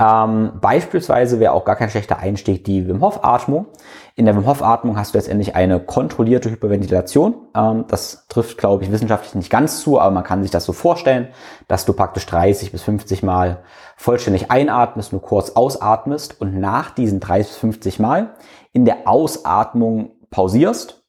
Ähm, 0.00 0.52
beispielsweise 0.62 1.40
wäre 1.40 1.52
auch 1.52 1.66
gar 1.66 1.76
kein 1.76 1.90
schlechter 1.90 2.18
Einstieg 2.18 2.64
die 2.64 2.88
Wim 2.88 3.02
Hof 3.02 3.22
Atmung. 3.22 3.66
In 4.16 4.24
der 4.24 4.34
Wim 4.34 4.46
Hof 4.46 4.62
Atmung 4.62 4.96
hast 4.96 5.12
du 5.12 5.18
letztendlich 5.18 5.54
eine 5.54 5.78
kontrollierte 5.78 6.50
Hyperventilation. 6.50 7.34
Ähm, 7.54 7.84
das 7.86 8.26
trifft, 8.28 8.56
glaube 8.56 8.82
ich, 8.82 8.90
wissenschaftlich 8.90 9.34
nicht 9.34 9.50
ganz 9.50 9.82
zu, 9.82 10.00
aber 10.00 10.10
man 10.10 10.24
kann 10.24 10.40
sich 10.42 10.50
das 10.50 10.64
so 10.64 10.72
vorstellen, 10.72 11.28
dass 11.68 11.84
du 11.84 11.92
praktisch 11.92 12.24
30 12.24 12.72
bis 12.72 12.82
50 12.82 13.22
Mal 13.22 13.62
vollständig 13.96 14.50
einatmest, 14.50 15.12
nur 15.12 15.20
kurz 15.20 15.50
ausatmest 15.50 16.40
und 16.40 16.58
nach 16.58 16.90
diesen 16.92 17.20
30 17.20 17.48
bis 17.48 17.58
50 17.58 17.98
Mal 17.98 18.34
in 18.72 18.86
der 18.86 19.06
Ausatmung 19.06 20.12
pausierst 20.30 21.02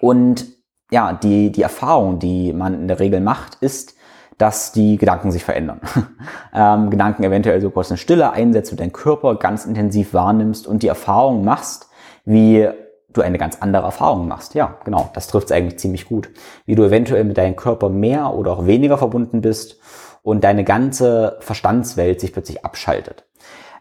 und 0.00 0.46
ja, 0.90 1.12
die, 1.12 1.52
die 1.52 1.62
Erfahrung, 1.62 2.18
die 2.18 2.52
man 2.52 2.74
in 2.74 2.88
der 2.88 2.98
Regel 2.98 3.20
macht, 3.20 3.58
ist, 3.60 3.94
dass 4.40 4.72
die 4.72 4.96
Gedanken 4.96 5.30
sich 5.32 5.44
verändern. 5.44 5.80
ähm, 6.54 6.88
Gedanken 6.88 7.24
eventuell 7.24 7.60
so 7.60 7.68
kurz 7.68 7.90
eine 7.90 7.98
Stille 7.98 8.32
einsetzt 8.32 8.72
und 8.72 8.80
deinen 8.80 8.92
Körper 8.92 9.34
ganz 9.36 9.66
intensiv 9.66 10.14
wahrnimmst 10.14 10.66
und 10.66 10.82
die 10.82 10.88
Erfahrung 10.88 11.44
machst, 11.44 11.88
wie 12.24 12.66
du 13.12 13.20
eine 13.20 13.36
ganz 13.36 13.58
andere 13.60 13.84
Erfahrung 13.84 14.28
machst. 14.28 14.54
Ja, 14.54 14.78
genau, 14.84 15.10
das 15.12 15.26
trifft 15.26 15.50
es 15.50 15.52
eigentlich 15.52 15.78
ziemlich 15.78 16.06
gut. 16.06 16.30
Wie 16.64 16.74
du 16.74 16.84
eventuell 16.84 17.24
mit 17.24 17.36
deinem 17.36 17.54
Körper 17.54 17.90
mehr 17.90 18.32
oder 18.32 18.52
auch 18.52 18.66
weniger 18.66 18.96
verbunden 18.96 19.42
bist 19.42 19.78
und 20.22 20.42
deine 20.42 20.64
ganze 20.64 21.36
Verstandswelt 21.40 22.20
sich 22.20 22.32
plötzlich 22.32 22.64
abschaltet. 22.64 23.26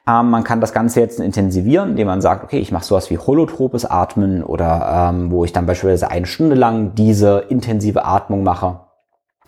Ähm, 0.06 0.30
man 0.30 0.44
kann 0.44 0.60
das 0.60 0.74
Ganze 0.74 1.00
jetzt 1.00 1.22
intensivieren, 1.22 1.92
indem 1.92 2.08
man 2.08 2.20
sagt, 2.20 2.44
okay, 2.44 2.60
ich 2.60 2.74
mache 2.74 2.84
sowas 2.84 3.10
wie 3.10 3.18
holotropes 3.18 3.86
Atmen 3.86 4.44
oder 4.44 5.12
ähm, 5.14 5.32
wo 5.32 5.46
ich 5.46 5.54
dann 5.54 5.66
beispielsweise 5.66 6.12
eine 6.12 6.26
Stunde 6.26 6.56
lang 6.56 6.96
diese 6.96 7.46
intensive 7.48 8.04
Atmung 8.04 8.44
mache 8.44 8.89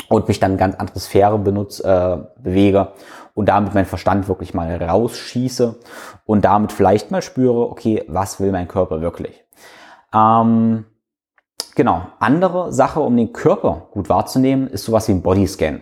und 0.09 0.27
mich 0.27 0.39
dann 0.39 0.57
ganz 0.57 0.75
andere 0.75 0.99
Sphäre 0.99 1.37
benutze, 1.37 1.83
äh, 1.83 2.41
bewege 2.41 2.93
und 3.33 3.49
damit 3.49 3.73
mein 3.73 3.85
Verstand 3.85 4.27
wirklich 4.27 4.53
mal 4.53 4.81
rausschieße 4.81 5.79
und 6.25 6.45
damit 6.45 6.71
vielleicht 6.71 7.11
mal 7.11 7.21
spüre, 7.21 7.69
okay, 7.69 8.03
was 8.07 8.39
will 8.39 8.51
mein 8.51 8.67
Körper 8.67 9.01
wirklich? 9.01 9.43
Ähm, 10.13 10.85
genau. 11.75 12.01
Andere 12.19 12.73
Sache, 12.73 12.99
um 12.99 13.15
den 13.15 13.33
Körper 13.33 13.87
gut 13.91 14.09
wahrzunehmen, 14.09 14.67
ist 14.67 14.85
sowas 14.85 15.07
wie 15.07 15.13
ein 15.13 15.21
Bodyscan. 15.21 15.81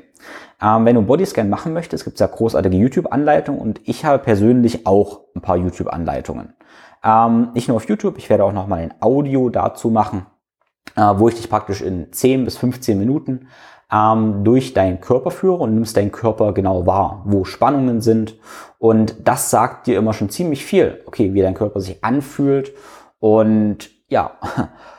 Ähm, 0.62 0.86
wenn 0.86 0.96
du 0.96 1.02
einen 1.02 1.08
Bodyscan 1.08 1.50
machen 1.50 1.74
möchtest, 1.74 2.04
gibt 2.04 2.16
es 2.16 2.20
ja 2.20 2.28
großartige 2.28 2.76
YouTube-Anleitungen 2.76 3.62
und 3.62 3.82
ich 3.86 4.06
habe 4.06 4.20
persönlich 4.20 4.86
auch 4.86 5.22
ein 5.36 5.42
paar 5.42 5.58
YouTube-Anleitungen. 5.58 6.54
Ähm, 7.04 7.50
nicht 7.54 7.68
nur 7.70 7.78
auf 7.78 7.88
YouTube, 7.88 8.18
ich 8.18 8.30
werde 8.30 8.44
auch 8.44 8.52
noch 8.52 8.68
mal 8.68 8.80
ein 8.80 8.94
Audio 9.00 9.50
dazu 9.50 9.90
machen, 9.90 10.26
äh, 10.96 11.02
wo 11.16 11.30
ich 11.30 11.36
dich 11.36 11.50
praktisch 11.50 11.82
in 11.82 12.12
10 12.12 12.44
bis 12.44 12.58
15 12.58 13.00
Minuten 13.00 13.48
ähm, 13.92 14.44
durch 14.44 14.74
deinen 14.74 15.02
Körper 15.02 15.32
führe 15.32 15.58
und 15.58 15.74
nimmst 15.74 15.98
deinen 15.98 16.12
Körper 16.12 16.54
genau 16.54 16.86
wahr, 16.86 17.24
wo 17.26 17.44
Spannungen 17.44 18.02
sind. 18.02 18.36
Und 18.78 19.16
das 19.28 19.50
sagt 19.50 19.88
dir 19.88 19.98
immer 19.98 20.14
schon 20.14 20.30
ziemlich 20.30 20.64
viel, 20.66 21.02
okay, 21.06 21.34
wie 21.34 21.42
dein 21.42 21.56
Körper 21.56 21.82
sich 21.82 22.04
anfühlt. 22.04 22.74
Und 23.20 23.90
ja, 24.08 24.32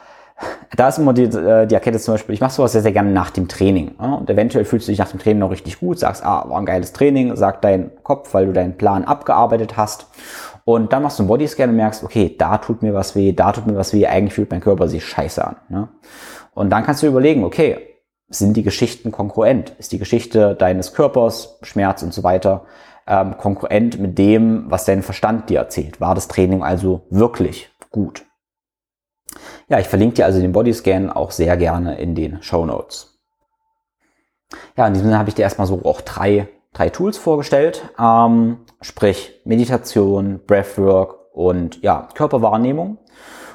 da 0.76 0.88
ist 0.88 0.98
immer 0.98 1.12
die, 1.12 1.24
äh, 1.24 1.66
die 1.66 1.74
Erkenntnis 1.74 2.04
zum 2.04 2.14
Beispiel, 2.14 2.34
ich 2.34 2.40
mache 2.40 2.52
sowas 2.52 2.72
sehr, 2.72 2.82
sehr 2.82 2.92
gerne 2.92 3.10
nach 3.10 3.30
dem 3.30 3.48
Training. 3.48 3.92
Und 3.96 4.28
eventuell 4.28 4.64
fühlst 4.64 4.88
du 4.88 4.92
dich 4.92 4.98
nach 4.98 5.10
dem 5.10 5.20
Training 5.20 5.38
noch 5.38 5.50
richtig 5.50 5.78
gut, 5.78 5.98
sagst, 5.98 6.24
ah, 6.24 6.48
war 6.48 6.58
ein 6.58 6.66
geiles 6.66 6.92
Training, 6.92 7.36
sagt 7.36 7.64
dein 7.64 7.90
Kopf, 8.02 8.34
weil 8.34 8.46
du 8.46 8.52
deinen 8.52 8.76
Plan 8.76 9.04
abgearbeitet 9.04 9.76
hast. 9.76 10.08
Und 10.64 10.92
dann 10.92 11.02
machst 11.02 11.18
du 11.18 11.22
einen 11.22 11.28
Bodyscan 11.28 11.70
und 11.70 11.76
merkst, 11.76 12.04
okay, 12.04 12.34
da 12.36 12.58
tut 12.58 12.82
mir 12.82 12.92
was 12.92 13.16
weh, 13.16 13.32
da 13.32 13.52
tut 13.52 13.66
mir 13.66 13.76
was 13.76 13.92
weh, 13.92 14.06
eigentlich 14.06 14.34
fühlt 14.34 14.50
mein 14.50 14.60
Körper 14.60 14.88
sich 14.88 15.04
scheiße 15.04 15.44
an. 15.44 15.56
Ne? 15.68 15.88
Und 16.54 16.70
dann 16.70 16.84
kannst 16.84 17.02
du 17.02 17.06
überlegen, 17.06 17.44
okay, 17.44 17.89
sind 18.30 18.56
die 18.56 18.62
Geschichten 18.62 19.10
konkurrent? 19.10 19.74
Ist 19.78 19.92
die 19.92 19.98
Geschichte 19.98 20.54
deines 20.54 20.94
Körpers, 20.94 21.58
Schmerz 21.62 22.02
und 22.02 22.14
so 22.14 22.22
weiter, 22.22 22.64
ähm, 23.06 23.36
konkurrent 23.36 23.98
mit 23.98 24.16
dem, 24.16 24.70
was 24.70 24.84
dein 24.84 25.02
Verstand 25.02 25.50
dir 25.50 25.58
erzählt? 25.58 26.00
War 26.00 26.14
das 26.14 26.28
Training 26.28 26.62
also 26.62 27.02
wirklich 27.10 27.70
gut? 27.90 28.24
Ja, 29.68 29.78
ich 29.78 29.88
verlinke 29.88 30.16
dir 30.16 30.24
also 30.24 30.40
den 30.40 30.52
Bodyscan 30.52 31.10
auch 31.10 31.32
sehr 31.32 31.56
gerne 31.56 31.98
in 31.98 32.14
den 32.14 32.42
Show 32.42 32.64
Notes. 32.64 33.18
Ja, 34.76 34.86
in 34.86 34.94
diesem 34.94 35.08
Sinne 35.08 35.18
habe 35.18 35.28
ich 35.28 35.34
dir 35.34 35.42
erstmal 35.42 35.66
so 35.66 35.82
auch 35.84 36.00
drei, 36.00 36.48
drei 36.72 36.88
Tools 36.88 37.18
vorgestellt, 37.18 37.88
ähm, 37.98 38.58
sprich 38.80 39.40
Meditation, 39.44 40.40
Breathwork 40.46 41.16
und 41.32 41.82
ja, 41.82 42.08
Körperwahrnehmung. 42.14 42.98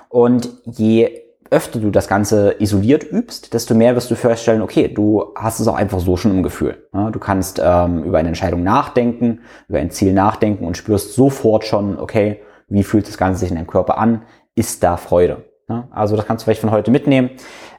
Und 0.10 0.50
je 0.66 1.25
öfter 1.52 1.80
du 1.80 1.92
das 1.92 2.08
Ganze 2.08 2.56
isoliert 2.60 3.04
übst, 3.04 3.54
desto 3.54 3.76
mehr 3.76 3.96
wirst 3.96 4.10
du 4.10 4.16
feststellen, 4.16 4.62
okay, 4.62 4.88
du 4.88 5.34
hast 5.36 5.60
es 5.60 5.68
auch 5.68 5.76
einfach 5.76 6.00
so 6.00 6.18
schon 6.18 6.32
im 6.32 6.44
Gefühl. 6.44 6.88
Du 7.12 7.20
kannst 7.20 7.62
ähm, 7.64 8.04
über 8.04 8.18
eine 8.18 8.30
Entscheidung 8.30 8.64
nachdenken, 8.64 9.42
über 9.68 9.80
ein 9.80 9.92
Ziel 9.92 10.14
nachdenken 10.14 10.66
und 10.66 10.78
spürst 10.78 11.14
sofort 11.14 11.66
schon, 11.66 12.00
okay, 12.00 12.42
wie 12.68 12.84
fühlt 12.84 13.08
das 13.08 13.18
Ganze 13.18 13.42
sich 13.42 13.50
in 13.50 13.56
deinem 13.56 13.68
Körper 13.68 13.98
an? 13.98 14.24
Ist 14.56 14.84
da 14.84 14.98
Freude? 14.98 15.46
Also 15.92 16.16
das 16.16 16.26
kannst 16.26 16.44
du 16.44 16.46
vielleicht 16.46 16.62
von 16.62 16.72
heute 16.72 16.92
mitnehmen. 16.92 17.32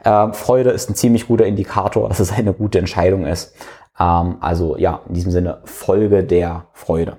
Äh, 0.02 0.32
Freude 0.32 0.70
ist 0.70 0.90
ein 0.90 0.94
ziemlich 0.94 1.26
guter 1.28 1.46
Indikator, 1.46 2.08
dass 2.08 2.20
es 2.20 2.32
eine 2.32 2.52
gute 2.52 2.78
Entscheidung 2.78 3.24
ist. 3.24 3.54
Ähm, 3.98 4.36
also 4.40 4.76
ja, 4.76 5.00
in 5.08 5.14
diesem 5.14 5.30
Sinne 5.30 5.60
Folge 5.64 6.24
der 6.24 6.66
Freude. 6.72 7.18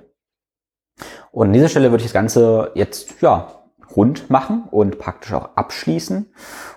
Und 1.30 1.48
an 1.48 1.52
dieser 1.52 1.68
Stelle 1.68 1.90
würde 1.90 2.02
ich 2.02 2.10
das 2.10 2.14
Ganze 2.14 2.70
jetzt 2.74 3.20
ja 3.20 3.48
rund 3.96 4.30
machen 4.30 4.64
und 4.70 4.98
praktisch 4.98 5.32
auch 5.32 5.50
abschließen 5.54 6.30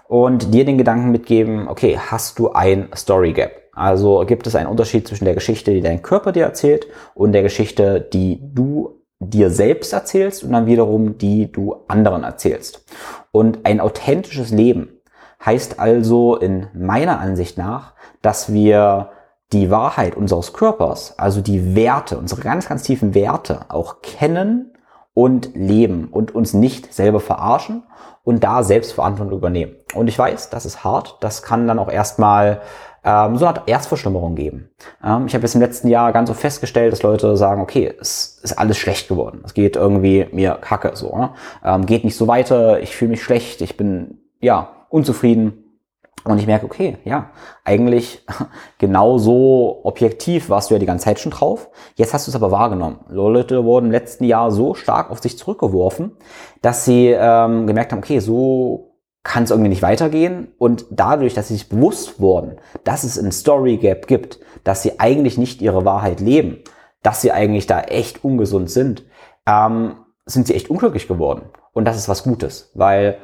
und 0.07 0.53
dir 0.53 0.66
den 0.66 0.78
Gedanken 0.78 1.12
mitgeben, 1.12 1.68
okay, 1.68 1.97
hast 1.97 2.39
du 2.39 2.51
ein 2.51 2.89
Story 2.95 3.34
Gap? 3.34 3.62
Also 3.74 4.24
gibt 4.26 4.47
es 4.47 4.55
einen 4.55 4.68
Unterschied 4.68 5.07
zwischen 5.07 5.26
der 5.26 5.34
Geschichte, 5.34 5.72
die 5.72 5.82
dein 5.82 6.01
Körper 6.01 6.32
dir 6.32 6.43
erzählt 6.43 6.88
und 7.14 7.32
der 7.32 7.43
Geschichte, 7.43 8.01
die 8.01 8.39
du 8.41 9.01
dir 9.20 9.49
selbst 9.49 9.93
erzählst 9.93 10.43
und 10.43 10.51
dann 10.51 10.66
wiederum 10.66 11.18
die 11.18 11.51
du 11.51 11.76
anderen 11.88 12.24
erzählst. 12.24 12.86
Und 13.32 13.66
ein 13.66 13.80
authentisches 13.80 14.51
Leben 14.51 14.89
heißt 15.45 15.80
also 15.80 16.36
in 16.36 16.68
meiner 16.74 17.20
Ansicht 17.20 17.57
nach, 17.57 17.93
dass 18.22 18.51
wir 18.51 19.12
die 19.53 19.70
Wahrheit 19.70 20.16
unseres 20.16 20.53
Körpers, 20.53 21.18
also 21.18 21.41
die 21.41 21.76
Werte, 21.76 22.18
unsere 22.18 22.41
ganz, 22.41 22.68
ganz 22.68 22.84
tiefen 22.84 23.14
Werte 23.14 23.66
auch 23.70 24.01
kennen 24.01 24.70
und 25.14 25.55
leben 25.55 26.07
und 26.09 26.34
uns 26.34 26.53
nicht 26.53 26.93
selber 26.93 27.20
verarschen 27.20 27.84
und 28.24 28.43
da 28.43 28.64
Selbstverantwortung 28.64 29.38
übernehmen. 29.38 29.76
Und 29.93 30.07
ich 30.07 30.18
weiß, 30.18 30.49
das 30.49 30.66
ist 30.66 30.84
hart, 30.84 31.18
das 31.22 31.43
kann 31.43 31.68
dann 31.68 31.80
auch 31.80 31.91
erstmal 31.91 32.62
ähm, 33.03 33.38
so 33.38 33.45
eine 33.45 33.57
Art 33.57 33.68
Erstverschlimmerung 33.68 34.36
geben. 34.36 34.70
Ähm, 35.03 35.26
ich 35.26 35.34
habe 35.34 35.43
jetzt 35.43 35.55
im 35.55 35.62
letzten 35.62 35.88
Jahr 35.88 36.14
ganz 36.14 36.30
so 36.30 36.36
festgestellt, 36.36 36.93
dass 36.93 37.03
Leute 37.03 37.36
sagen, 37.36 37.62
okay, 37.62 37.93
es 37.99 38.39
ist 38.43 38.57
alles 38.57 38.78
schlecht 38.78 39.07
geworden. 39.07 39.41
Es 39.43 39.53
geht 39.53 39.76
irgendwie 39.76 40.28
mir 40.32 40.53
kacke 40.62 40.91
so. 40.95 41.18
Ne? 41.18 41.32
Ähm, 41.64 41.86
geht 41.86 42.03
nicht 42.03 42.16
so 42.16 42.28
weiter, 42.28 42.80
ich 42.80 42.95
fühle 42.95 43.12
mich 43.12 43.24
schlecht, 43.24 43.62
ich 43.62 43.76
bin 43.76 44.20
ja 44.39 44.70
unzufrieden. 44.89 45.61
Und 46.24 46.38
ich 46.38 46.45
merke, 46.45 46.65
okay, 46.65 46.97
ja, 47.03 47.32
eigentlich 47.63 48.26
genauso 48.78 49.82
objektiv 49.84 50.49
warst 50.49 50.69
du 50.69 50.76
ja 50.76 50.80
die 50.80 50.86
ganze 50.86 51.05
Zeit 51.05 51.19
schon 51.19 51.32
drauf. 51.32 51.69
Jetzt 51.95 52.13
hast 52.13 52.28
du 52.28 52.32
es 52.32 52.36
aber 52.36 52.51
wahrgenommen. 52.51 52.99
Leute 53.09 53.65
wurden 53.65 53.88
im 53.88 53.91
letzten 53.91 54.26
Jahr 54.26 54.51
so 54.51 54.74
stark 54.74 55.09
auf 55.09 55.22
sich 55.22 55.38
zurückgeworfen, 55.38 56.11
dass 56.61 56.86
sie 56.86 57.07
ähm, 57.07 57.65
gemerkt 57.67 57.91
haben, 57.91 57.99
okay, 57.99 58.19
so 58.19 58.91
kann 59.24 59.43
es 59.43 59.51
irgendwie 59.51 59.69
nicht 59.69 59.82
weitergehen. 59.82 60.53
Und 60.57 60.86
dadurch, 60.89 61.34
dass 61.34 61.47
sie 61.47 61.55
sich 61.55 61.69
bewusst 61.69 62.19
wurden, 62.19 62.57
dass 62.84 63.03
es 63.03 63.17
ein 63.17 63.32
Story 63.32 63.78
Gap 63.78 64.07
gibt, 64.07 64.39
dass 64.63 64.84
sie 64.84 64.99
eigentlich 64.99 65.38
nicht 65.38 65.61
ihre 65.61 65.86
Wahrheit 65.86 66.19
leben, 66.19 66.59
dass 67.03 67.22
sie 67.22 67.32
eigentlich 67.32 67.67
da 67.67 67.82
echt 67.82 68.24
ungesund 68.24 68.69
sind, 68.69 69.05
ähm, 69.47 69.95
sind 70.26 70.47
sie 70.47 70.53
echt 70.55 70.69
unglücklich 70.69 71.07
geworden. 71.07 71.43
Und 71.74 71.86
das 71.86 71.97
ist 71.97 72.09
was 72.09 72.24
Gutes, 72.24 72.72
weil 72.76 73.17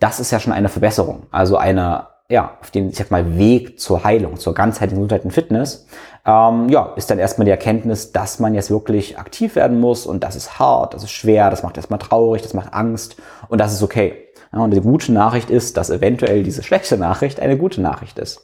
das 0.00 0.20
ist 0.20 0.30
ja 0.30 0.40
schon 0.40 0.52
eine 0.52 0.68
Verbesserung. 0.68 1.26
Also 1.30 1.56
eine, 1.56 2.08
ja, 2.30 2.56
auf 2.60 2.70
dem, 2.70 2.88
ich 2.88 2.96
sag 2.96 3.10
mal, 3.10 3.36
Weg 3.36 3.78
zur 3.78 4.02
Heilung, 4.02 4.38
zur 4.38 4.54
ganzheitlichen 4.54 5.02
Gesundheit 5.02 5.24
und 5.24 5.32
Fitness, 5.32 5.86
ähm, 6.24 6.68
ja, 6.70 6.94
ist 6.96 7.10
dann 7.10 7.18
erstmal 7.18 7.44
die 7.44 7.50
Erkenntnis, 7.50 8.12
dass 8.12 8.38
man 8.38 8.54
jetzt 8.54 8.70
wirklich 8.70 9.18
aktiv 9.18 9.56
werden 9.56 9.78
muss 9.78 10.06
und 10.06 10.24
das 10.24 10.34
ist 10.34 10.58
hart, 10.58 10.94
das 10.94 11.02
ist 11.02 11.10
schwer, 11.10 11.50
das 11.50 11.62
macht 11.62 11.76
erstmal 11.76 11.98
traurig, 11.98 12.40
das 12.40 12.54
macht 12.54 12.72
Angst 12.72 13.16
und 13.48 13.60
das 13.60 13.74
ist 13.74 13.82
okay. 13.82 14.24
Ja, 14.52 14.60
und 14.60 14.70
die 14.70 14.80
gute 14.80 15.12
Nachricht 15.12 15.50
ist, 15.50 15.76
dass 15.76 15.90
eventuell 15.90 16.42
diese 16.42 16.62
schlechte 16.62 16.96
Nachricht 16.96 17.40
eine 17.40 17.58
gute 17.58 17.82
Nachricht 17.82 18.18
ist. 18.18 18.42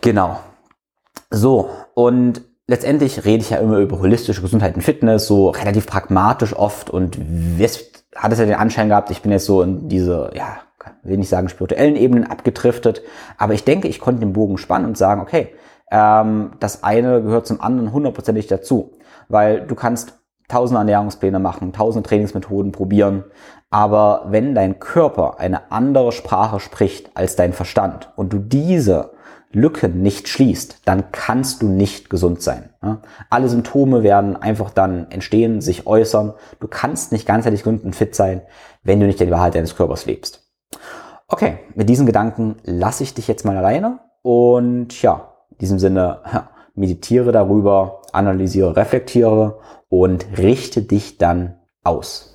Genau. 0.00 0.38
So, 1.30 1.70
und 1.94 2.42
letztendlich 2.68 3.24
rede 3.24 3.42
ich 3.42 3.50
ja 3.50 3.56
immer 3.56 3.78
über 3.78 3.98
holistische 3.98 4.42
Gesundheit 4.42 4.76
und 4.76 4.82
Fitness, 4.82 5.26
so 5.26 5.48
relativ 5.48 5.86
pragmatisch 5.86 6.54
oft 6.54 6.88
und 6.88 7.18
jetzt 7.58 8.04
hat 8.14 8.32
es 8.32 8.38
ja 8.38 8.46
den 8.46 8.54
Anschein 8.54 8.88
gehabt, 8.88 9.10
ich 9.10 9.22
bin 9.22 9.32
jetzt 9.32 9.46
so 9.46 9.62
in 9.62 9.88
diese, 9.88 10.30
ja, 10.34 10.58
will 11.02 11.18
nicht 11.18 11.28
sagen 11.28 11.48
spirituellen 11.48 11.96
Ebenen 11.96 12.24
abgedriftet, 12.24 13.02
aber 13.38 13.54
ich 13.54 13.64
denke, 13.64 13.88
ich 13.88 14.00
konnte 14.00 14.20
den 14.20 14.32
Bogen 14.32 14.58
spannen 14.58 14.86
und 14.86 14.98
sagen, 14.98 15.20
okay, 15.20 15.54
ähm, 15.90 16.52
das 16.60 16.82
eine 16.82 17.22
gehört 17.22 17.46
zum 17.46 17.60
anderen 17.60 17.92
hundertprozentig 17.92 18.46
dazu, 18.46 18.92
weil 19.28 19.66
du 19.66 19.74
kannst 19.74 20.18
tausende 20.48 20.80
Ernährungspläne 20.80 21.38
machen, 21.38 21.72
tausende 21.72 22.08
Trainingsmethoden 22.08 22.72
probieren, 22.72 23.24
aber 23.70 24.26
wenn 24.28 24.54
dein 24.54 24.78
Körper 24.78 25.40
eine 25.40 25.72
andere 25.72 26.12
Sprache 26.12 26.60
spricht 26.60 27.10
als 27.16 27.36
dein 27.36 27.52
Verstand 27.52 28.12
und 28.16 28.32
du 28.32 28.38
diese 28.38 29.14
Lücken 29.54 30.02
nicht 30.02 30.28
schließt, 30.28 30.82
dann 30.84 31.10
kannst 31.12 31.62
du 31.62 31.68
nicht 31.68 32.10
gesund 32.10 32.42
sein. 32.42 32.70
Alle 33.30 33.48
Symptome 33.48 34.02
werden 34.02 34.36
einfach 34.36 34.70
dann 34.70 35.10
entstehen, 35.10 35.60
sich 35.60 35.86
äußern. 35.86 36.34
Du 36.60 36.68
kannst 36.68 37.12
nicht 37.12 37.26
ganzheitlich 37.26 37.62
gesund 37.62 37.84
und 37.84 37.94
fit 37.94 38.14
sein, 38.14 38.42
wenn 38.82 39.00
du 39.00 39.06
nicht 39.06 39.20
die 39.20 39.30
Wahrheit 39.30 39.54
deines 39.54 39.76
Körpers 39.76 40.06
lebst. 40.06 40.43
Okay, 41.28 41.58
mit 41.74 41.88
diesen 41.88 42.06
Gedanken 42.06 42.56
lasse 42.64 43.02
ich 43.02 43.14
dich 43.14 43.28
jetzt 43.28 43.44
mal 43.44 43.56
alleine 43.56 44.00
und 44.22 45.00
ja, 45.02 45.34
in 45.50 45.58
diesem 45.58 45.78
Sinne 45.78 46.20
meditiere 46.74 47.32
darüber, 47.32 48.02
analysiere, 48.12 48.76
reflektiere 48.76 49.58
und 49.88 50.26
richte 50.38 50.82
dich 50.82 51.18
dann 51.18 51.58
aus. 51.82 52.30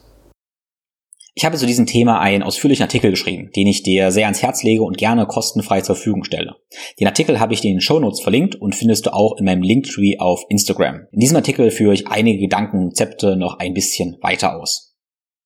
Ich 1.35 1.45
habe 1.45 1.55
zu 1.55 1.65
diesem 1.65 1.85
Thema 1.85 2.19
einen 2.19 2.43
ausführlichen 2.43 2.83
Artikel 2.83 3.11
geschrieben, 3.11 3.49
den 3.55 3.67
ich 3.67 3.81
dir 3.81 4.11
sehr 4.11 4.25
ans 4.25 4.41
Herz 4.41 4.63
lege 4.63 4.83
und 4.83 4.97
gerne 4.97 5.25
kostenfrei 5.25 5.79
zur 5.79 5.95
Verfügung 5.95 6.25
stelle. 6.25 6.57
Den 6.99 7.07
Artikel 7.07 7.39
habe 7.39 7.53
ich 7.53 7.61
dir 7.61 7.69
in 7.69 7.77
den 7.77 7.81
Show 7.81 7.99
Notes 7.99 8.19
verlinkt 8.19 8.55
und 8.55 8.75
findest 8.75 9.05
du 9.05 9.13
auch 9.13 9.37
in 9.37 9.45
meinem 9.45 9.61
Linktree 9.61 10.17
auf 10.17 10.43
Instagram. 10.49 11.07
In 11.13 11.19
diesem 11.19 11.37
Artikel 11.37 11.71
führe 11.71 11.93
ich 11.93 12.07
einige 12.07 12.39
Gedanken 12.39 12.79
und 12.79 12.83
Konzepte 12.89 13.37
noch 13.37 13.59
ein 13.59 13.73
bisschen 13.73 14.17
weiter 14.21 14.59
aus. 14.59 14.97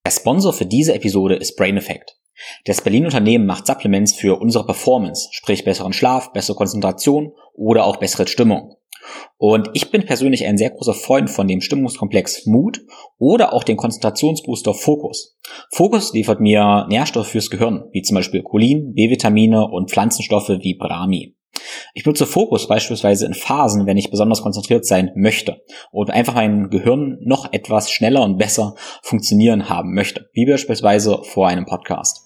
Der 0.04 0.12
Sponsor 0.12 0.52
für 0.52 0.66
diese 0.66 0.96
Episode 0.96 1.36
ist 1.36 1.58
Brain 1.58 1.78
Effect. 1.78 2.18
Das 2.66 2.82
Berlin-Unternehmen 2.82 3.46
macht 3.46 3.68
Supplements 3.68 4.14
für 4.14 4.40
unsere 4.40 4.66
Performance, 4.66 5.30
sprich 5.32 5.64
besseren 5.64 5.94
Schlaf, 5.94 6.32
bessere 6.34 6.56
Konzentration 6.56 7.34
oder 7.54 7.86
auch 7.86 7.98
bessere 7.98 8.28
Stimmung. 8.28 8.76
Und 9.38 9.70
ich 9.74 9.92
bin 9.92 10.06
persönlich 10.06 10.46
ein 10.46 10.58
sehr 10.58 10.70
großer 10.70 10.94
Freund 10.94 11.30
von 11.30 11.48
dem 11.48 11.62
Stimmungskomplex 11.62 12.46
Mood 12.46 12.82
oder 13.18 13.54
auch 13.54 13.64
dem 13.64 13.78
Konzentrationsbooster 13.78 14.74
Focus. 14.74 15.38
Focus 15.72 16.14
liefert 16.14 16.40
mir 16.40 16.86
Nährstoffe 16.90 17.28
fürs 17.28 17.50
Gehirn, 17.50 17.86
wie 17.92 18.02
zum 18.02 18.16
Beispiel 18.16 18.44
Cholin, 18.44 18.94
B-Vitamine 18.94 19.68
und 19.68 19.92
Pflanzenstoffe 19.92 20.50
wie 20.50 20.76
Brahmi. 20.76 21.36
Ich 21.94 22.06
nutze 22.06 22.26
Fokus 22.26 22.68
beispielsweise 22.68 23.26
in 23.26 23.34
Phasen, 23.34 23.86
wenn 23.86 23.98
ich 23.98 24.10
besonders 24.10 24.42
konzentriert 24.42 24.86
sein 24.86 25.12
möchte 25.16 25.62
und 25.92 26.10
einfach 26.10 26.34
mein 26.34 26.70
Gehirn 26.70 27.18
noch 27.22 27.52
etwas 27.54 27.92
schneller 27.92 28.24
und 28.24 28.38
besser 28.38 28.76
funktionieren 29.02 29.70
haben 29.70 29.94
möchte, 29.94 30.30
wie 30.34 30.46
beispielsweise 30.46 31.20
vor 31.24 31.48
einem 31.48 31.66
Podcast. 31.66 32.23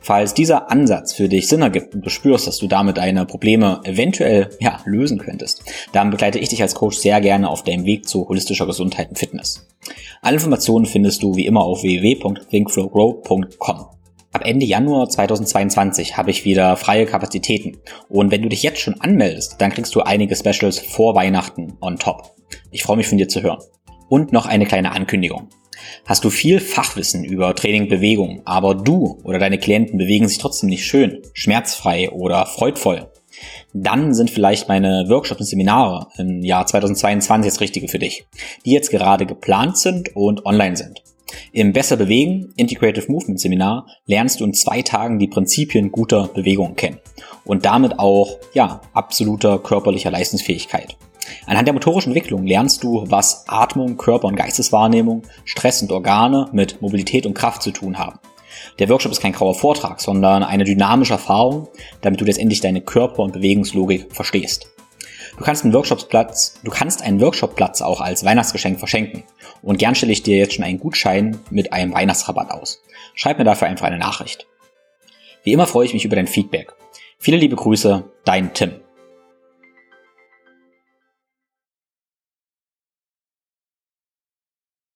Falls 0.00 0.34
dieser 0.34 0.70
Ansatz 0.70 1.12
für 1.12 1.28
dich 1.28 1.48
Sinn 1.48 1.62
ergibt 1.62 1.94
und 1.94 2.04
du 2.04 2.10
spürst, 2.10 2.46
dass 2.46 2.58
du 2.58 2.66
damit 2.66 2.98
deine 2.98 3.26
Probleme 3.26 3.80
eventuell 3.84 4.50
ja, 4.60 4.80
lösen 4.84 5.18
könntest, 5.18 5.64
dann 5.92 6.10
begleite 6.10 6.38
ich 6.38 6.48
dich 6.48 6.62
als 6.62 6.74
Coach 6.74 6.98
sehr 6.98 7.20
gerne 7.20 7.48
auf 7.48 7.62
deinem 7.62 7.84
Weg 7.84 8.08
zu 8.08 8.28
holistischer 8.28 8.66
Gesundheit 8.66 9.08
und 9.08 9.18
Fitness. 9.18 9.66
Alle 10.22 10.36
Informationen 10.36 10.86
findest 10.86 11.22
du 11.22 11.36
wie 11.36 11.46
immer 11.46 11.62
auf 11.62 11.82
www.thinkflowgrow.com. 11.82 13.86
Ab 14.32 14.42
Ende 14.44 14.66
Januar 14.66 15.08
2022 15.08 16.16
habe 16.16 16.32
ich 16.32 16.44
wieder 16.44 16.76
freie 16.76 17.06
Kapazitäten 17.06 17.76
und 18.08 18.32
wenn 18.32 18.42
du 18.42 18.48
dich 18.48 18.64
jetzt 18.64 18.80
schon 18.80 19.00
anmeldest, 19.00 19.60
dann 19.60 19.70
kriegst 19.70 19.94
du 19.94 20.00
einige 20.00 20.34
Specials 20.34 20.80
vor 20.80 21.14
Weihnachten 21.14 21.74
on 21.80 21.98
top. 21.98 22.34
Ich 22.72 22.82
freue 22.82 22.96
mich 22.96 23.06
von 23.06 23.18
dir 23.18 23.28
zu 23.28 23.42
hören. 23.42 23.60
Und 24.08 24.32
noch 24.32 24.46
eine 24.46 24.66
kleine 24.66 24.92
Ankündigung. 24.92 25.48
Hast 26.06 26.24
du 26.24 26.30
viel 26.30 26.60
Fachwissen 26.60 27.24
über 27.24 27.54
Training, 27.54 27.88
Bewegung, 27.88 28.42
aber 28.44 28.74
du 28.74 29.20
oder 29.24 29.38
deine 29.38 29.58
Klienten 29.58 29.98
bewegen 29.98 30.28
sich 30.28 30.38
trotzdem 30.38 30.68
nicht 30.68 30.84
schön, 30.84 31.22
schmerzfrei 31.32 32.10
oder 32.10 32.46
freudvoll, 32.46 33.08
dann 33.72 34.14
sind 34.14 34.30
vielleicht 34.30 34.68
meine 34.68 35.06
Workshops 35.08 35.40
und 35.40 35.46
Seminare 35.46 36.08
im 36.16 36.42
Jahr 36.42 36.66
2022 36.66 37.52
das 37.52 37.60
Richtige 37.60 37.88
für 37.88 37.98
dich, 37.98 38.26
die 38.64 38.72
jetzt 38.72 38.90
gerade 38.90 39.26
geplant 39.26 39.78
sind 39.78 40.14
und 40.14 40.46
online 40.46 40.76
sind. 40.76 41.02
Im 41.52 41.72
Besser 41.72 41.96
Bewegen 41.96 42.52
Integrative 42.56 43.10
Movement 43.10 43.40
Seminar 43.40 43.86
lernst 44.06 44.40
du 44.40 44.44
in 44.44 44.54
zwei 44.54 44.82
Tagen 44.82 45.18
die 45.18 45.26
Prinzipien 45.26 45.90
guter 45.90 46.28
Bewegung 46.28 46.76
kennen 46.76 47.00
und 47.44 47.64
damit 47.64 47.98
auch, 47.98 48.38
ja, 48.52 48.80
absoluter 48.92 49.58
körperlicher 49.58 50.10
Leistungsfähigkeit. 50.10 50.96
Anhand 51.46 51.68
der 51.68 51.74
motorischen 51.74 52.12
Entwicklung 52.12 52.46
lernst 52.46 52.82
du, 52.82 53.04
was 53.08 53.44
Atmung, 53.48 53.96
Körper- 53.96 54.28
und 54.28 54.36
Geisteswahrnehmung, 54.36 55.22
Stress 55.44 55.82
und 55.82 55.92
Organe 55.92 56.48
mit 56.52 56.80
Mobilität 56.82 57.26
und 57.26 57.34
Kraft 57.34 57.62
zu 57.62 57.70
tun 57.70 57.98
haben. 57.98 58.18
Der 58.78 58.88
Workshop 58.88 59.12
ist 59.12 59.20
kein 59.20 59.32
grauer 59.32 59.54
Vortrag, 59.54 60.00
sondern 60.00 60.42
eine 60.42 60.64
dynamische 60.64 61.14
Erfahrung, 61.14 61.68
damit 62.00 62.20
du 62.20 62.24
letztendlich 62.24 62.60
deine 62.60 62.80
Körper- 62.80 63.22
und 63.22 63.32
Bewegungslogik 63.32 64.14
verstehst. 64.14 64.68
Du 65.36 65.42
kannst 65.42 65.64
einen 65.64 65.72
Workshopsplatz, 65.72 66.60
du 66.62 66.70
kannst 66.70 67.02
einen 67.02 67.20
Workshopplatz 67.20 67.82
auch 67.82 68.00
als 68.00 68.24
Weihnachtsgeschenk 68.24 68.78
verschenken. 68.78 69.24
Und 69.62 69.78
gern 69.78 69.94
stelle 69.94 70.12
ich 70.12 70.22
dir 70.22 70.36
jetzt 70.36 70.54
schon 70.54 70.64
einen 70.64 70.78
Gutschein 70.78 71.40
mit 71.50 71.72
einem 71.72 71.92
Weihnachtsrabatt 71.92 72.50
aus. 72.50 72.82
Schreib 73.14 73.38
mir 73.38 73.44
dafür 73.44 73.68
einfach 73.68 73.86
eine 73.86 73.98
Nachricht. 73.98 74.46
Wie 75.42 75.52
immer 75.52 75.66
freue 75.66 75.86
ich 75.86 75.94
mich 75.94 76.04
über 76.04 76.16
dein 76.16 76.28
Feedback. 76.28 76.72
Viele 77.18 77.36
liebe 77.36 77.56
Grüße, 77.56 78.04
dein 78.24 78.54
Tim. 78.54 78.83